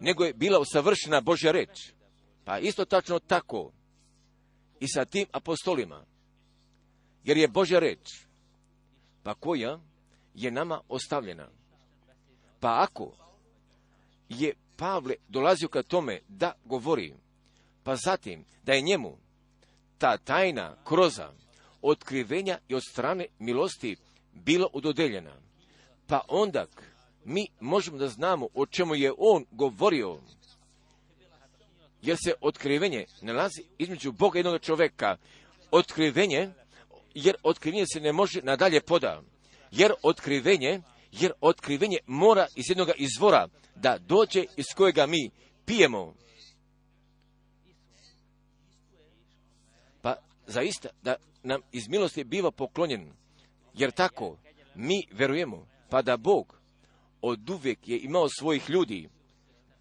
Nego 0.00 0.24
je 0.24 0.34
bila 0.34 0.58
usavršena 0.58 1.20
Božja 1.20 1.52
riječ. 1.52 1.92
Pa 2.44 2.58
isto 2.58 2.84
tačno 2.84 3.18
tako 3.18 3.72
i 4.80 4.88
sa 4.88 5.04
tim 5.04 5.26
apostolima. 5.32 6.04
Jer 7.24 7.36
je 7.36 7.48
Božja 7.48 7.78
riječ. 7.78 8.08
Pa 9.22 9.34
koja 9.34 9.80
je 10.34 10.50
nama 10.50 10.80
ostavljena. 10.88 11.61
Pa 12.62 12.82
ako 12.82 13.12
je 14.28 14.54
Pavle 14.76 15.14
dolazio 15.28 15.68
ka 15.68 15.82
tome 15.82 16.20
da 16.28 16.52
govori, 16.64 17.14
pa 17.82 17.96
zatim 17.96 18.44
da 18.62 18.72
je 18.72 18.80
njemu 18.80 19.16
ta 19.98 20.18
tajna 20.18 20.76
kroza 20.84 21.32
otkrivenja 21.82 22.58
i 22.68 22.74
od 22.74 22.82
strane 22.90 23.26
milosti 23.38 23.96
bilo 24.32 24.68
udodeljena. 24.72 25.32
Pa 26.06 26.20
onda 26.28 26.66
mi 27.24 27.46
možemo 27.60 27.98
da 27.98 28.08
znamo 28.08 28.48
o 28.54 28.66
čemu 28.66 28.94
je 28.94 29.12
on 29.18 29.44
govorio, 29.50 30.18
jer 32.02 32.16
se 32.24 32.34
otkrivenje 32.40 33.06
nalazi 33.20 33.62
između 33.78 34.12
Boga 34.12 34.38
jednog 34.38 34.60
čovjeka. 34.60 35.16
Otkrivenje, 35.70 36.50
jer 37.14 37.36
otkrivenje 37.42 37.84
se 37.92 38.00
ne 38.00 38.12
može 38.12 38.42
nadalje 38.42 38.80
poda, 38.80 39.22
jer 39.70 39.92
otkrivenje 40.02 40.80
jer 41.12 41.32
otkrivenje 41.40 41.98
mora 42.06 42.46
iz 42.54 42.64
jednog 42.68 42.88
izvora 42.96 43.48
da 43.74 43.98
dođe 43.98 44.44
iz 44.56 44.66
kojega 44.76 45.06
mi 45.06 45.30
pijemo. 45.64 46.14
Pa 50.02 50.16
zaista 50.46 50.88
da 51.02 51.16
nam 51.42 51.60
iz 51.72 51.88
milosti 51.88 52.24
biva 52.24 52.50
poklonjen, 52.50 53.12
jer 53.74 53.90
tako 53.90 54.38
mi 54.74 55.02
verujemo, 55.12 55.66
pa 55.90 56.02
da 56.02 56.16
Bog 56.16 56.58
od 57.20 57.38
je 57.86 57.98
imao 57.98 58.28
svojih 58.28 58.70
ljudi, 58.70 59.08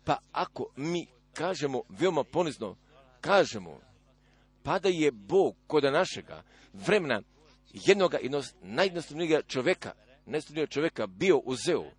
pa 0.04 0.18
ako 0.32 0.74
mi 0.76 1.08
kažemo 1.34 1.82
veoma 1.90 2.24
ponizno, 2.24 2.78
kažemo, 3.22 3.80
pa 4.64 4.80
da 4.80 4.90
je 4.90 5.12
Bog 5.12 5.56
kod 5.68 5.84
našega 5.84 6.44
vremena 6.74 7.22
jednoga 7.74 8.18
najjednostavnijega 8.62 9.42
čoveka 9.42 9.94
najstudnijeg 10.32 10.70
čovjeka 10.70 11.08
bio 11.08 11.38
uzeo, 11.38 11.92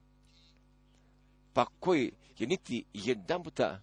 pa 1.53 1.67
koji 1.81 2.13
je 2.39 2.47
niti 2.47 2.85
jedan 2.93 3.43
puta 3.43 3.81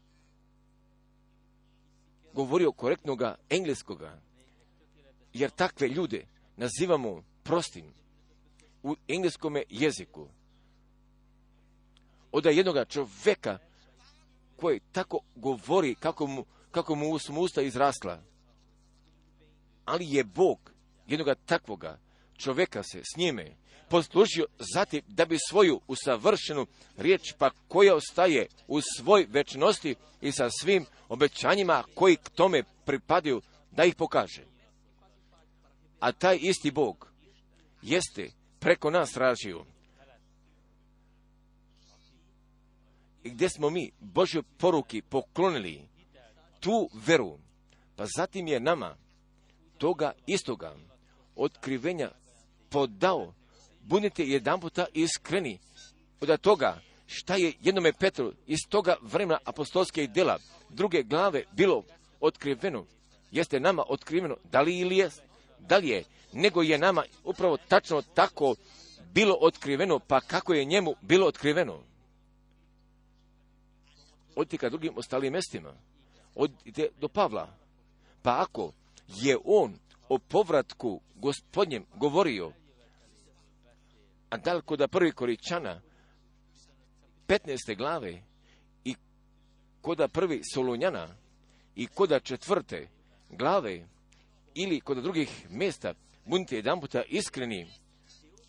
govorio 2.34 2.72
korektnoga 2.72 3.36
engleskoga, 3.50 4.22
jer 5.34 5.50
takve 5.50 5.88
ljude 5.88 6.26
nazivamo 6.58 7.24
prostim 7.43 7.93
u 8.84 8.95
engleskome 9.08 9.64
jeziku. 9.70 10.28
Od 12.32 12.45
jednoga 12.45 12.86
čovjeka 12.86 13.58
koji 14.56 14.80
tako 14.91 15.20
govori 15.36 15.95
kako 15.95 16.28
mu, 16.28 16.45
kako 16.72 16.95
mu 16.95 17.20
su 17.20 17.34
mu 17.34 17.41
usta 17.41 17.62
izrasla. 17.62 18.22
Ali 19.86 20.14
je 20.14 20.24
Bog 20.24 20.72
jednoga 21.08 21.36
takvoga 21.36 22.00
čovjeka 22.38 22.84
se 22.84 23.02
s 23.04 23.18
njime 23.18 23.56
poslužio 23.90 24.46
zatim 24.74 25.02
da 25.08 25.26
bi 25.26 25.38
svoju 25.50 25.82
usavršenu 25.88 26.68
riječ 26.98 27.34
pa 27.38 27.50
koja 27.68 27.96
ostaje 27.96 28.48
u 28.68 28.82
svoj 28.82 29.28
večnosti 29.30 29.96
i 30.22 30.32
sa 30.32 30.50
svim 30.62 30.86
obećanjima 31.10 31.84
koji 31.96 32.16
k 32.16 32.30
tome 32.30 32.64
pripadaju 32.86 33.42
da 33.72 33.84
ih 33.84 33.96
pokaže. 33.96 34.44
A 36.00 36.12
taj 36.12 36.38
isti 36.42 36.72
Bog 36.72 37.12
jeste 37.82 38.32
preko 38.60 38.90
nas 38.90 39.12
tražio 39.12 39.66
gdje 43.24 43.50
smo 43.50 43.70
mi 43.70 43.92
Božoj 44.00 44.44
poruki 44.58 45.02
poklonili 45.02 45.82
tu 46.60 46.90
veru, 46.94 47.38
pa 47.96 48.06
zatim 48.18 48.48
je 48.48 48.60
nama 48.60 48.96
toga 49.78 50.12
istoga 50.28 50.76
otkrivenja 51.36 52.12
podao. 52.70 53.34
Budite 53.82 54.24
jedan 54.24 54.60
puta 54.60 54.86
iskreni 54.94 55.60
od 56.22 56.42
toga 56.42 56.82
šta 57.08 57.36
je 57.36 57.54
jednome 57.62 57.94
Petru 57.94 58.34
iz 58.48 58.60
toga 58.70 58.96
vremena 59.02 59.40
apostolskih 59.46 60.10
dela 60.10 60.38
druge 60.70 61.04
glave 61.04 61.44
bilo 61.52 61.84
otkriveno. 62.20 62.86
Jeste 63.32 63.60
nama 63.60 63.84
otkriveno, 63.90 64.38
da 64.52 64.62
li 64.62 64.80
ili 64.80 64.98
je, 64.98 65.10
da 65.60 65.78
li 65.78 65.88
je, 65.88 66.04
nego 66.34 66.62
je 66.62 66.78
nama 66.78 67.04
upravo 67.24 67.58
tačno 67.58 68.02
tako 68.02 68.56
bilo 69.14 69.38
otkriveno, 69.42 70.00
pa 70.00 70.22
kako 70.22 70.54
je 70.54 70.66
njemu 70.66 70.96
bilo 71.02 71.28
otkriveno. 71.28 71.84
Odite 74.36 74.58
ka 74.58 74.70
drugim 74.70 74.94
ostalim 74.96 75.34
mestima. 75.34 75.74
Odite 76.36 76.90
do 77.00 77.08
Pavla. 77.08 77.58
Pa 78.22 78.42
ako 78.42 78.74
je 79.08 79.38
on 79.46 79.80
o 80.10 80.18
povratku 80.18 81.02
gospodnjem 81.16 81.86
govorio, 81.96 82.52
a 84.30 84.38
da 84.38 84.62
kod 84.62 84.90
prvi 84.92 85.12
koričana 85.12 85.82
15. 87.28 87.78
glave 87.78 88.22
i 88.84 88.96
koda 89.82 90.08
prvi 90.08 90.42
Solunjana 90.54 91.16
i 91.76 91.88
koda 91.88 92.20
četvrte 92.20 92.88
glave 93.30 93.88
ili 94.56 94.80
kod 94.80 94.98
drugih 94.98 95.46
mjesta, 95.50 95.94
budite 96.26 96.56
jedan 96.56 96.82
puta 96.82 97.02
iskreni, 97.10 97.68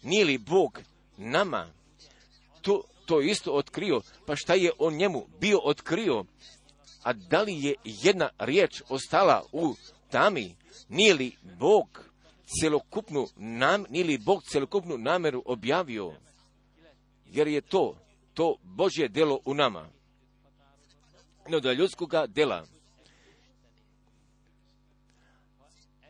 nije 0.02 0.24
li 0.24 0.38
Bog 0.38 0.80
nama 1.16 1.72
to, 2.62 2.82
to 3.06 3.20
isto 3.20 3.52
otkrio, 3.52 4.00
pa 4.26 4.36
šta 4.36 4.54
je 4.54 4.70
on 4.78 4.94
njemu 4.94 5.26
bio 5.40 5.58
otkrio, 5.64 6.24
a 7.02 7.12
da 7.12 7.42
li 7.42 7.64
je 7.64 7.74
jedna 7.84 8.28
riječ 8.38 8.82
ostala 8.88 9.44
u 9.52 9.74
tami, 10.10 10.54
nije 10.88 11.14
li 11.14 11.32
Bog 11.58 12.09
celokupnu 12.60 13.26
nam, 13.36 13.84
nije 13.88 14.04
li 14.04 14.18
Bog 14.18 14.42
celokupnu 14.42 14.98
nameru 14.98 15.42
objavio, 15.46 16.12
jer 17.26 17.48
je 17.48 17.60
to, 17.60 17.96
to 18.34 18.56
Božje 18.62 19.08
delo 19.08 19.40
u 19.44 19.54
nama. 19.54 19.88
No 21.48 21.60
da 21.60 21.72
ljudskoga 21.72 22.26
dela, 22.26 22.66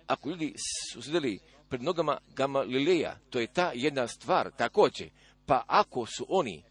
ako 0.07 0.31
ljudi 0.31 0.55
su 0.93 1.03
sedeli 1.03 1.39
pred 1.69 1.83
nogama 1.83 2.19
Gamalileja, 2.37 3.17
to 3.31 3.41
je 3.41 3.47
ta 3.47 3.73
jedna 3.75 4.09
stvar, 4.09 4.51
također, 4.57 5.11
pa 5.47 5.65
ako 5.67 6.07
su 6.07 6.27
oni 6.29 6.63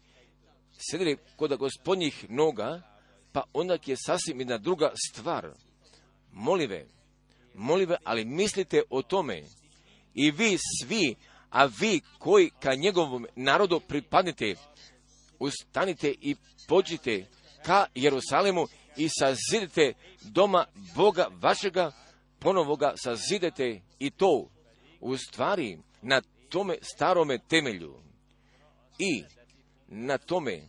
sedeli 0.90 1.18
kod 1.36 1.56
gospodnjih 1.56 2.30
noga, 2.30 2.82
pa 3.32 3.42
onda 3.52 3.78
je 3.86 3.96
sasvim 3.96 4.40
jedna 4.40 4.58
druga 4.58 4.92
stvar. 5.10 5.50
Molive, 6.32 6.86
molive, 7.54 7.96
ali 8.04 8.24
mislite 8.24 8.82
o 8.90 9.02
tome. 9.02 9.42
I 10.14 10.30
vi 10.30 10.58
svi, 10.58 11.14
a 11.50 11.64
vi 11.64 12.00
koji 12.18 12.50
ka 12.50 12.74
njegovom 12.74 13.26
narodu 13.36 13.80
pripadnite, 13.80 14.54
ustanite 15.38 16.14
i 16.20 16.36
pođite 16.68 17.26
ka 17.64 17.86
Jerusalemu 17.94 18.66
i 18.96 19.08
sazidite 19.08 19.92
doma 20.22 20.66
Boga 20.96 21.26
vašega, 21.42 21.92
ponovo 22.38 22.76
ga 22.76 22.92
sazidete 22.96 23.80
i 23.98 24.10
to 24.10 24.50
u 25.00 25.16
stvari 25.16 25.78
na 26.02 26.22
tome 26.48 26.76
starome 26.82 27.38
temelju 27.48 28.02
i 28.98 29.24
na 29.88 30.18
tome 30.18 30.68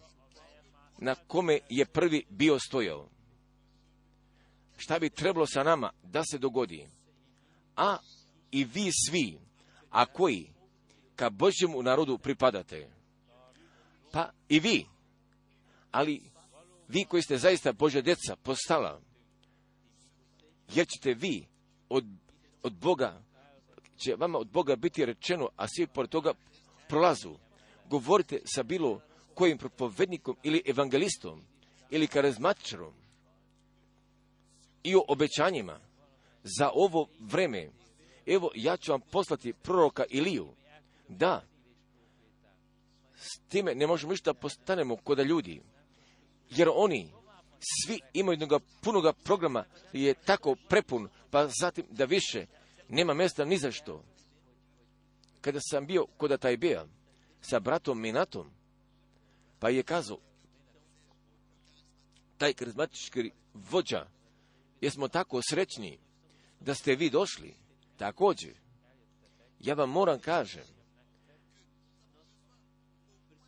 na 0.97 1.15
kome 1.15 1.59
je 1.69 1.85
prvi 1.85 2.25
bio 2.29 2.59
stojao. 2.59 3.09
Šta 4.77 4.99
bi 4.99 5.09
trebalo 5.09 5.45
sa 5.47 5.63
nama 5.63 5.91
da 6.03 6.23
se 6.31 6.37
dogodi? 6.37 6.87
A 7.75 7.97
i 8.51 8.63
vi 8.63 8.89
svi, 8.91 9.39
a 9.89 10.05
koji 10.05 10.49
ka 11.15 11.29
Božjemu 11.29 11.83
narodu 11.83 12.17
pripadate, 12.17 12.89
pa 14.11 14.29
i 14.49 14.59
vi, 14.59 14.85
ali 15.91 16.21
vi 16.87 17.05
koji 17.05 17.23
ste 17.23 17.37
zaista 17.37 17.73
Božja 17.73 18.01
djeca 18.01 18.35
postala, 18.35 19.01
jer 20.73 20.87
ćete 20.87 21.13
vi 21.13 21.47
od, 21.89 22.05
od 22.63 22.73
Boga, 22.73 23.21
će 23.97 24.15
vama 24.15 24.37
od 24.39 24.51
Boga 24.51 24.75
biti 24.75 25.05
rečeno, 25.05 25.49
a 25.55 25.67
svi 25.67 25.87
pored 25.87 26.09
toga 26.09 26.33
prolazu. 26.87 27.35
Govorite 27.89 28.39
sa 28.45 28.63
bilo 28.63 29.01
kojim 29.33 29.57
propovednikom 29.57 30.35
ili 30.43 30.61
evangelistom 30.65 31.41
ili 31.89 32.07
karizmatičarom 32.07 32.93
i 34.83 34.95
o 34.95 35.03
obećanjima 35.07 35.79
za 36.43 36.69
ovo 36.73 37.07
vreme. 37.19 37.69
Evo, 38.25 38.51
ja 38.55 38.77
ću 38.77 38.91
vam 38.91 39.01
poslati 39.11 39.53
proroka 39.53 40.03
Iliju. 40.09 40.47
Da, 41.07 41.43
s 43.15 43.49
time 43.49 43.75
ne 43.75 43.87
možemo 43.87 44.11
ništa 44.11 44.33
postanemo 44.33 44.95
kod 44.95 45.19
ljudi, 45.19 45.61
jer 46.49 46.69
oni 46.73 47.11
svi 47.59 47.99
imaju 48.13 48.39
jednog 48.39 48.61
punoga 48.81 49.13
programa 49.13 49.65
je 49.93 50.13
tako 50.13 50.55
prepun, 50.69 51.09
pa 51.31 51.47
zatim 51.61 51.85
da 51.89 52.05
više 52.05 52.45
nema 52.89 53.13
mjesta 53.13 53.45
ni 53.45 53.57
za 53.57 53.71
što. 53.71 54.03
Kada 55.41 55.59
sam 55.61 55.85
bio 55.85 56.05
kod 56.17 56.39
Tajbeja 56.39 56.85
sa 57.41 57.59
bratom 57.59 58.01
Minatom, 58.01 58.51
pa 59.59 59.69
je 59.69 59.83
kazao, 59.83 60.17
taj 62.37 62.53
karizmatički 62.53 63.31
vođa, 63.53 64.07
jesmo 64.81 65.07
tako 65.07 65.39
srećni 65.49 65.99
da 66.59 66.75
ste 66.75 66.95
vi 66.95 67.09
došli, 67.09 67.53
također, 68.01 68.53
ja 69.59 69.73
vam 69.73 69.89
moram 69.89 70.19
kažem, 70.19 70.63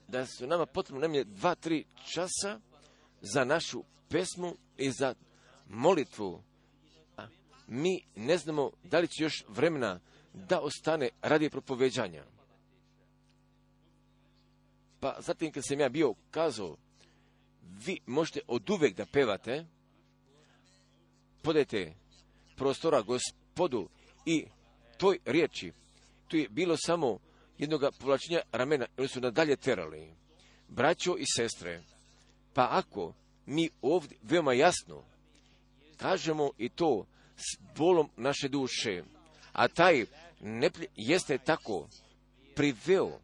da 0.07 0.25
su 0.25 0.47
nama 0.47 0.65
potrebno 0.65 0.99
najmanje 0.99 1.23
dva, 1.23 1.55
tri 1.55 1.85
časa 2.13 2.59
za 3.21 3.45
našu 3.45 3.83
pesmu 4.09 4.55
i 4.77 4.91
za 4.91 5.15
molitvu. 5.69 6.43
Mi 7.67 8.03
ne 8.15 8.37
znamo 8.37 8.71
da 8.83 8.99
li 8.99 9.07
će 9.07 9.23
još 9.23 9.43
vremena 9.47 9.99
da 10.33 10.59
ostane 10.59 11.09
radi 11.21 11.49
propoveđanja. 11.49 12.23
Pa 14.99 15.15
zatim 15.19 15.51
kad 15.51 15.63
sam 15.67 15.79
ja 15.79 15.89
bio 15.89 16.13
kazao, 16.31 16.77
vi 17.61 17.99
možete 18.05 18.41
od 18.47 18.69
uvek 18.69 18.95
da 18.95 19.05
pevate, 19.05 19.65
podajte 21.41 21.93
prostora 22.55 23.01
gospodu 23.01 23.89
i 24.25 24.45
toj 24.97 25.19
riječi, 25.25 25.71
tu 26.27 26.37
je 26.37 26.49
bilo 26.49 26.77
samo 26.77 27.19
jednog 27.57 27.81
povlačenja 27.99 28.41
ramena, 28.51 28.85
oni 28.97 29.07
su 29.07 29.21
nadalje 29.21 29.55
terali. 29.55 30.13
Braćo 30.67 31.15
i 31.17 31.25
sestre, 31.35 31.83
pa 32.53 32.67
ako 32.71 33.13
mi 33.45 33.69
ovdje 33.81 34.17
veoma 34.21 34.53
jasno 34.53 35.03
kažemo 35.97 36.51
i 36.57 36.69
to 36.69 37.05
s 37.37 37.75
bolom 37.77 38.09
naše 38.17 38.47
duše, 38.47 39.03
a 39.51 39.67
taj 39.67 40.05
neplje, 40.41 40.87
jeste 40.95 41.37
tako 41.37 41.87
priveo 42.55 43.19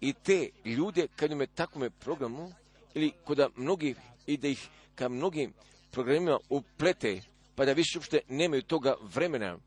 i 0.00 0.12
te 0.12 0.48
ljude 0.64 1.06
kad 1.16 1.30
im 1.30 1.40
je 1.40 1.46
takvome 1.46 1.90
programu 1.90 2.52
ili 2.94 3.12
kod 3.24 3.40
mnogi 3.56 3.94
i 4.26 4.36
da 4.36 4.48
ih 4.48 4.68
ka 4.94 5.08
mnogim 5.08 5.52
programima 5.90 6.38
uplete 6.48 7.20
pa 7.54 7.64
da 7.64 7.72
više 7.72 7.98
uopšte 7.98 8.20
nemaju 8.28 8.62
toga 8.62 8.94
vremena 9.02 9.58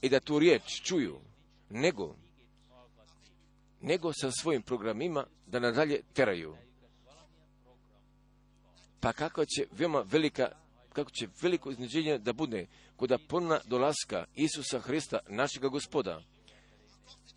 i 0.00 0.08
da 0.08 0.20
tu 0.20 0.38
riječ 0.38 0.82
čuju, 0.82 1.20
nego 1.70 2.14
nego 3.80 4.12
sa 4.12 4.30
svojim 4.30 4.62
programima 4.62 5.26
da 5.46 5.60
nadalje 5.60 6.00
teraju. 6.12 6.56
Pa 9.00 9.12
kako 9.12 9.44
će 9.44 9.66
veoma 9.72 10.00
velika, 10.00 10.48
kako 10.92 11.10
će 11.10 11.28
veliko 11.42 11.70
izneđenje 11.70 12.18
da 12.18 12.32
bude 12.32 12.66
kod 12.96 13.12
puna 13.28 13.60
dolaska 13.64 14.26
Isusa 14.34 14.80
Hrista, 14.80 15.18
našega 15.28 15.68
gospoda. 15.68 16.22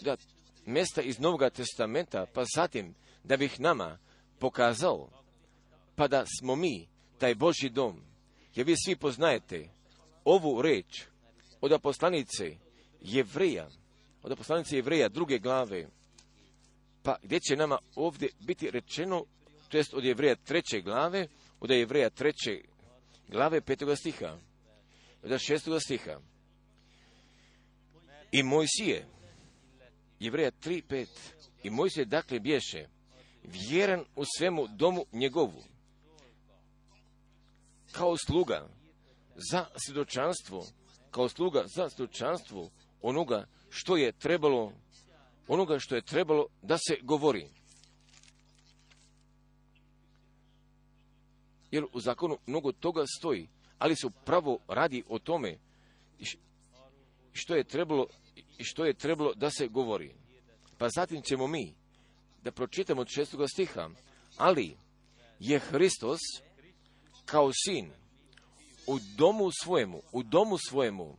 Da 0.01 0.17
mjesta 0.65 1.01
iz 1.01 1.19
Novog 1.19 1.51
testamenta, 1.53 2.25
pa 2.33 2.43
zatim 2.55 2.95
da 3.23 3.37
bih 3.37 3.59
nama 3.59 3.97
pokazao, 4.39 5.09
pa 5.95 6.07
da 6.07 6.25
smo 6.39 6.55
mi, 6.55 6.87
taj 7.17 7.35
Boži 7.35 7.69
dom, 7.69 8.01
jer 8.55 8.65
vi 8.65 8.75
svi 8.85 8.95
poznajete 8.95 9.69
ovu 10.25 10.61
reč 10.61 11.03
od 11.61 11.71
aposlanice 11.71 12.57
Jevreja, 13.01 13.69
od 14.23 14.31
aposlanice 14.31 14.75
Jevreja 14.75 15.09
druge 15.09 15.39
glave, 15.39 15.87
pa 17.03 17.15
gdje 17.23 17.39
će 17.39 17.55
nama 17.55 17.77
ovdje 17.95 18.29
biti 18.39 18.71
rečeno, 18.71 19.25
to 19.69 19.77
jest 19.77 19.93
od 19.93 20.03
Jevreja 20.03 20.35
treće 20.35 20.81
glave, 20.81 21.27
od 21.59 21.69
Jevreja 21.69 22.09
treće 22.09 22.61
glave 23.27 23.61
petoga 23.61 23.95
stiha, 23.95 24.37
od 25.23 25.39
šestoga 25.39 25.79
stiha. 25.79 26.19
I 28.31 28.43
Mojsije, 28.43 29.05
Jevreja 30.19 30.51
3.5, 30.51 31.07
i 31.63 31.69
Mojsije 31.69 32.05
dakle 32.05 32.39
bješe 32.39 32.87
vjeran 33.43 34.05
u 34.15 34.23
svemu 34.37 34.67
domu 34.67 35.05
njegovu, 35.11 35.63
kao 37.91 38.15
sluga 38.17 38.67
za 39.51 39.65
svjedočanstvo, 39.85 40.65
kao 41.11 41.29
sluga 41.29 41.63
za 41.67 41.89
svjedočanstvo 41.89 42.69
onoga 43.01 43.45
što 43.69 43.97
je 43.97 44.11
trebalo, 44.11 44.73
onoga 45.47 45.79
što 45.79 45.95
je 45.95 46.01
trebalo 46.01 46.47
da 46.61 46.77
se 46.77 46.97
govori. 47.01 47.47
Jer 51.71 51.85
u 51.93 51.99
zakonu 51.99 52.37
mnogo 52.45 52.71
toga 52.71 53.03
stoji, 53.19 53.47
ali 53.77 53.95
se 53.95 54.07
upravo 54.07 54.59
radi 54.67 55.03
o 55.09 55.19
tome 55.19 55.57
što 57.33 57.55
je 57.55 57.63
trebalo, 57.63 58.07
što 58.59 58.85
je 58.85 58.93
trebalo 58.93 59.33
da 59.33 59.49
se 59.49 59.67
govori. 59.67 60.13
Pa 60.77 60.89
zatim 60.89 61.21
ćemo 61.21 61.47
mi 61.47 61.73
da 62.43 62.51
pročitamo 62.51 63.01
od 63.01 63.07
šestoga 63.07 63.47
stiha, 63.47 63.89
ali 64.37 64.77
je 65.39 65.59
Hristos 65.59 66.19
kao 67.25 67.51
sin 67.65 67.91
u 68.87 68.99
domu 69.17 69.49
svojemu, 69.63 70.01
u 70.11 70.23
domu 70.23 70.57
svojemu, 70.69 71.17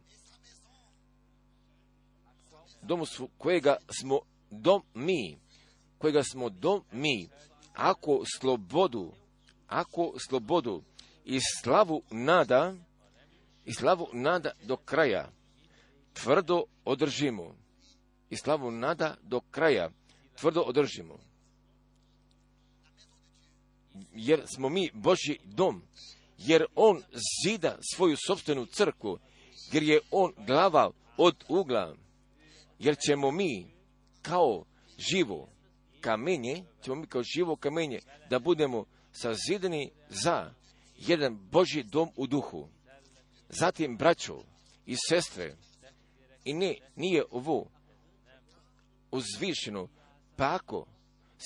domu 2.82 3.04
kojega 3.38 3.76
smo 4.00 4.20
dom 4.50 4.82
mi, 4.94 5.38
kojega 5.98 6.22
smo 6.22 6.48
dom 6.48 6.84
mi, 6.92 7.28
ako 7.74 8.22
slobodu, 8.36 9.12
ako 9.66 10.12
slobodu 10.28 10.82
i 11.24 11.38
slavu 11.60 12.02
nada, 12.10 12.74
i 13.64 13.74
slavu 13.74 14.08
nada 14.12 14.50
do 14.62 14.76
kraja, 14.76 15.30
tvrdo 16.12 16.64
održimo. 16.84 17.54
I 18.30 18.36
slavu 18.36 18.70
nada 18.70 19.16
do 19.22 19.40
kraja, 19.40 19.90
tvrdo 20.36 20.60
održimo. 20.60 21.18
Jer 24.14 24.42
smo 24.54 24.68
mi 24.68 24.90
Božji 24.94 25.38
dom, 25.44 25.82
jer 26.46 26.64
on 26.74 27.02
zida 27.44 27.78
svoju 27.94 28.16
sobstvenu 28.26 28.66
crku, 28.66 29.18
jer 29.72 29.82
je 29.82 30.00
on 30.10 30.32
glava 30.46 30.90
od 31.16 31.44
ugla, 31.48 31.96
jer 32.78 32.96
ćemo 33.06 33.30
mi 33.30 33.66
kao 34.22 34.64
živo 35.10 35.48
kamenje, 36.00 36.64
ćemo 36.82 36.96
mi 36.96 37.06
kao 37.06 37.22
živo 37.36 37.56
kamenje 37.56 37.98
da 38.30 38.38
budemo 38.38 38.84
sazidani 39.12 39.90
za 40.08 40.54
jedan 40.96 41.38
Božji 41.50 41.82
dom 41.82 42.08
u 42.16 42.26
duhu. 42.26 42.68
Zatim, 43.48 43.96
braćo 43.96 44.42
i 44.86 44.96
sestre, 45.08 45.56
i 46.44 46.54
ne, 46.54 46.74
nije 46.96 47.24
ovo 47.30 47.70
uzvišeno, 49.10 49.88
pa 50.36 50.54
ako 50.54 50.86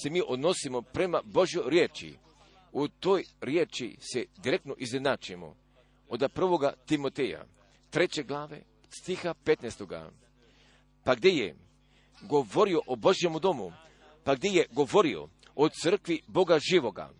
se 0.02 0.10
mi 0.10 0.22
odnosimo 0.28 0.82
prema 0.82 1.22
Božjoj 1.24 1.64
riječi, 1.66 2.14
u 2.76 2.88
toj 2.88 3.24
riječi 3.40 3.96
se 4.00 4.24
direktno 4.36 4.74
izjednačimo. 4.78 5.56
Od 6.08 6.30
prvoga 6.34 6.72
Timoteja, 6.86 7.44
treće 7.90 8.22
glave, 8.22 8.62
stiha 8.88 9.34
15. 9.44 10.10
Pa 11.04 11.14
gdje 11.14 11.28
je 11.28 11.56
govorio 12.22 12.80
o 12.86 12.96
Božjemu 12.96 13.38
domu, 13.38 13.72
pa 14.24 14.34
gdje 14.34 14.48
je 14.48 14.66
govorio 14.70 15.28
o 15.54 15.68
crkvi 15.68 16.22
Boga 16.26 16.58
živoga, 16.70 17.10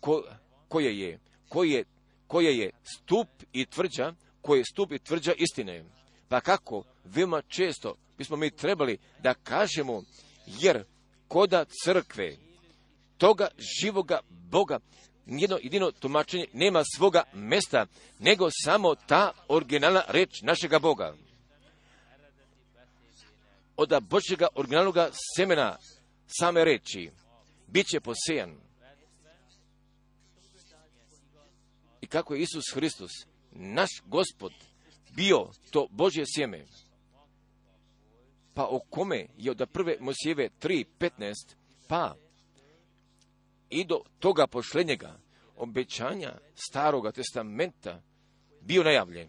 ko, 0.00 0.22
koje 0.68 1.00
je, 1.00 1.18
koje, 1.48 1.84
koje 2.26 2.58
je 2.58 2.70
stup 2.82 3.28
i 3.52 3.66
tvrđa, 3.66 4.14
koje 4.40 4.58
je 4.58 4.64
stup 4.64 4.92
i 4.92 4.98
tvrđa 4.98 5.32
istine. 5.36 5.84
Pa 6.28 6.40
kako, 6.40 6.84
veoma 7.04 7.42
često 7.42 7.94
bismo 8.18 8.36
mi 8.36 8.50
trebali 8.50 8.98
da 9.22 9.34
kažemo, 9.34 10.02
jer 10.46 10.84
koda 11.28 11.64
crkve, 11.84 12.47
toga 13.18 13.48
živoga 13.80 14.20
Boga, 14.28 14.78
nijedno 15.26 15.58
jedino 15.62 15.90
tumačenje 15.90 16.46
nema 16.52 16.82
svoga 16.96 17.22
mesta, 17.34 17.86
nego 18.18 18.48
samo 18.64 18.94
ta 18.94 19.32
originalna 19.48 20.02
reč 20.08 20.42
našega 20.42 20.78
Boga. 20.78 21.14
Od 23.76 24.02
Božjega 24.02 24.46
originalnog 24.54 24.96
semena 25.36 25.78
same 26.40 26.64
reči 26.64 27.10
bit 27.66 27.86
će 27.86 28.00
posejan. 28.00 28.56
I 32.00 32.06
kako 32.06 32.34
je 32.34 32.40
Isus 32.40 32.64
Hristos, 32.74 33.10
naš 33.52 33.90
gospod, 34.04 34.52
bio 35.10 35.50
to 35.70 35.86
Božje 35.90 36.24
sjeme, 36.26 36.64
pa 38.54 38.64
o 38.64 38.80
kome 38.90 39.26
je 39.36 39.50
od 39.50 39.68
prve 39.72 39.96
Mosijeve 40.00 40.50
3.15, 40.60 41.32
pa 41.88 42.14
i 43.70 43.84
do 43.84 44.00
toga 44.18 44.46
pošlenjega 44.46 45.18
obećanja 45.56 46.32
staroga 46.54 47.12
testamenta 47.12 48.02
bio 48.60 48.82
najavljen. 48.82 49.28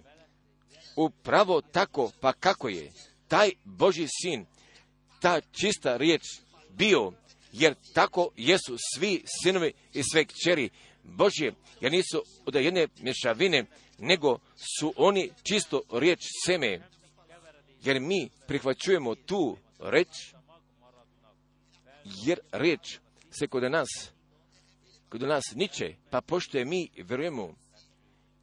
Upravo 0.96 1.62
tako, 1.62 2.12
pa 2.22 2.34
kako 2.34 2.70
je 2.70 2.92
taj 3.28 3.50
Boži 3.64 4.08
sin, 4.22 4.46
ta 5.22 5.42
čista 5.42 5.98
riječ 5.98 6.22
bio, 6.70 7.12
jer 7.52 7.76
tako 7.94 8.30
jesu 8.38 8.76
svi 8.96 9.24
sinovi 9.44 9.74
i 9.94 10.04
sve 10.04 10.26
kćeri 10.26 10.70
Božje, 11.04 11.54
jer 11.82 11.92
nisu 11.92 12.24
od 12.46 12.56
jedne 12.56 12.88
mješavine, 13.00 13.66
nego 13.98 14.40
su 14.78 14.94
oni 14.98 15.32
čisto 15.44 15.82
riječ 15.92 16.20
seme, 16.46 16.82
jer 17.84 18.00
mi 18.00 18.30
prihvaćujemo 18.48 19.16
tu 19.16 19.58
reč, 19.80 20.08
jer 22.26 22.40
reč 22.52 23.00
se 23.40 23.48
kod 23.48 23.72
nas 23.72 23.90
kod 25.10 25.22
nas 25.22 25.44
niče, 25.56 25.96
pa 26.10 26.22
pošto 26.22 26.58
je 26.58 26.66
mi 26.66 26.90
vjerujemo, 26.96 27.56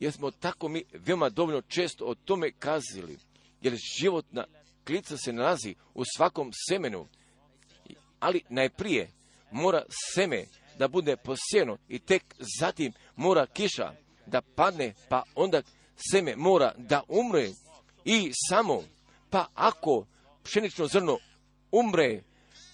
jer 0.01 0.13
smo 0.13 0.31
tako 0.31 0.69
mi 0.69 0.85
veoma 0.93 1.29
dovoljno 1.29 1.63
često 1.63 2.05
o 2.05 2.15
tome 2.15 2.53
kazili, 2.53 3.19
jer 3.63 3.77
životna 4.01 4.45
klica 4.87 5.17
se 5.17 5.33
nalazi 5.33 5.75
u 5.95 6.03
svakom 6.17 6.51
semenu, 6.69 7.07
ali 8.21 8.43
najprije 8.49 9.11
mora 9.51 9.83
seme 10.15 10.45
da 10.79 10.89
bude 10.89 11.17
posjeno 11.17 11.79
i 11.89 11.99
tek 11.99 12.23
zatim 12.59 12.93
mora 13.17 13.47
kiša 13.47 13.93
da 14.27 14.41
padne, 14.41 14.95
pa 15.09 15.23
onda 15.35 15.63
seme 16.11 16.37
mora 16.37 16.75
da 16.77 17.03
umre 17.09 17.51
i 18.05 18.33
samo, 18.49 18.83
pa 19.31 19.47
ako 19.55 20.07
pšenično 20.43 20.87
zrno 20.87 21.19
umre, 21.73 22.23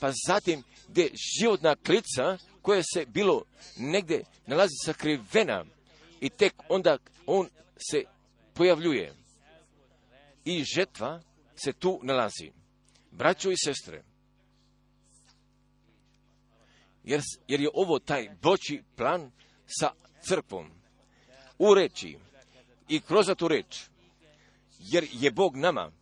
pa 0.01 0.13
zatim 0.27 0.63
gdje 0.93 1.11
životna 1.39 1.77
klica 1.77 2.39
koje 2.63 2.83
se 2.95 3.07
bilo 3.07 3.45
negdje 3.77 4.25
nalazi 4.47 4.75
sakrivena 4.85 5.65
i 6.21 6.31
tek 6.31 6.55
onda 6.69 6.99
on 7.27 7.49
se 7.91 8.05
pojavljuje. 8.55 9.15
I 10.45 10.65
žetva 10.65 11.21
se 11.57 11.73
tu 11.73 12.01
nalazi. 12.03 12.53
Braćo 13.11 13.51
i 13.51 13.57
sestre, 13.65 14.05
jer, 17.05 17.23
jer 17.49 17.61
je 17.61 17.71
ovo 17.75 17.99
taj 17.99 18.29
boći 18.43 18.83
plan 18.97 19.31
sa 19.67 19.91
crkvom 20.23 20.71
u 21.59 21.75
reči 21.75 22.19
i 22.89 23.01
kroz 23.01 23.27
tu 23.39 23.49
reč, 23.49 23.85
jer 24.79 25.09
je 25.13 25.31
Bog 25.31 25.57
nama 25.57 25.93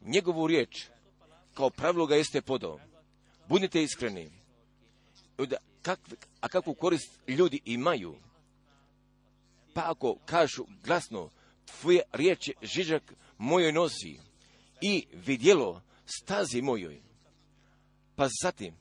njegovu 0.00 0.46
riječ 0.46 0.86
kao 1.54 1.70
pravilo 1.70 2.06
ga 2.06 2.16
jeste 2.16 2.42
podao. 2.42 2.87
Budite 3.48 3.82
iskreni. 3.82 4.30
a 6.40 6.48
kakvu 6.48 6.74
korist 6.74 7.10
ljudi 7.28 7.60
imaju? 7.64 8.16
Pa 9.74 9.82
ako 9.90 10.16
kažu 10.26 10.64
glasno, 10.84 11.30
tvoje 11.64 12.02
riječ 12.12 12.50
žižak 12.62 13.14
mojoj 13.38 13.72
nosi 13.72 14.18
i 14.80 15.06
vidjelo 15.12 15.82
stazi 16.06 16.62
mojoj. 16.62 17.00
Pa 18.16 18.28
zatim, 18.42 18.74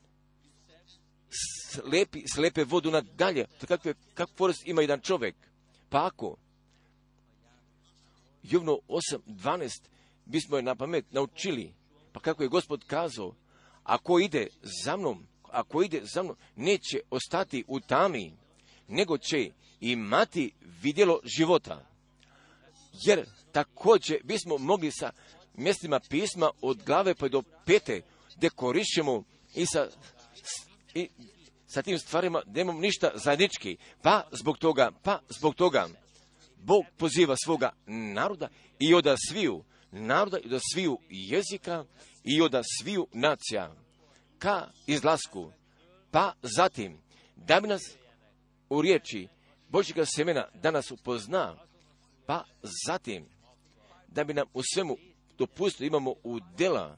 slepi, 1.66 2.24
slepe 2.34 2.64
vodu 2.64 2.92
nadalje. 2.92 3.46
Kakve, 3.68 3.94
kakvu 4.14 4.36
korist 4.38 4.68
ima 4.68 4.82
jedan 4.82 5.02
čovjek? 5.02 5.36
Pa 5.90 6.06
ako, 6.06 6.38
Jovno 8.44 8.80
8.12 8.88 9.82
bismo 10.26 10.58
je 10.58 10.64
na 10.64 10.76
pamet 10.76 11.12
naučili, 11.12 11.74
pa 12.14 12.20
kako 12.20 12.44
je 12.44 12.50
gospod 12.50 12.84
kazao, 12.88 13.36
ako 13.88 14.20
ide 14.20 14.48
za 14.84 14.98
mnom, 14.98 15.28
ako 15.52 15.84
ide 15.84 16.02
za 16.14 16.24
mnom, 16.24 16.36
neće 16.56 17.00
ostati 17.10 17.64
u 17.68 17.80
tami, 17.80 18.34
nego 18.88 19.18
će 19.18 19.52
imati 19.80 20.52
vidjelo 20.82 21.20
života. 21.24 21.86
Jer 23.06 23.26
također 23.52 24.18
bismo 24.24 24.58
mogli 24.58 24.92
sa 24.92 25.12
mjestima 25.54 26.00
pisma 26.10 26.50
od 26.62 26.84
glave 26.86 27.16
pa 27.16 27.28
do 27.28 27.44
pete 27.66 28.02
dekorišemo 28.36 29.24
i 29.56 29.66
sa, 29.66 29.88
i 30.94 31.10
sa 31.68 31.82
tim 31.82 32.00
stvarima 32.00 32.42
nemamo 32.48 32.80
ništa 32.80 33.12
zajednički. 33.16 33.78
Pa 34.02 34.24
zbog 34.32 34.58
toga, 34.58 34.92
pa 35.04 35.20
zbog 35.40 35.56
toga 35.56 35.88
Bog 36.58 36.84
poziva 36.98 37.36
svoga 37.44 37.72
naroda 37.88 38.50
i 38.80 38.94
od 38.94 39.06
sviju 39.30 39.64
naroda 39.92 40.38
i 40.40 40.54
od 40.54 40.62
sviju 40.74 41.00
jezika 41.10 41.86
i 42.28 42.42
od 42.42 42.52
sviju 42.80 43.08
nacija 43.14 43.76
ka 44.40 44.68
izlasku, 44.88 45.52
pa 46.12 46.34
zatim, 46.42 46.98
da 47.36 47.60
bi 47.60 47.68
nas 47.68 47.82
u 48.70 48.82
riječi 48.82 49.28
Božjega 49.70 50.06
semena 50.06 50.48
da 50.54 50.72
nas 50.72 50.92
upozna, 50.92 51.56
pa 52.26 52.44
zatim, 52.88 53.26
da 54.08 54.24
bi 54.24 54.34
nam 54.34 54.48
u 54.54 54.62
svemu 54.74 54.98
dopustio 55.38 55.86
imamo 55.86 56.12
u 56.24 56.40
dela, 56.58 56.98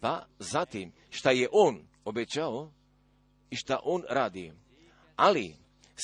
pa 0.00 0.26
zatim, 0.38 0.92
šta 1.10 1.30
je 1.30 1.48
On 1.52 1.88
obećao 2.04 2.72
i 3.50 3.56
šta 3.56 3.78
On 3.84 4.02
radi. 4.08 4.52
Ali 5.16 5.56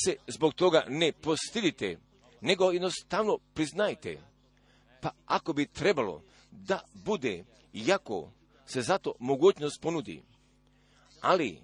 se 0.05 0.17
zbog 0.27 0.55
toga 0.55 0.85
ne 0.89 1.13
postidite, 1.13 1.99
nego 2.41 2.71
jednostavno 2.71 3.39
priznajte. 3.55 4.19
Pa 5.03 5.11
ako 5.27 5.53
bi 5.53 5.67
trebalo 5.67 6.23
da 6.51 6.81
bude 6.95 7.45
jako 7.73 8.33
se 8.69 8.83
zato 8.83 9.15
mogućnost 9.19 9.81
ponudi. 9.81 10.23
Ali 11.21 11.61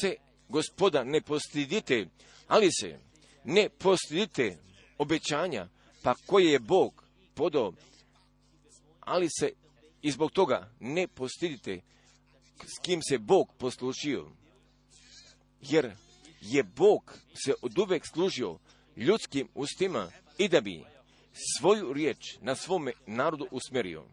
se 0.00 0.14
gospoda 0.48 1.04
ne 1.04 1.20
postidite, 1.20 2.06
ali 2.46 2.72
se 2.72 2.98
ne 3.44 3.68
postidite 3.68 4.58
obećanja, 4.98 5.68
pa 6.02 6.14
koje 6.26 6.52
je 6.52 6.58
Bog 6.58 7.04
podao, 7.34 7.72
ali 9.00 9.28
se 9.40 9.52
i 10.02 10.10
zbog 10.10 10.32
toga 10.32 10.70
ne 10.80 11.08
postidite 11.08 11.80
s 12.64 12.78
kim 12.82 13.02
se 13.02 13.18
Bog 13.18 13.52
poslužio. 13.58 14.26
Jer 15.60 15.92
je 16.40 16.62
Bog 16.62 17.18
se 17.44 17.54
od 17.62 17.78
uvek 17.78 18.06
služio 18.06 18.58
ljudskim 18.96 19.48
ustima 19.54 20.10
i 20.38 20.48
da 20.48 20.60
bi 20.60 20.84
svoju 21.58 21.92
riječ 21.92 22.38
na 22.40 22.54
svome 22.54 22.92
narodu 23.06 23.48
usmjerio. 23.50 24.04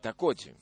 Također, 0.00 0.54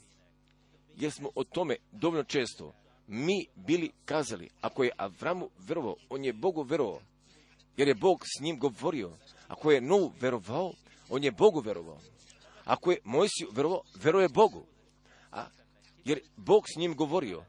jer 1.00 1.12
smo 1.12 1.30
o 1.34 1.44
tome 1.44 1.76
dovoljno 1.92 2.24
često 2.24 2.72
mi 3.06 3.46
bili 3.54 3.90
kazali, 4.04 4.48
ako 4.60 4.84
je 4.84 4.90
Avramu 4.96 5.48
verovao, 5.58 5.96
on 6.10 6.24
je 6.24 6.32
Bogu 6.32 6.62
verovao, 6.62 7.00
jer 7.76 7.88
je 7.88 7.94
Bog 7.94 8.24
s 8.24 8.40
njim 8.40 8.58
govorio. 8.58 9.12
Ako 9.48 9.70
je 9.70 9.80
Novu 9.80 10.12
verovao, 10.20 10.72
on 11.08 11.24
je 11.24 11.30
Bogu 11.30 11.60
verovao. 11.60 11.98
Ako 12.64 12.90
je 12.90 12.98
Mojsiju 13.04 13.48
verovao, 13.52 13.82
veruje 14.02 14.28
Bogu. 14.28 14.64
A, 15.32 15.46
jer 16.04 16.20
Bog 16.36 16.64
s 16.74 16.78
njim 16.78 16.94
govorio, 16.96 17.44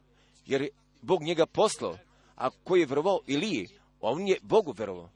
jer 0.45 0.61
je 0.61 0.69
Bog 1.01 1.23
njega 1.23 1.45
poslao, 1.45 1.97
a 2.35 2.49
koji 2.63 2.79
je 2.79 2.85
verovao 2.85 3.19
Iliji, 3.27 3.67
on 4.01 4.27
je 4.27 4.39
Bogu 4.41 4.73
verovao. 4.77 5.09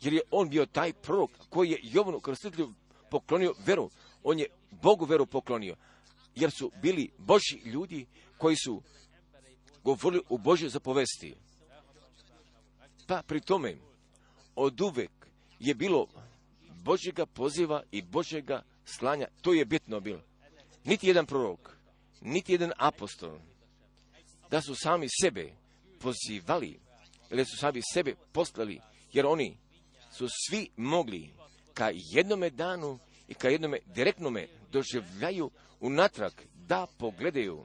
Jer 0.00 0.12
je 0.12 0.20
on 0.30 0.48
bio 0.48 0.66
taj 0.66 0.92
prorok 0.92 1.30
koji 1.50 1.70
je 1.70 1.80
Jovanu 1.82 2.20
krstitelju 2.20 2.72
poklonio 3.10 3.54
veru. 3.66 3.90
On 4.22 4.38
je 4.38 4.46
Bogu 4.70 5.04
veru 5.04 5.26
poklonio. 5.26 5.76
Jer 6.34 6.50
su 6.50 6.72
bili 6.82 7.10
Boži 7.18 7.58
ljudi 7.64 8.06
koji 8.38 8.56
su 8.56 8.82
govorili 9.84 10.22
u 10.28 10.38
Božje 10.38 10.68
zapovesti. 10.68 11.34
Pa 13.06 13.22
pri 13.22 13.40
tome, 13.40 13.76
od 14.56 14.80
uvek 14.80 15.10
je 15.58 15.74
bilo 15.74 16.06
Božjega 16.84 17.26
poziva 17.26 17.82
i 17.90 18.02
Božjega 18.02 18.62
slanja. 18.84 19.26
To 19.42 19.52
je 19.52 19.64
bitno 19.64 20.00
bilo. 20.00 20.20
Niti 20.84 21.06
jedan 21.06 21.26
prorok, 21.26 21.76
niti 22.20 22.52
jedan 22.52 22.72
apostol, 22.78 23.38
da 24.50 24.60
su 24.60 24.74
sami 24.74 25.06
sebe 25.20 25.52
pozivali, 26.00 26.80
ili 27.30 27.44
su 27.44 27.56
sami 27.56 27.80
sebe 27.92 28.14
poslali, 28.32 28.80
jer 29.12 29.26
oni 29.26 29.56
su 30.10 30.28
svi 30.28 30.68
mogli 30.76 31.30
ka 31.74 31.90
jednome 31.94 32.50
danu 32.50 32.98
i 33.32 33.34
ka 33.34 33.48
jednome 33.48 33.78
direktnome 33.86 34.46
doživljaju 34.72 35.50
unatrag 35.80 36.32
da 36.68 36.86
pogledaju 36.98 37.64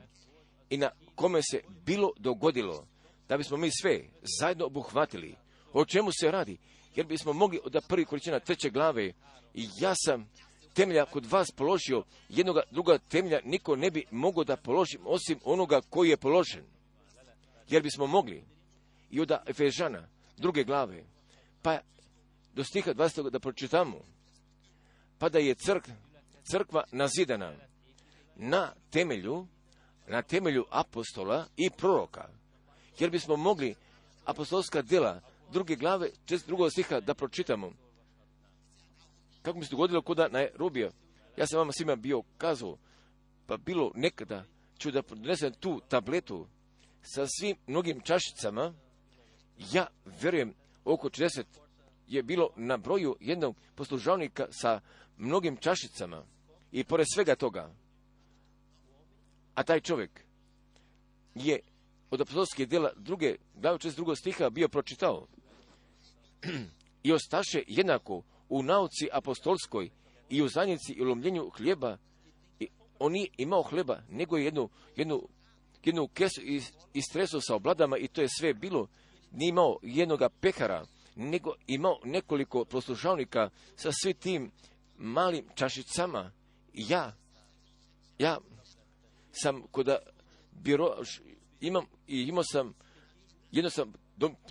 i 0.70 0.78
na 0.78 0.90
kome 1.16 1.42
se 1.42 1.62
bilo 1.86 2.12
dogodilo, 2.18 2.88
da 3.30 3.38
bismo 3.38 3.58
mi 3.58 3.70
sve 3.82 4.04
zajedno 4.40 4.66
obuhvatili. 4.66 5.36
O 5.74 5.86
čemu 5.86 6.12
se 6.12 6.32
radi? 6.32 6.58
Jer 6.96 7.06
bismo 7.06 7.34
mogli 7.34 7.60
od 7.64 7.84
prvi 7.88 8.06
količina 8.06 8.40
treće 8.40 8.70
glave 8.70 9.14
i 9.54 9.68
ja 9.80 9.94
sam 9.96 10.30
temelja 10.74 11.06
kod 11.06 11.26
vas 11.26 11.52
položio, 11.52 12.04
jednoga 12.30 12.62
druga 12.72 12.98
temelja 12.98 13.40
niko 13.46 13.76
ne 13.76 13.92
bi 13.92 14.06
mogao 14.12 14.44
da 14.44 14.58
položim 14.58 15.02
osim 15.06 15.40
onoga 15.44 15.82
koji 15.90 16.10
je 16.10 16.18
položen. 16.18 16.64
Jer 17.70 17.84
bismo 17.84 18.08
mogli 18.08 18.44
i 19.10 19.22
od 19.22 19.32
Efežana 19.48 20.08
druge 20.38 20.64
glave, 20.64 21.04
pa 21.62 21.80
do 22.54 22.64
stiha 22.64 22.94
20. 22.94 23.30
da 23.30 23.40
pročitamo, 23.40 24.17
pa 25.20 25.30
da 25.30 25.40
je 25.40 25.56
crk, 25.56 25.90
crkva 26.52 26.84
nazidana 26.92 27.54
na 28.36 28.74
temelju, 28.90 29.48
na 30.08 30.22
temelju 30.22 30.66
apostola 30.70 31.46
i 31.58 31.70
proroka. 31.70 32.30
Jer 33.00 33.10
bismo 33.10 33.36
mogli 33.36 33.76
apostolska 34.26 34.82
djela 34.82 35.22
druge 35.52 35.76
glave, 35.76 36.10
čest 36.26 36.48
drugog 36.48 36.72
stiha 36.72 37.00
da 37.00 37.14
pročitamo. 37.14 37.72
Kako 39.42 39.58
mi 39.58 39.66
se 39.66 39.72
dogodilo 39.72 40.02
kuda 40.02 40.28
na 40.28 40.48
Rubio? 40.56 40.92
Ja 41.38 41.48
sam 41.48 41.60
vama 41.60 41.72
svima 41.72 41.96
bio 41.96 42.24
kazao, 42.38 42.78
pa 43.48 43.58
bilo 43.58 43.92
nekada 43.96 44.44
ću 44.78 44.92
da 44.92 45.02
podnesem 45.02 45.54
tu 45.54 45.82
tabletu 45.90 46.48
sa 47.02 47.26
svim 47.28 47.58
mnogim 47.68 48.02
čašicama, 48.02 48.74
ja 49.72 49.88
verujem 50.22 50.54
oko 50.86 51.10
40 51.10 51.44
je 52.08 52.24
bilo 52.24 52.50
na 52.56 52.78
broju 52.78 53.16
jednog 53.20 53.56
poslužavnika 53.76 54.48
sa 54.52 54.82
mnogim 55.18 55.58
čašicama 55.58 56.24
i 56.72 56.84
pored 56.84 57.06
svega 57.14 57.36
toga. 57.36 57.74
A 59.56 59.64
taj 59.64 59.80
čovjek 59.80 60.22
je 61.36 61.60
od 62.12 62.22
apostolskih 62.22 62.68
djela 62.68 62.92
druge, 62.96 63.36
glave 63.56 63.78
drugog 63.96 64.18
stiha 64.18 64.50
bio 64.50 64.68
pročitao. 64.68 65.28
I 67.04 67.12
ostaše 67.12 67.64
jednako 67.68 68.24
u 68.50 68.64
nauci 68.64 69.08
apostolskoj 69.12 69.90
i 70.30 70.42
u 70.42 70.48
zanjici 70.48 70.94
i 70.94 71.04
lomljenju 71.04 71.50
hljeba. 71.50 71.98
I 72.60 72.68
on 73.00 73.12
nije 73.12 73.28
imao 73.38 73.62
hleba, 73.62 74.02
nego 74.10 74.38
je 74.38 74.46
jednu, 74.46 74.70
jednu, 74.96 75.28
jednu 75.86 76.08
kesu 76.08 76.42
istresao 76.94 77.42
sa 77.42 77.56
obladama 77.56 77.98
i 77.98 78.08
to 78.08 78.22
je 78.22 78.28
sve 78.40 78.54
bilo. 78.54 78.88
Nije 79.32 79.50
imao 79.50 79.80
jednoga 79.82 80.30
pekara, 80.30 80.86
nego 81.18 81.54
imao 81.68 82.00
nekoliko 82.04 82.66
poslušalnika 82.66 83.50
sa 83.76 83.92
svi 83.92 84.14
tim 84.14 84.52
malim 84.98 85.46
čašicama. 85.56 86.32
Ja, 86.74 87.16
ja 88.20 88.38
sam 89.32 89.62
kod 89.72 89.90
biro, 90.52 90.96
imam 91.62 91.86
i 92.08 92.22
imao 92.22 92.44
sam, 92.44 92.74
jedno 93.52 93.70
sam 93.70 93.94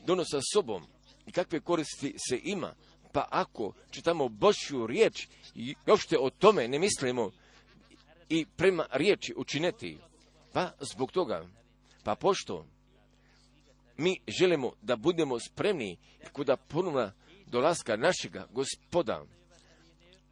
dono 0.05 0.25
sa 0.25 0.41
sobom 0.55 0.87
i 1.27 1.33
kakve 1.33 1.61
koristi 1.61 2.15
se 2.29 2.41
ima. 2.43 2.75
Pa 3.13 3.29
ako 3.31 3.73
čitamo 3.91 4.29
Božju 4.29 4.87
riječ 4.87 5.29
i 5.55 5.75
još 5.87 6.07
te 6.07 6.19
o 6.19 6.31
tome 6.31 6.69
ne 6.69 6.79
mislimo 6.79 7.31
i 8.29 8.47
prema 8.57 8.87
riječi 8.93 9.35
učineti, 9.37 9.99
pa 10.53 10.73
zbog 10.81 11.13
toga, 11.13 11.47
pa 12.05 12.15
pošto 12.15 12.67
mi 13.97 14.21
želimo 14.29 14.73
da 14.83 14.97
budemo 14.97 15.41
spremni 15.41 15.97
kuda 16.33 16.57
ponovna 16.57 17.13
dolaska 17.47 17.97
našega 17.97 18.47
gospoda, 18.51 19.25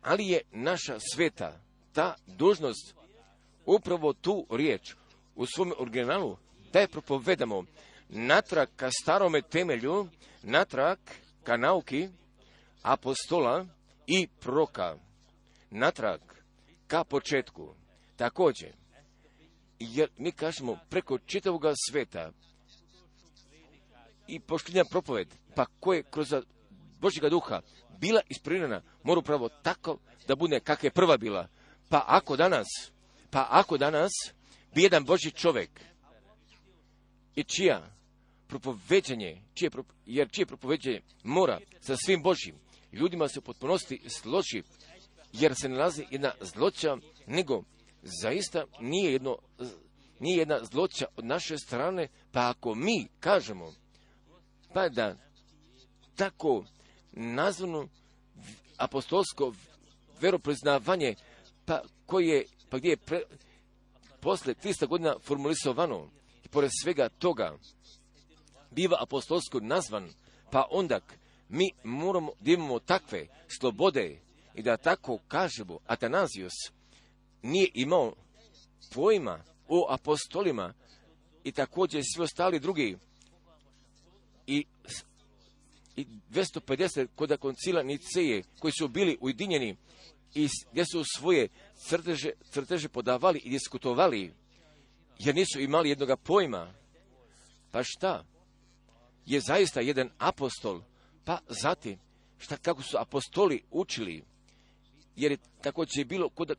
ali 0.03 0.29
je 0.29 0.41
naša 0.53 0.99
sveta 1.15 1.61
ta 1.93 2.15
dužnost 2.27 2.95
upravo 3.67 4.13
tu 4.13 4.47
riječ 4.51 4.95
u 5.35 5.47
svom 5.47 5.73
originalu 5.79 6.37
da 6.73 6.81
je 6.81 6.89
propovedamo. 6.89 7.65
Natrag 8.09 8.69
ka 8.77 8.91
starome 9.03 9.43
temelju, 9.43 10.09
natrag 10.43 10.99
ka 11.43 11.57
nauki 11.57 12.09
apostola 12.83 13.67
i 14.07 14.27
proka, 14.41 14.97
natrag 15.71 16.21
ka 16.87 17.05
početku. 17.05 17.75
Također, 18.17 18.73
jer 19.79 20.11
mi 20.19 20.33
kažemo 20.33 20.79
preko 20.91 21.19
čitavoga 21.19 21.73
sveta 21.91 22.31
i 24.29 24.41
poštljenja 24.41 24.85
propoved, 24.91 25.29
pa 25.55 25.67
koje 25.81 26.03
kroz 26.03 26.35
Božjega 27.01 27.29
duha 27.29 27.61
bila 28.01 28.21
isprinjena, 28.29 28.83
mora 29.03 29.19
upravo 29.19 29.49
tako 29.49 29.99
da 30.29 30.37
bude 30.37 30.61
kakva 30.61 30.87
je 30.87 30.91
prva 30.91 31.17
bila. 31.17 31.49
Pa 31.89 32.05
ako 32.07 32.37
danas, 32.37 32.67
pa 33.31 33.47
ako 33.51 33.79
danas 33.79 34.13
bi 34.75 34.83
jedan 34.83 35.05
Božji 35.05 35.31
čovjek 35.31 35.71
i 37.37 37.45
čija 37.45 37.83
propoveđenje, 38.47 39.43
čije, 39.55 39.71
jer 40.07 40.31
čije 40.31 40.47
propoveđenje 40.47 41.01
mora 41.23 41.61
sa 41.81 41.97
svim 41.97 42.23
Božjim 42.23 42.55
ljudima 42.95 43.29
se 43.29 43.39
u 43.39 43.43
potpunosti 43.43 44.01
složi, 44.09 44.63
jer 45.33 45.55
se 45.55 45.69
nalazi 45.69 46.07
jedna 46.11 46.33
zloća, 46.41 46.97
nego 47.27 47.63
zaista 48.03 48.65
nije, 48.81 49.13
jedno, 49.13 49.39
nije 50.21 50.39
jedna 50.39 50.65
zloća 50.65 51.07
od 51.17 51.25
naše 51.25 51.59
strane, 51.59 52.09
pa 52.33 52.51
ako 52.51 52.75
mi 52.75 53.09
kažemo 53.21 53.73
pa 54.75 54.89
da 54.89 55.17
tako 56.17 56.65
nazvano 57.13 57.89
apostolsko 58.77 59.53
veropriznavanje, 60.21 61.15
pa 61.65 61.83
koje 62.07 62.45
pa 62.71 62.79
gdje 62.79 62.89
je 62.89 62.97
pre, 62.97 63.23
posle 64.21 64.55
300 64.55 64.87
godina 64.87 65.15
formulisovano 65.23 66.11
i 66.45 66.49
pored 66.49 66.71
svega 66.83 67.09
toga 67.09 67.59
biva 68.71 68.97
apostolsko 69.03 69.61
nazvan, 69.61 70.09
pa 70.51 70.67
onda 70.71 71.01
mi 71.49 71.71
moramo 71.85 72.33
da 72.41 72.51
imamo 72.51 72.79
takve 72.79 73.27
slobode 73.59 74.21
i 74.55 74.63
da 74.63 74.77
tako 74.77 75.19
kažemo, 75.29 75.79
Atanazijos 75.87 76.53
nije 77.43 77.69
imao 77.75 78.15
pojma 78.95 79.45
o 79.69 79.87
apostolima 79.91 80.75
i 81.45 81.53
također 81.53 82.03
svi 82.15 82.23
ostali 82.23 82.61
drugi 82.61 82.97
i, 84.47 84.65
i 85.97 86.07
250 86.31 87.07
kod 87.15 87.39
koncila 87.41 87.83
Niceje 87.83 88.43
koji 88.59 88.73
su 88.79 88.89
bili 88.89 89.19
ujedinjeni 89.21 89.77
i 90.35 90.49
gdje 90.73 90.85
su 90.85 91.05
svoje 91.17 91.49
crteže, 91.77 92.31
crteže 92.51 92.89
podavali 92.89 93.39
i 93.45 93.51
diskutovali 93.51 94.33
jer 95.19 95.35
nisu 95.35 95.61
imali 95.61 95.89
jednoga 95.89 96.17
pojma. 96.17 96.75
Pa 97.71 97.83
šta? 97.83 98.25
Je 99.27 99.41
zaista 99.41 99.81
jedan 99.81 100.11
apostol, 100.19 100.83
pa 101.25 101.39
zatim 101.49 101.99
šta 102.39 102.57
kako 102.57 102.83
su 102.83 102.97
apostoli 103.01 103.63
učili, 103.71 104.25
jer 105.17 105.33
je 105.33 105.39
također 105.63 106.05
bilo 106.05 106.29
kod 106.29 106.55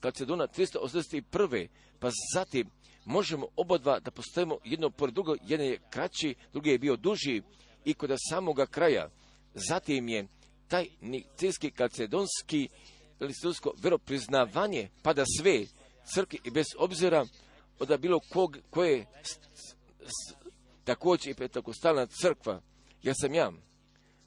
kad 0.00 0.16
se 0.16 0.24
dona 0.24 0.46
381. 0.46 1.68
pa 1.98 2.10
zatim 2.34 2.70
možemo 3.06 3.46
oba 3.56 3.78
dva 3.78 4.00
da 4.00 4.10
postavimo 4.10 4.58
jedno 4.64 4.90
pored 4.90 5.14
drugo, 5.14 5.36
jedan 5.42 5.66
je 5.66 5.80
kraći, 5.90 6.34
drugi 6.52 6.70
je 6.70 6.78
bio 6.78 6.96
duži 6.96 7.42
i 7.84 7.94
kod 7.94 8.10
samoga 8.30 8.66
kraja. 8.66 9.10
Zatim 9.54 10.08
je 10.08 10.26
taj 10.68 10.88
nicijski 11.00 11.70
kalcedonski 11.70 12.68
listovsko 13.20 13.72
veropriznavanje 13.82 14.88
pada 15.02 15.24
sve 15.40 15.66
crkve 16.14 16.38
i 16.44 16.50
bez 16.50 16.66
obzira 16.78 17.26
od 17.78 18.00
bilo 18.00 18.20
kog 18.32 18.58
koje 18.70 19.06
također 20.84 21.30
i 21.30 21.34
petakostalna 21.34 22.06
crkva. 22.06 22.60
Ja 23.02 23.14
sam 23.14 23.34
ja 23.34 23.52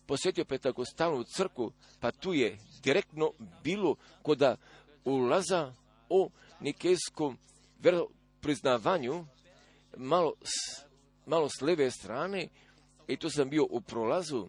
posjetio 0.06 0.46
petakostalnu 0.46 1.24
crkvu, 1.24 1.72
pa 2.00 2.12
tu 2.12 2.34
je 2.34 2.58
direktno 2.84 3.32
bilo 3.64 3.96
koda 4.22 4.58
ulaza 5.06 5.74
o 6.10 6.30
nikejskom 6.60 7.38
veropriznavanju 8.40 9.26
malo, 9.98 10.34
malo 11.26 11.50
s 11.50 11.62
leve 11.62 11.92
strane 11.92 12.48
i 13.08 13.18
tu 13.18 13.30
sam 13.30 13.50
bio 13.50 13.68
u 13.70 13.82
prolazu 13.82 14.48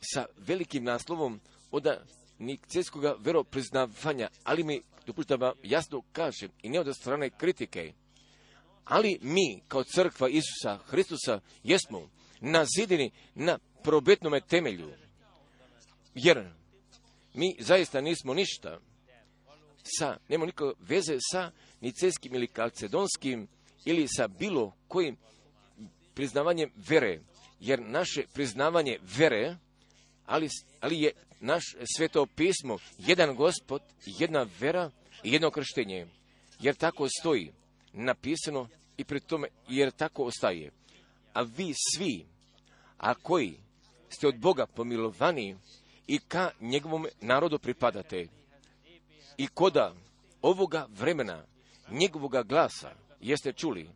sa 0.00 0.26
velikim 0.36 0.84
naslovom 0.84 1.40
od 1.70 1.86
nikcijskog 2.38 3.04
veropriznavanja, 3.18 4.28
ali 4.44 4.64
mi 4.64 4.82
vam 5.38 5.52
jasno 5.62 6.02
kažem 6.12 6.50
i 6.62 6.68
ne 6.68 6.80
od 6.80 6.96
strane 6.96 7.30
kritike, 7.30 7.92
ali 8.84 9.18
mi 9.22 9.62
kao 9.68 9.84
crkva 9.84 10.28
Isusa 10.28 10.78
Hristusa 10.86 11.40
jesmo 11.62 12.10
nazideni 12.40 13.10
na 13.34 13.58
probetnome 13.82 14.40
temelju, 14.40 14.90
jer 16.14 16.52
mi 17.34 17.56
zaista 17.60 18.00
nismo 18.00 18.34
ništa 18.34 18.80
sa, 19.98 20.18
nema 20.28 20.46
nikakve 20.46 20.74
veze 20.80 21.16
sa 21.32 21.50
nicejskim 21.80 22.34
ili 22.34 22.46
kalcedonskim 22.46 23.48
ili 23.84 24.08
sa 24.08 24.28
bilo 24.28 24.72
kojim 24.88 25.16
priznavanjem 26.14 26.70
vere, 26.88 27.20
jer 27.60 27.80
naše 27.80 28.22
priznavanje 28.32 28.98
vere, 29.18 29.56
ali, 30.26 30.48
ali 30.80 31.00
je 31.00 31.12
naš 31.40 31.62
sveto 31.96 32.26
pismo 32.26 32.78
jedan 32.98 33.36
gospod, 33.36 33.82
jedna 34.06 34.46
vera 34.60 34.90
i 35.22 35.32
jedno 35.32 35.50
krštenje, 35.50 36.06
jer 36.60 36.74
tako 36.74 37.08
stoji 37.20 37.52
napisano 37.92 38.68
i 38.96 39.04
pri 39.04 39.20
tome, 39.20 39.48
jer 39.68 39.90
tako 39.90 40.24
ostaje. 40.24 40.70
A 41.32 41.42
vi 41.42 41.74
svi, 41.94 42.26
a 42.98 43.14
koji 43.14 43.58
ste 44.08 44.28
od 44.28 44.38
Boga 44.38 44.66
pomilovani 44.66 45.56
i 46.06 46.18
ka 46.18 46.50
njegovom 46.60 47.06
narodu 47.20 47.58
pripadate, 47.58 48.26
i 49.36 49.46
koda 49.46 49.94
ovoga 50.42 50.86
vremena, 50.90 51.44
njegovoga 51.90 52.42
glasa, 52.42 52.90
jeste 53.20 53.52
čuli, 53.52 53.90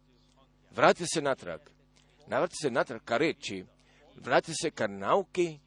vrati 0.70 1.04
se 1.14 1.22
natrag, 1.22 1.60
navrati 2.26 2.54
se 2.62 2.70
natrag 2.70 3.00
ka 3.04 3.16
reči, 3.16 3.64
vrati 4.16 4.52
se 4.62 4.70
ka 4.70 4.86
nauki, 4.86 5.58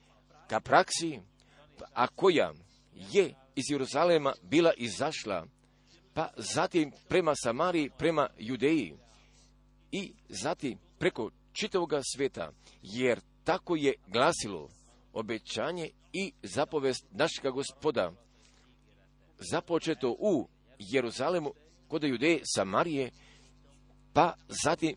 ka 0.47 0.59
praksi, 0.59 1.19
a 1.93 2.07
koja 2.07 2.53
je 2.93 3.33
iz 3.55 3.63
Jeruzalema 3.71 4.33
bila 4.41 4.73
izašla, 4.77 5.45
pa 6.13 6.29
zatim 6.37 6.91
prema 7.07 7.33
Samariji, 7.43 7.89
prema 7.97 8.29
Judeji 8.37 8.97
i 9.91 10.13
zatim 10.29 10.79
preko 10.99 11.31
čitavoga 11.53 12.01
sveta, 12.15 12.51
jer 12.81 13.19
tako 13.43 13.75
je 13.75 13.93
glasilo 14.07 14.69
obećanje 15.13 15.89
i 16.13 16.33
zapovest 16.43 17.05
našega 17.11 17.49
gospoda, 17.49 18.11
započeto 19.51 20.15
u 20.19 20.47
Jeruzalemu, 20.79 21.53
kod 21.93 22.03
Judeje, 22.03 22.41
Samarije, 22.55 23.11
pa 24.13 24.33
zatim 24.63 24.95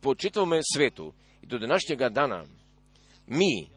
po 0.00 0.14
čitavome 0.14 0.60
svetu 0.74 1.12
i 1.42 1.46
do 1.46 1.58
današnjega 1.58 2.08
dana 2.08 2.44
mi 3.26 3.68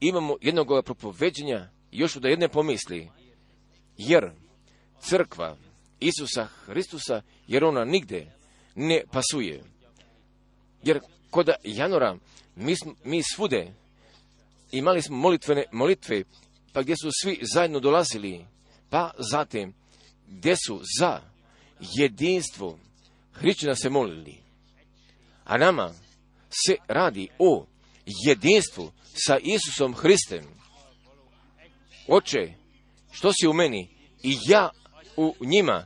imamo 0.00 0.36
jednog 0.40 0.68
propoveđenja 0.84 1.70
još 1.92 2.14
da 2.14 2.28
jedne 2.28 2.48
pomisli, 2.48 3.08
jer 3.96 4.30
crkva 5.00 5.56
Isusa 6.00 6.46
Hristusa, 6.46 7.22
jer 7.46 7.64
ona 7.64 7.84
nigde 7.84 8.32
ne 8.74 9.02
pasuje. 9.12 9.64
Jer 10.82 11.00
kod 11.30 11.48
Janora 11.64 12.16
mi, 12.56 12.74
mi 13.04 13.22
svude 13.34 13.72
imali 14.72 15.02
smo 15.02 15.16
molitvene 15.16 15.64
molitve, 15.72 16.24
pa 16.72 16.82
gdje 16.82 16.96
su 16.96 17.08
svi 17.22 17.38
zajedno 17.54 17.80
dolazili 17.80 18.44
pa 18.90 19.10
zatim, 19.30 19.74
gdje 20.26 20.56
su 20.66 20.80
za 20.98 21.27
jedinstvo 21.80 22.78
hrišćana 23.32 23.74
se 23.74 23.90
molili. 23.90 24.38
A 25.44 25.58
nama 25.58 25.94
se 26.50 26.76
radi 26.88 27.28
o 27.38 27.66
jedinstvu 28.26 28.92
sa 29.26 29.38
Isusom 29.38 29.94
Hristem. 29.94 30.44
Oče, 32.08 32.54
što 33.12 33.32
si 33.32 33.46
u 33.46 33.52
meni 33.52 33.88
i 34.22 34.36
ja 34.48 34.70
u 35.16 35.34
njima 35.40 35.84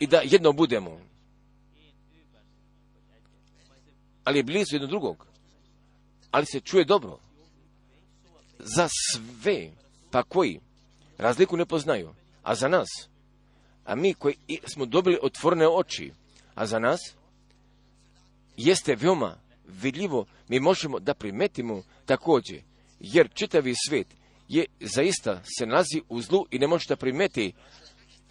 i 0.00 0.06
da 0.06 0.20
jedno 0.24 0.52
budemo. 0.52 1.00
Ali 4.24 4.38
je 4.38 4.44
blizu 4.44 4.74
jedno 4.74 4.88
drugog. 4.88 5.26
Ali 6.30 6.46
se 6.46 6.60
čuje 6.60 6.84
dobro. 6.84 7.18
Za 8.58 8.88
sve, 8.88 9.70
pa 10.10 10.22
koji? 10.22 10.60
razliku 11.20 11.56
ne 11.56 11.66
poznaju. 11.66 12.14
A 12.42 12.54
za 12.54 12.68
nas, 12.68 12.88
a 13.90 13.94
mi 13.94 14.14
koji 14.14 14.36
smo 14.64 14.86
dobili 14.86 15.18
otvorene 15.22 15.68
oči, 15.68 16.12
a 16.54 16.66
za 16.66 16.78
nas, 16.78 17.00
jeste 18.56 18.94
veoma 18.94 19.36
vidljivo, 19.66 20.26
mi 20.48 20.60
možemo 20.60 20.98
da 20.98 21.14
primetimo 21.14 21.82
također, 22.06 22.60
jer 23.00 23.28
čitavi 23.34 23.74
svijet 23.88 24.06
je 24.48 24.64
zaista 24.80 25.42
se 25.58 25.66
nalazi 25.66 26.02
u 26.08 26.20
zlu 26.20 26.46
i 26.50 26.58
ne 26.58 26.66
može 26.66 26.84
da 26.88 26.96
primeti 26.96 27.52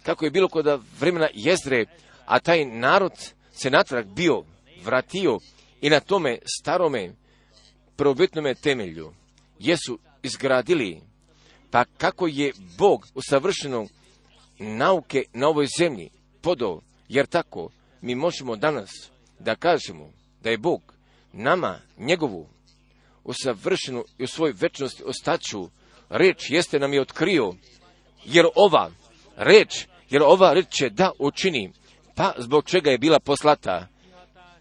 kako 0.02 0.24
je 0.24 0.30
bilo 0.30 0.48
kod 0.48 0.82
vremena 1.00 1.28
jezre, 1.34 1.84
a 2.26 2.38
taj 2.38 2.64
narod 2.64 3.12
se 3.52 3.70
natrag 3.70 4.06
bio, 4.06 4.44
vratio 4.84 5.38
i 5.80 5.90
na 5.90 6.00
tome 6.00 6.38
starome 6.60 7.12
prvobitnome 7.96 8.54
temelju. 8.54 9.12
Jesu 9.58 9.98
izgradili. 10.22 11.00
Pa 11.70 11.84
kako 11.84 12.26
je 12.26 12.52
Bog 12.78 13.06
u 13.14 13.22
savršenom 13.22 13.88
nauke 14.60 15.22
na 15.32 15.48
ovoj 15.48 15.66
zemlji 15.78 16.10
podao, 16.42 16.80
jer 17.08 17.26
tako 17.26 17.70
mi 18.00 18.14
možemo 18.14 18.56
danas 18.56 18.90
da 19.38 19.54
kažemo 19.54 20.12
da 20.42 20.50
je 20.50 20.58
Bog 20.58 20.94
nama 21.32 21.78
njegovu 21.98 22.46
usavršenu 23.24 24.04
i 24.18 24.24
u 24.24 24.26
svojoj 24.26 24.54
večnosti 24.60 25.02
ostaću 25.06 25.68
reč 26.08 26.50
jeste 26.50 26.78
nam 26.78 26.92
je 26.92 27.00
otkrio, 27.00 27.52
jer 28.24 28.46
ova 28.54 28.90
reč, 29.36 29.86
jer 30.10 30.22
ova 30.22 30.52
reč 30.52 30.66
će 30.70 30.90
da 30.90 31.10
učini, 31.18 31.72
pa 32.14 32.32
zbog 32.38 32.64
čega 32.64 32.90
je 32.90 32.98
bila 32.98 33.20
poslata 33.20 33.88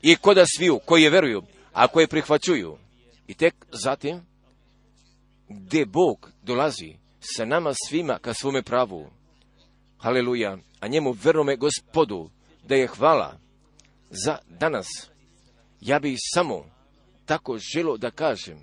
i 0.01 0.15
koda 0.15 0.45
sviju 0.57 0.79
koji 0.85 1.03
je 1.03 1.09
veruju, 1.09 1.41
a 1.73 1.87
koji 1.87 2.07
prihvaćuju. 2.07 2.77
I 3.27 3.33
tek 3.33 3.55
zatim 3.71 4.21
gdje 5.49 5.85
Bog 5.85 6.31
dolazi 6.43 6.93
sa 7.19 7.45
nama 7.45 7.73
svima 7.87 8.19
ka 8.21 8.33
svome 8.33 8.63
pravu. 8.63 9.18
Haleluja. 9.99 10.57
A 10.79 10.87
njemu 10.87 11.11
verome 11.23 11.55
gospodu 11.55 12.29
da 12.67 12.75
je 12.75 12.87
hvala 12.87 13.37
za 14.09 14.37
danas. 14.59 14.87
Ja 15.81 15.99
bih 15.99 16.17
samo 16.33 16.65
tako 17.25 17.57
želo 17.73 17.97
da 17.97 18.11
kažem 18.11 18.59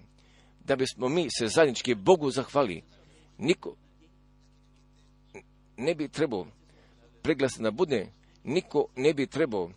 da 0.65 0.77
bismo 0.77 1.09
mi 1.09 1.27
se 1.39 1.47
zajednički 1.47 1.95
Bogu 1.95 2.31
zahvali. 2.31 2.83
Niko 3.39 3.77
ne 5.77 5.95
bi 5.95 6.09
trebao 6.09 6.47
preglasno 7.23 7.63
da 7.63 7.71
bude, 7.71 8.07
niko 8.45 8.87
ne 8.97 9.15
bi 9.15 9.27
trebao 9.27 9.71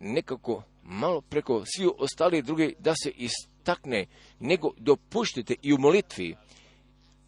nekako 0.00 0.62
malo 0.82 1.20
preko 1.20 1.62
svi 1.66 1.88
ostali 1.98 2.42
drugi 2.42 2.74
da 2.78 2.94
se 3.02 3.10
istakne, 3.10 4.06
nego 4.40 4.70
dopuštite 4.76 5.54
i 5.62 5.72
u 5.72 5.78
molitvi, 5.78 6.36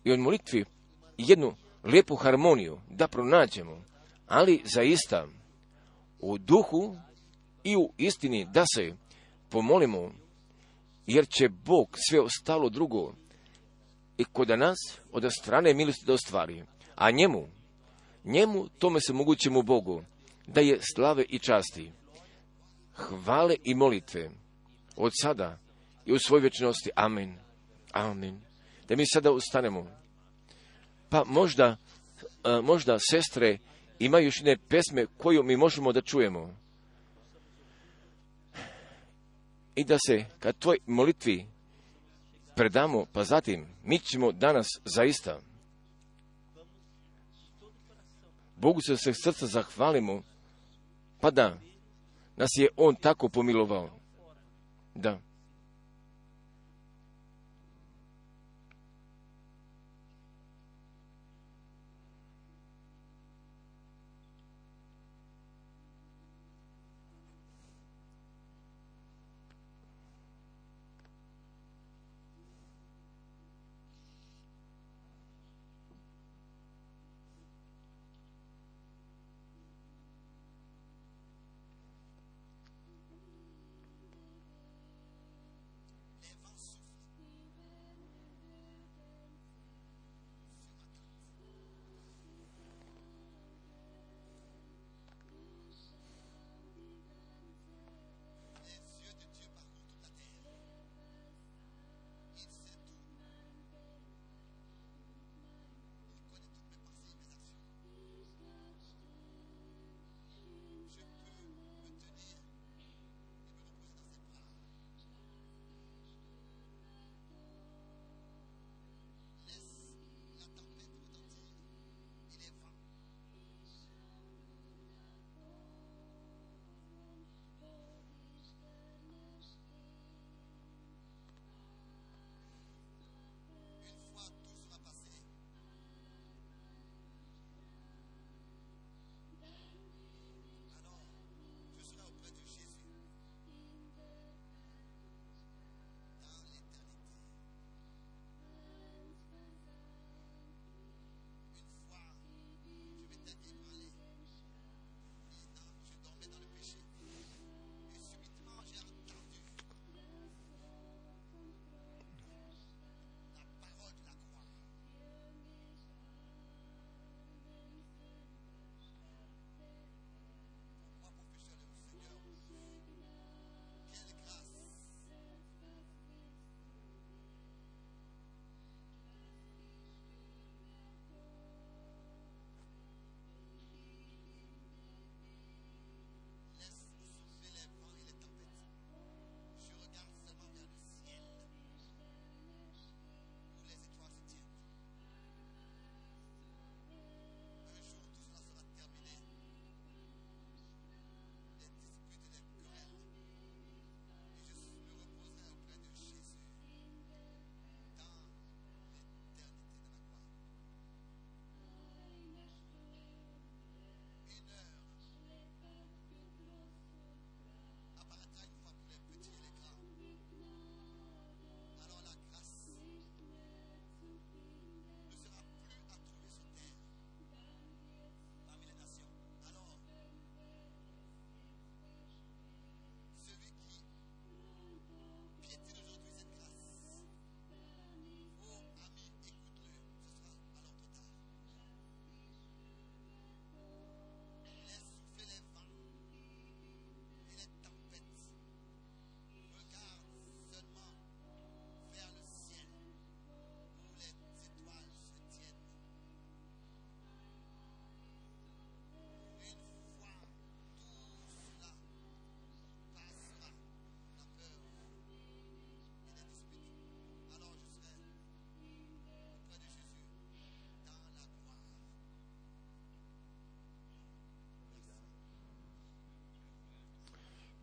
i 0.05 0.12
u 0.12 0.16
molitvi 0.16 0.65
jednu 1.19 1.55
lijepu 1.85 2.16
harmoniju 2.16 2.78
da 2.90 3.09
pronađemo, 3.09 3.85
ali 4.27 4.62
zaista 4.74 5.27
u 6.20 6.39
duhu 6.39 6.97
i 7.65 7.77
u 7.77 7.93
istini 7.98 8.47
da 8.52 8.65
se 8.74 8.97
pomolimo, 9.48 10.12
jer 11.07 11.27
će 11.28 11.48
Bog 11.48 11.98
sve 12.09 12.20
ostalo 12.20 12.69
drugo 12.69 13.15
i 14.19 14.24
kod 14.24 14.48
nas 14.48 14.78
od 15.12 15.24
strane 15.40 15.74
milosti 15.74 16.07
da 16.07 16.12
ostvari, 16.12 16.65
a 16.94 17.11
njemu, 17.11 17.48
njemu 18.24 18.69
tome 18.69 19.01
se 19.01 19.12
mogućemo 19.12 19.62
Bogu, 19.62 20.02
da 20.47 20.61
je 20.61 20.78
slave 20.94 21.24
i 21.28 21.39
časti, 21.39 21.93
hvale 22.94 23.57
i 23.65 23.74
molitve 23.74 24.31
od 24.97 25.12
sada 25.23 25.59
i 26.07 26.12
u 26.12 26.19
svoj 26.19 26.40
večnosti. 26.40 26.90
Amen. 26.97 27.39
Amen. 27.93 28.40
Da 28.89 28.97
mi 28.97 29.05
sada 29.07 29.31
ustanemo. 29.31 29.99
Pa 31.10 31.24
možda, 31.26 31.76
e, 32.44 32.60
možda 32.62 32.98
sestre 33.10 33.58
imaju 33.98 34.24
još 34.24 34.38
jedne 34.38 34.56
pesme 34.68 35.06
koju 35.18 35.42
mi 35.42 35.56
možemo 35.56 35.92
da 35.92 36.00
čujemo. 36.00 36.54
I 39.74 39.84
da 39.84 39.96
se, 40.06 40.24
kad 40.38 40.58
tvoj 40.58 40.78
molitvi 40.86 41.46
predamo, 42.56 43.06
pa 43.12 43.24
zatim, 43.24 43.66
mi 43.84 43.98
ćemo 43.98 44.32
danas 44.32 44.66
zaista 44.84 45.40
Bogu 48.60 48.80
se 48.80 48.96
sve 48.96 49.14
srca 49.14 49.46
zahvalimo, 49.46 50.22
pa 51.20 51.30
da, 51.30 51.58
nas 52.36 52.48
je 52.58 52.68
On 52.76 52.94
tako 52.94 53.28
pomilovao. 53.28 53.90
Da. 54.94 55.18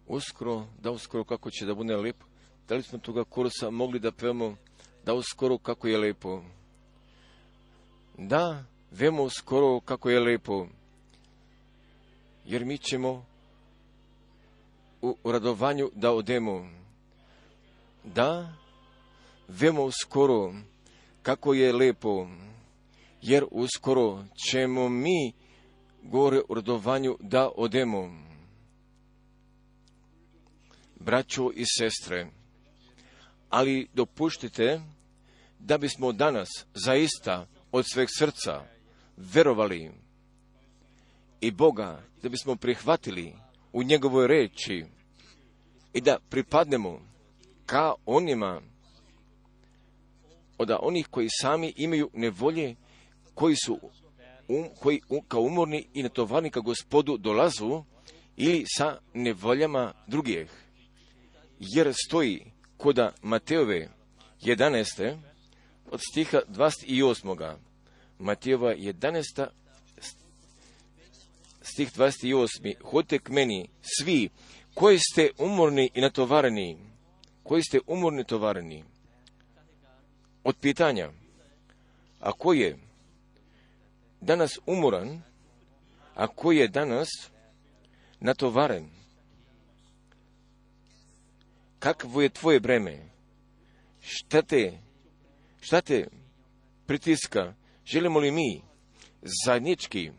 Uskoro, 0.08 0.66
da 0.82 0.92
uskoro 0.92 1.24
kako 1.24 1.52
će 1.52 1.66
da 1.66 1.74
bude 1.74 1.96
lepo. 1.96 2.26
Da 2.68 2.76
li 2.76 2.84
smo 2.84 3.00
toga 3.00 3.24
kursa 3.24 3.70
mogli 3.70 4.00
da 4.00 4.12
pevamo 4.12 4.56
da 5.06 5.14
uskoro 5.14 5.58
kako 5.58 5.88
je 5.88 5.98
lepo? 5.98 6.42
Da, 8.18 8.64
vemo 8.92 9.24
uskoro 9.24 9.80
kako 9.80 10.10
je 10.10 10.20
lepo. 10.20 10.68
jer 12.48 12.66
mi 12.66 12.78
ćemo 12.78 13.26
u 15.02 15.32
radovanju 15.32 15.92
da 15.96 16.12
odemo. 16.12 16.68
Da, 18.04 18.54
vemo 19.48 19.92
skoro 19.92 20.54
kako 21.22 21.54
je 21.54 21.74
lepo, 21.74 22.28
jer 23.22 23.46
uskoro 23.52 24.24
ćemo 24.50 24.90
mi 24.90 25.34
gore 26.04 26.42
u 26.50 26.54
radovanju 26.54 27.18
da 27.20 27.50
odemo. 27.56 28.27
Braćo 31.00 31.52
i 31.56 31.64
sestre, 31.66 32.28
ali 33.50 33.88
dopuštite 33.94 34.82
da 35.60 35.78
bismo 35.78 36.12
danas 36.12 36.50
zaista 36.74 37.48
od 37.72 37.86
sveg 37.94 38.08
srca 38.18 38.64
verovali 39.18 39.92
i 41.42 41.52
Boga, 41.52 42.04
da 42.24 42.30
bismo 42.30 42.56
prihvatili 42.56 43.34
u 43.74 43.84
njegovoj 43.84 44.28
reči 44.28 44.86
i 45.94 46.02
da 46.02 46.20
pripadnemo 46.30 47.02
ka 47.66 47.94
onima 48.06 48.62
od 50.58 50.72
onih 50.80 51.08
koji 51.08 51.28
sami 51.42 51.74
imaju 51.76 52.10
nevolje, 52.14 52.76
koji 53.34 53.56
su 53.56 53.80
um, 54.48 54.66
koji 54.80 55.02
um, 55.10 55.20
kao 55.28 55.42
umorni 55.42 55.88
i 55.94 56.04
natovarni 56.04 56.50
ka 56.50 56.60
gospodu 56.60 57.18
dolazu 57.18 57.84
ili 58.36 58.66
sa 58.68 59.00
nevoljama 59.14 59.94
drugih. 60.08 60.67
Jer 61.60 61.94
stoji 62.08 62.52
koda 62.78 63.14
Mateove 63.22 63.90
11. 64.42 65.18
od 65.92 66.02
stiha 66.12 66.40
28. 66.50 67.56
Matejova 68.20 68.76
11. 68.76 69.48
stih 71.62 71.92
28. 71.98 72.74
Hodite 72.84 73.20
k 73.20 73.30
meni 73.30 73.70
svi 73.82 74.30
koji 74.74 75.00
ste 75.00 75.30
umorni 75.38 75.90
i 75.94 76.02
natovareni, 76.02 76.78
koji 77.44 77.64
ste 77.64 77.80
umorni 77.88 78.22
i 78.22 78.26
tovareni. 78.26 78.84
Od 80.44 80.56
pitanja, 80.62 81.12
a 82.20 82.32
ko 82.32 82.54
je 82.54 82.78
danas 84.22 84.60
umoran, 84.66 85.22
a 86.16 86.28
ko 86.28 86.52
je 86.52 86.68
danas 86.68 87.10
natovaren, 88.20 88.97
kakvo 91.80 92.22
je 92.22 92.30
tvoje 92.30 92.60
breme, 92.60 92.98
šta 94.02 94.42
te, 94.42 94.78
šta 95.62 95.82
te 95.82 96.08
pritiska, 96.86 97.54
želimo 97.86 98.20
li 98.20 98.32
mi 98.32 98.62
zajednički 99.46 100.12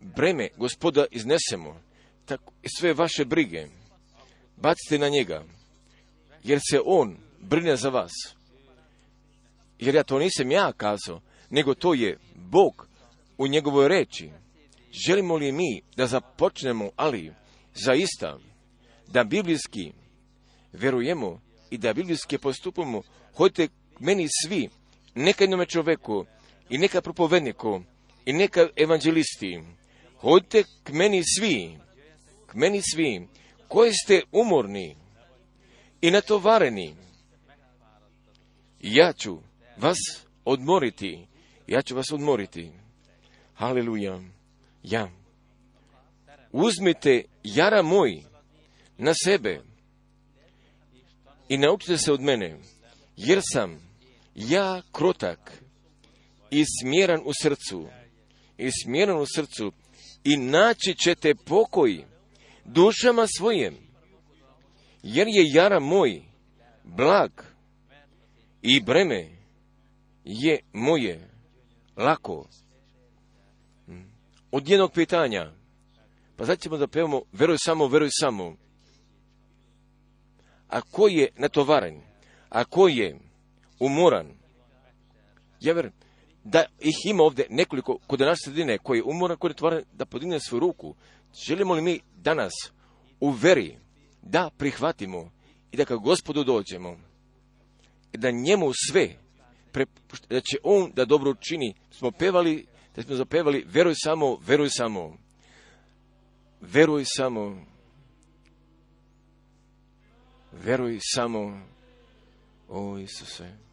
breme 0.00 0.48
gospoda 0.56 1.06
iznesemo, 1.10 1.80
tako 2.24 2.52
sve 2.78 2.94
vaše 2.94 3.24
brige, 3.24 3.66
bacite 4.56 4.98
na 4.98 5.08
njega, 5.08 5.44
jer 6.44 6.60
se 6.70 6.80
on 6.84 7.16
brine 7.40 7.76
za 7.76 7.88
vas. 7.88 8.12
Jer 9.78 9.94
ja 9.94 10.02
to 10.02 10.18
nisam 10.18 10.50
ja 10.50 10.72
kazao, 10.72 11.20
nego 11.50 11.74
to 11.74 11.94
je 11.94 12.18
Bog 12.34 12.88
u 13.38 13.46
njegovoj 13.46 13.88
reči. 13.88 14.30
Želimo 15.06 15.36
li 15.36 15.52
mi 15.52 15.82
da 15.96 16.06
započnemo, 16.06 16.90
ali 16.96 17.32
zaista, 17.74 18.38
da 19.08 19.24
biblijski 19.24 19.92
verujemo 20.76 21.40
i 21.70 21.78
da 21.78 21.94
biblijski 21.94 22.38
postupamo, 22.38 23.02
hodite 23.34 23.68
meni 24.00 24.28
svi, 24.42 24.68
neka 25.14 25.44
jednome 25.44 25.66
čoveku 25.66 26.24
i 26.70 26.78
neka 26.78 27.00
propovedniku 27.00 27.80
i 28.24 28.32
neka 28.32 28.68
evanđelisti, 28.76 29.62
hodite 30.16 30.64
k 30.82 30.92
meni 30.92 31.22
svi, 31.38 31.78
k 32.46 32.54
meni 32.54 32.82
svi, 32.82 33.28
koji 33.68 33.92
ste 33.92 34.22
umorni 34.32 34.96
i 36.00 36.10
natovareni. 36.10 36.96
Ja 38.80 39.12
ću 39.12 39.38
vas 39.76 39.98
odmoriti, 40.44 41.26
ja 41.66 41.82
ću 41.82 41.96
vas 41.96 42.12
odmoriti. 42.12 42.72
Haleluja. 43.54 44.20
Ja. 44.82 45.10
Uzmite 46.52 47.24
jara 47.44 47.82
moj 47.82 48.22
na 48.98 49.12
sebe 49.24 49.60
i 51.48 51.58
naučite 51.58 51.98
se 51.98 52.12
od 52.12 52.20
mene, 52.20 52.58
jer 53.16 53.40
sam 53.52 53.80
ja 54.34 54.82
krotak 54.92 55.62
i 56.50 56.64
smjeran 56.80 57.20
u 57.24 57.30
srcu, 57.42 57.88
i 58.58 58.70
smjeran 58.84 59.20
u 59.20 59.24
srcu, 59.34 59.72
i 60.24 60.36
naći 60.36 60.94
ćete 60.94 61.34
pokoj 61.34 62.04
dušama 62.64 63.26
svojim, 63.38 63.74
jer 65.02 65.26
je 65.28 65.52
jara 65.52 65.80
moj 65.80 66.22
blag 66.84 67.30
i 68.62 68.80
breme 68.80 69.28
je 70.24 70.58
moje. 70.72 71.30
Lako. 71.96 72.48
Od 74.50 74.68
jednog 74.68 74.92
pitanja, 74.92 75.52
pa 76.36 76.46
sad 76.46 76.60
ćemo 76.60 76.76
da 76.76 76.86
pevamo 76.86 77.22
veruj 77.32 77.56
samo, 77.64 77.86
veruj 77.86 78.08
samo. 78.10 78.56
A 80.76 80.80
ko 80.80 81.08
je 81.08 81.28
natovaren? 81.36 82.00
A 82.48 82.64
ko 82.64 82.88
je 82.88 83.16
umoran? 83.80 84.26
Ja 85.60 85.72
verujem 85.72 85.94
da 86.44 86.64
ih 86.80 86.94
ima 87.04 87.22
ovdje 87.22 87.46
nekoliko 87.50 87.98
kod 88.06 88.20
naše 88.20 88.40
sredine 88.44 88.78
koji 88.78 88.98
je 88.98 89.02
umoran, 89.02 89.36
koji 89.36 89.48
je 89.48 89.52
natovaran, 89.52 89.82
da 89.92 90.06
podigne 90.06 90.40
svoju 90.40 90.60
ruku. 90.60 90.94
Želimo 91.48 91.74
li 91.74 91.82
mi 91.82 92.00
danas 92.16 92.52
u 93.20 93.30
veri 93.30 93.76
da 94.22 94.50
prihvatimo 94.58 95.30
i 95.72 95.76
da 95.76 95.84
kao 95.84 95.98
gospodu 95.98 96.44
dođemo, 96.44 96.96
da 98.12 98.30
njemu 98.30 98.70
sve, 98.90 99.08
da 100.28 100.40
će 100.40 100.58
on 100.62 100.92
da 100.94 101.04
dobro 101.04 101.34
čini, 101.34 101.74
smo 101.90 102.10
pevali, 102.10 102.66
da 102.96 103.02
smo 103.02 103.14
zapevali, 103.14 103.64
veruj 103.66 103.94
samo, 103.96 104.38
veruj 104.46 104.68
samo, 104.70 105.16
veruj 106.60 107.04
samo, 107.06 107.66
veruj 110.64 110.98
samo, 111.14 111.60
o 112.68 112.98
Isuse. 112.98 113.65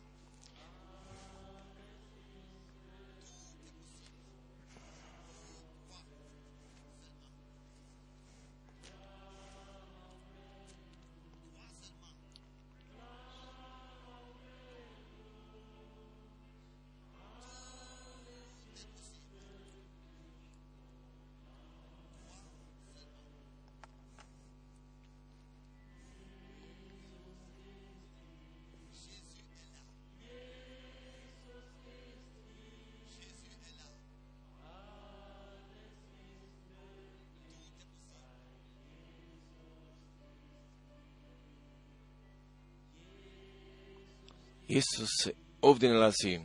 Isus 44.73 45.09
se 45.21 45.33
ovdje 45.61 45.89
nalazi. 45.89 46.39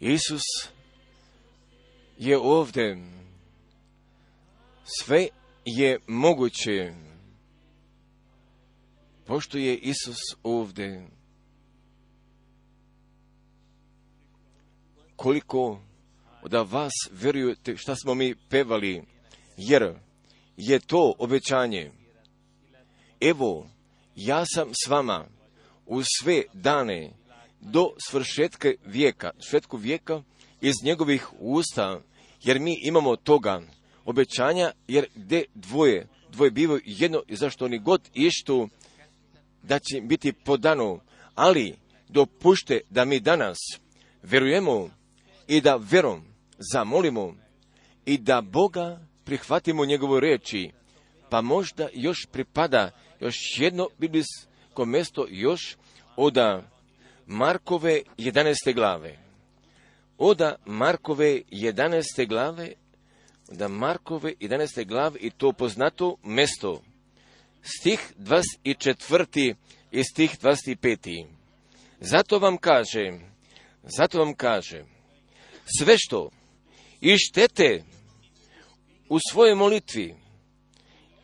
Isus 0.00 0.42
je 2.18 2.38
ovdje. 2.38 2.98
Sve 5.00 5.28
je 5.64 5.98
moguće. 6.06 6.92
Pošto 9.26 9.58
je 9.58 9.76
Isus 9.76 10.18
ovdje. 10.42 11.08
Koliko 15.16 15.80
da 16.48 16.62
vas 16.62 16.92
vjerujete 17.10 17.76
šta 17.76 17.96
smo 17.96 18.14
mi 18.14 18.34
pevali, 18.48 19.02
jer 19.56 19.94
je 20.56 20.80
to 20.80 21.14
obećanje. 21.18 21.92
Evo, 23.20 23.70
ja 24.16 24.44
sam 24.54 24.68
s 24.84 24.88
vama 24.88 25.26
u 25.86 26.02
sve 26.02 26.42
dane 26.52 27.12
do 27.60 27.90
svršetka 28.08 28.68
vijeka, 28.84 29.30
svršetku 29.38 29.76
vijeka 29.76 30.22
iz 30.60 30.74
njegovih 30.84 31.28
usta, 31.38 32.00
jer 32.42 32.60
mi 32.60 32.78
imamo 32.82 33.16
toga 33.16 33.62
obećanja, 34.04 34.72
jer 34.88 35.06
gdje 35.14 35.44
dvoje, 35.54 36.08
dvoje 36.30 36.50
bivaju 36.50 36.80
jedno 36.84 37.22
i 37.28 37.36
zašto 37.36 37.64
oni 37.64 37.78
god 37.78 38.10
ištu, 38.14 38.68
da 39.62 39.78
će 39.78 40.00
biti 40.00 40.32
podano, 40.32 41.00
ali 41.34 41.74
dopušte 42.08 42.80
da 42.90 43.04
mi 43.04 43.20
danas 43.20 43.56
verujemo 44.22 44.90
i 45.48 45.60
da 45.60 45.76
verom 45.76 46.24
zamolimo 46.72 47.34
i 48.06 48.18
da 48.18 48.40
Boga 48.40 49.00
prihvatimo 49.24 49.84
njegovu 49.84 50.20
reči, 50.20 50.70
pa 51.30 51.40
možda 51.40 51.88
još 51.94 52.26
pripada 52.32 52.90
još 53.20 53.36
jedno 53.58 53.88
biblijsko 53.98 54.84
mjesto 54.86 55.26
još 55.30 55.76
oda 56.16 56.70
Markove 57.28 58.02
11. 58.16 58.74
glave. 58.74 59.18
Oda 60.18 60.56
Markove 60.66 61.42
11. 61.50 62.28
glave, 62.28 62.72
da 63.50 63.68
Markove 63.68 64.34
11. 64.40 64.86
glave 64.86 65.18
i 65.20 65.30
to 65.30 65.52
poznato 65.52 66.16
mesto. 66.22 66.82
Stih 67.62 68.12
24. 68.18 69.54
i 69.92 70.04
stih 70.04 70.38
25. 70.42 71.26
Zato 72.00 72.38
vam 72.38 72.56
kažem, 72.56 73.20
zato 73.82 74.18
vam 74.18 74.34
kažem, 74.34 74.86
sve 75.78 75.94
što 75.98 76.30
ištete 77.00 77.84
u 79.08 79.18
svojoj 79.30 79.54
molitvi, 79.54 80.14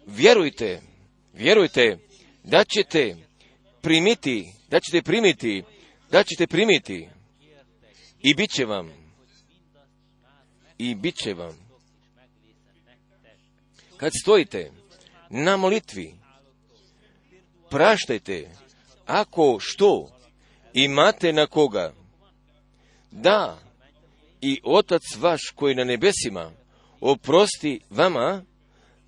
vjerujte, 0.07 0.81
vjerujte 1.33 1.99
da 2.43 2.65
ćete 2.65 3.17
primiti, 3.83 4.53
da 4.71 4.81
ćete 4.81 5.03
primiti, 5.03 5.63
da 6.15 6.25
ćete 6.25 6.47
primiti 6.47 7.09
i 8.23 8.35
bit 8.35 8.51
će 8.51 8.65
vam, 8.65 8.91
i 10.79 10.95
bit 10.95 11.17
će 11.17 11.35
vam. 11.35 11.59
Kad 13.97 14.13
stojite 14.23 14.71
na 15.31 15.57
molitvi, 15.57 16.15
praštajte 17.71 18.51
ako 19.07 19.59
što 19.61 20.09
imate 20.73 21.33
na 21.33 21.47
koga. 21.47 21.95
Da, 23.11 23.59
i 24.41 24.61
Otac 24.65 25.03
vaš 25.19 25.41
koji 25.55 25.75
na 25.75 25.85
nebesima 25.85 26.53
oprosti 27.01 27.81
vama 27.91 28.45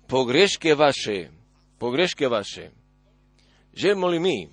pogreške 0.07 0.75
vaše, 0.75 1.29
pogreške 1.79 2.27
vaše. 2.27 2.69
Želimo 3.73 4.07
li 4.07 4.19
mi 4.19 4.49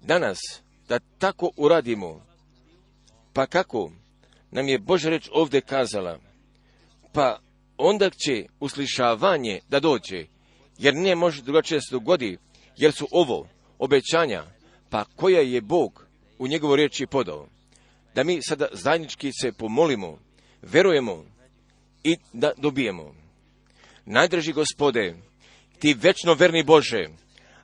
danas 0.00 0.38
da 0.92 0.98
tako 1.18 1.50
uradimo? 1.56 2.26
Pa 3.32 3.46
kako? 3.46 3.92
Nam 4.50 4.68
je 4.68 4.78
Boža 4.78 5.10
reč 5.10 5.28
ovdje 5.32 5.60
kazala. 5.60 6.18
Pa 7.12 7.38
onda 7.78 8.10
će 8.10 8.46
uslišavanje 8.60 9.60
da 9.68 9.80
dođe, 9.80 10.26
jer 10.78 10.94
nije 10.94 11.14
može 11.14 11.42
drugačije 11.42 11.80
se 11.80 11.88
dogodi, 11.90 12.38
jer 12.76 12.92
su 12.92 13.08
ovo 13.10 13.48
obećanja, 13.78 14.44
pa 14.90 15.04
koja 15.16 15.40
je 15.40 15.60
Bog 15.60 16.06
u 16.38 16.48
njegovo 16.48 16.76
riječi 16.76 17.06
podao. 17.06 17.48
Da 18.14 18.24
mi 18.24 18.42
sada 18.42 18.66
zajednički 18.72 19.30
se 19.40 19.52
pomolimo, 19.52 20.18
verujemo 20.62 21.24
i 22.04 22.16
da 22.32 22.52
dobijemo. 22.56 23.14
Najdraži 24.04 24.52
gospode, 24.52 25.14
ti 25.78 25.94
večno 25.94 26.34
verni 26.34 26.62
Bože, 26.62 27.08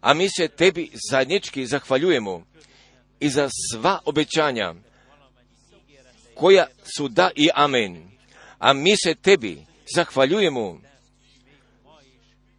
a 0.00 0.14
mi 0.14 0.28
se 0.28 0.48
tebi 0.48 0.90
zajednički 1.10 1.66
zahvaljujemo 1.66 2.48
i 3.20 3.28
za 3.30 3.48
sva 3.70 3.98
obećanja 4.04 4.74
koja 6.34 6.66
su 6.96 7.08
da 7.08 7.30
i 7.36 7.48
amen. 7.54 8.10
A 8.58 8.72
mi 8.72 8.96
se 8.96 9.14
tebi 9.14 9.66
zahvaljujemo 9.94 10.80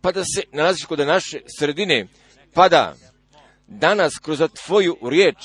pa 0.02 0.11
da 0.11 0.23
se 0.23 0.44
nalaziš 0.52 0.86
kod 0.86 0.99
naše 0.99 1.40
sredine, 1.60 2.07
pa 2.53 2.69
da 2.69 2.95
danas 3.68 4.14
kroz 4.22 4.41
tvoju 4.65 4.98
riječ 5.10 5.38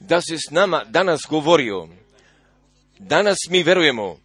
da 0.00 0.20
si 0.20 0.38
s 0.38 0.50
nama 0.50 0.84
danas 0.84 1.20
govorio. 1.28 1.88
Danas 2.98 3.36
mi 3.50 3.62
verujemo. 3.62 4.18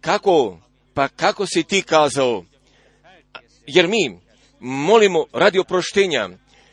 Kako? 0.00 0.58
Pa 0.94 1.08
kako 1.08 1.46
si 1.46 1.62
ti 1.62 1.82
kazao? 1.82 2.44
Jer 3.66 3.88
mi 3.88 4.20
molimo 4.60 5.26
radi 5.32 5.58
oproštenja, 5.58 6.28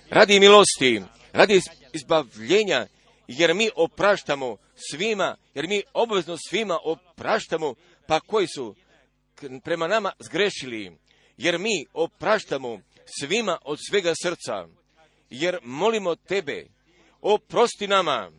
radi 0.09 0.39
milosti, 0.39 1.01
radi 1.33 1.61
izbavljenja, 1.93 2.87
jer 3.27 3.53
mi 3.53 3.69
opraštamo 3.75 4.57
svima, 4.89 5.37
jer 5.53 5.67
mi 5.67 5.83
obvezno 5.93 6.37
svima 6.49 6.79
opraštamo, 6.83 7.75
pa 8.07 8.19
koji 8.19 8.47
su 8.47 8.75
prema 9.63 9.87
nama 9.87 10.11
zgrešili, 10.19 10.97
jer 11.37 11.59
mi 11.59 11.85
opraštamo 11.93 12.79
svima 13.19 13.57
od 13.65 13.79
svega 13.89 14.13
srca, 14.23 14.67
jer 15.29 15.59
molimo 15.63 16.15
tebe, 16.15 16.67
oprosti 17.21 17.87
nama, 17.87 18.31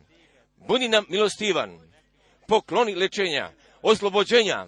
budi 0.55 0.87
nam 0.87 1.05
milostivan, 1.09 1.79
pokloni 2.47 2.95
lečenja, 2.95 3.51
oslobođenja 3.81 4.67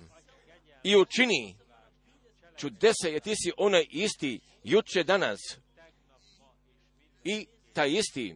i 0.83 0.95
učini 0.95 1.55
čudesa, 2.57 3.07
jer 3.07 3.21
ti 3.21 3.35
si 3.35 3.51
onaj 3.57 3.85
isti 3.89 4.39
juče 4.63 5.03
danas 5.03 5.39
i 7.23 7.47
taj 7.73 7.91
isti 7.91 8.35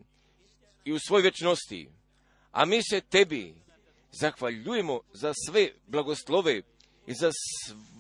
i 0.86 0.94
u 0.94 1.00
svoj 1.00 1.22
večnosti. 1.22 1.90
A 2.52 2.66
mi 2.66 2.84
se 2.84 3.02
tebi 3.02 3.56
zahvaljujemo 4.12 5.00
za 5.14 5.34
sve 5.48 5.72
blagoslove 5.88 6.62
i 7.08 7.14
za 7.14 7.32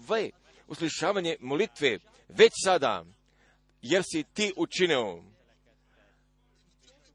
sve 0.06 0.30
uslišavanje 0.68 1.38
molitve 1.40 2.00
već 2.30 2.52
sada, 2.64 3.06
jer 3.82 4.04
si 4.12 4.24
ti 4.34 4.54
učinio. 4.56 5.24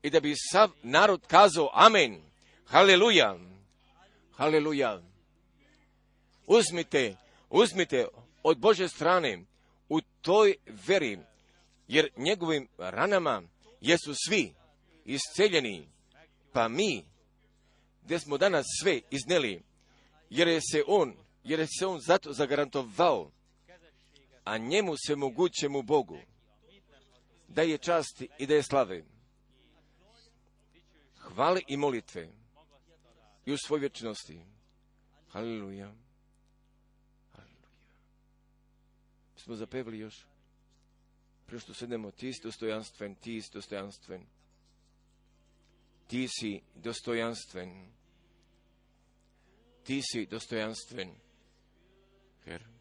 I 0.03 0.11
da 0.11 0.20
bi 0.20 0.35
sav 0.53 0.70
narod 0.82 1.27
kazao 1.27 1.70
amen, 1.74 2.23
haleluja, 2.66 3.39
haleluja. 4.32 5.03
Uzmite, 6.47 7.16
uzmite 7.51 8.07
od 8.43 8.59
Bože 8.59 8.89
strane 8.89 9.45
u 9.89 10.01
toj 10.01 10.55
veri, 10.86 11.19
jer 11.89 12.11
njegovim 12.16 12.69
ranama 12.78 13.43
jesu 13.81 14.15
svi 14.27 14.55
isceljeni, 15.09 15.89
pa 16.53 16.69
mi, 16.69 17.05
gdje 18.03 18.19
smo 18.19 18.39
danas 18.39 18.67
sve 18.83 19.01
izneli, 19.11 19.63
jer 20.31 20.49
je 20.49 20.61
se 20.61 20.83
on, 20.87 21.17
jer 21.45 21.61
je 21.61 21.67
se 21.79 21.87
on 21.87 22.01
zato 22.01 22.33
zagarantovao, 22.33 23.31
a 24.45 24.59
njemu 24.59 24.95
se 25.07 25.17
mogućemu 25.17 25.83
Bogu, 25.83 26.19
da 27.49 27.63
je 27.63 27.79
časti 27.79 28.29
i 28.39 28.47
da 28.47 28.55
je 28.55 28.63
slave, 28.63 29.05
hvale 31.19 31.61
i 31.69 31.77
molitve 31.77 32.29
i 33.47 33.53
u 33.53 33.57
svoj 33.67 33.81
vječnosti. 33.81 34.41
Haleluja. 35.29 35.95
Smo 39.37 39.55
zapevili 39.55 39.99
još. 39.99 40.27
Prije 41.47 41.61
što 41.61 41.75
sednemo, 41.75 42.11
ti 42.11 42.33
si 42.33 42.41
dostojanstven, 42.43 43.15
ti 43.15 43.43
si 43.43 43.51
dostojanstven 43.53 44.27
ti 46.09 46.27
si 46.27 46.63
dostojanstven. 46.73 47.93
Ti 49.85 50.01
si 50.03 50.27
dostojanstven, 50.27 51.15
Herr. 52.45 52.78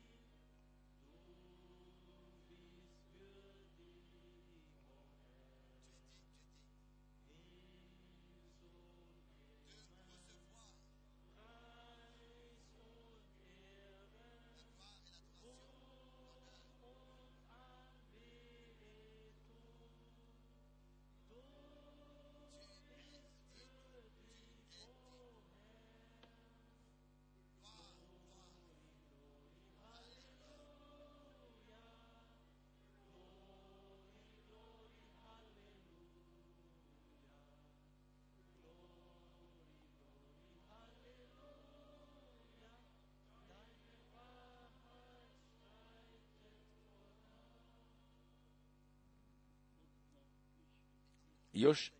Još 51.67 51.91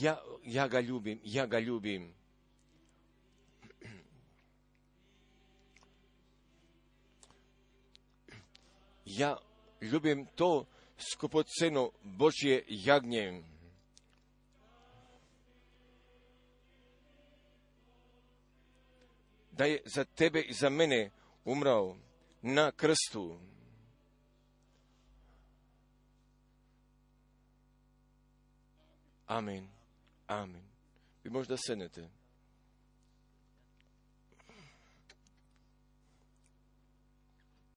ja, 0.00 0.18
ja 0.44 0.68
ga 0.68 0.80
ljubim, 0.80 1.20
ja 1.24 1.46
ga 1.46 1.58
ljubim. 1.58 2.14
Ja 9.04 9.36
ljubim 9.80 10.26
to 10.34 10.66
skupoceno 11.12 11.90
Božje 12.02 12.64
jagnje. 12.68 13.42
Da 19.50 19.64
je 19.64 19.82
za 19.84 20.04
tebe 20.04 20.40
i 20.40 20.52
za 20.52 20.70
mene 20.70 21.10
umrao 21.44 21.96
na 22.42 22.72
krstu. 22.72 23.38
Amen. 29.26 29.68
Amen. 30.26 30.62
Vi 31.24 31.30
možda 31.30 31.56
sednete. 31.56 32.08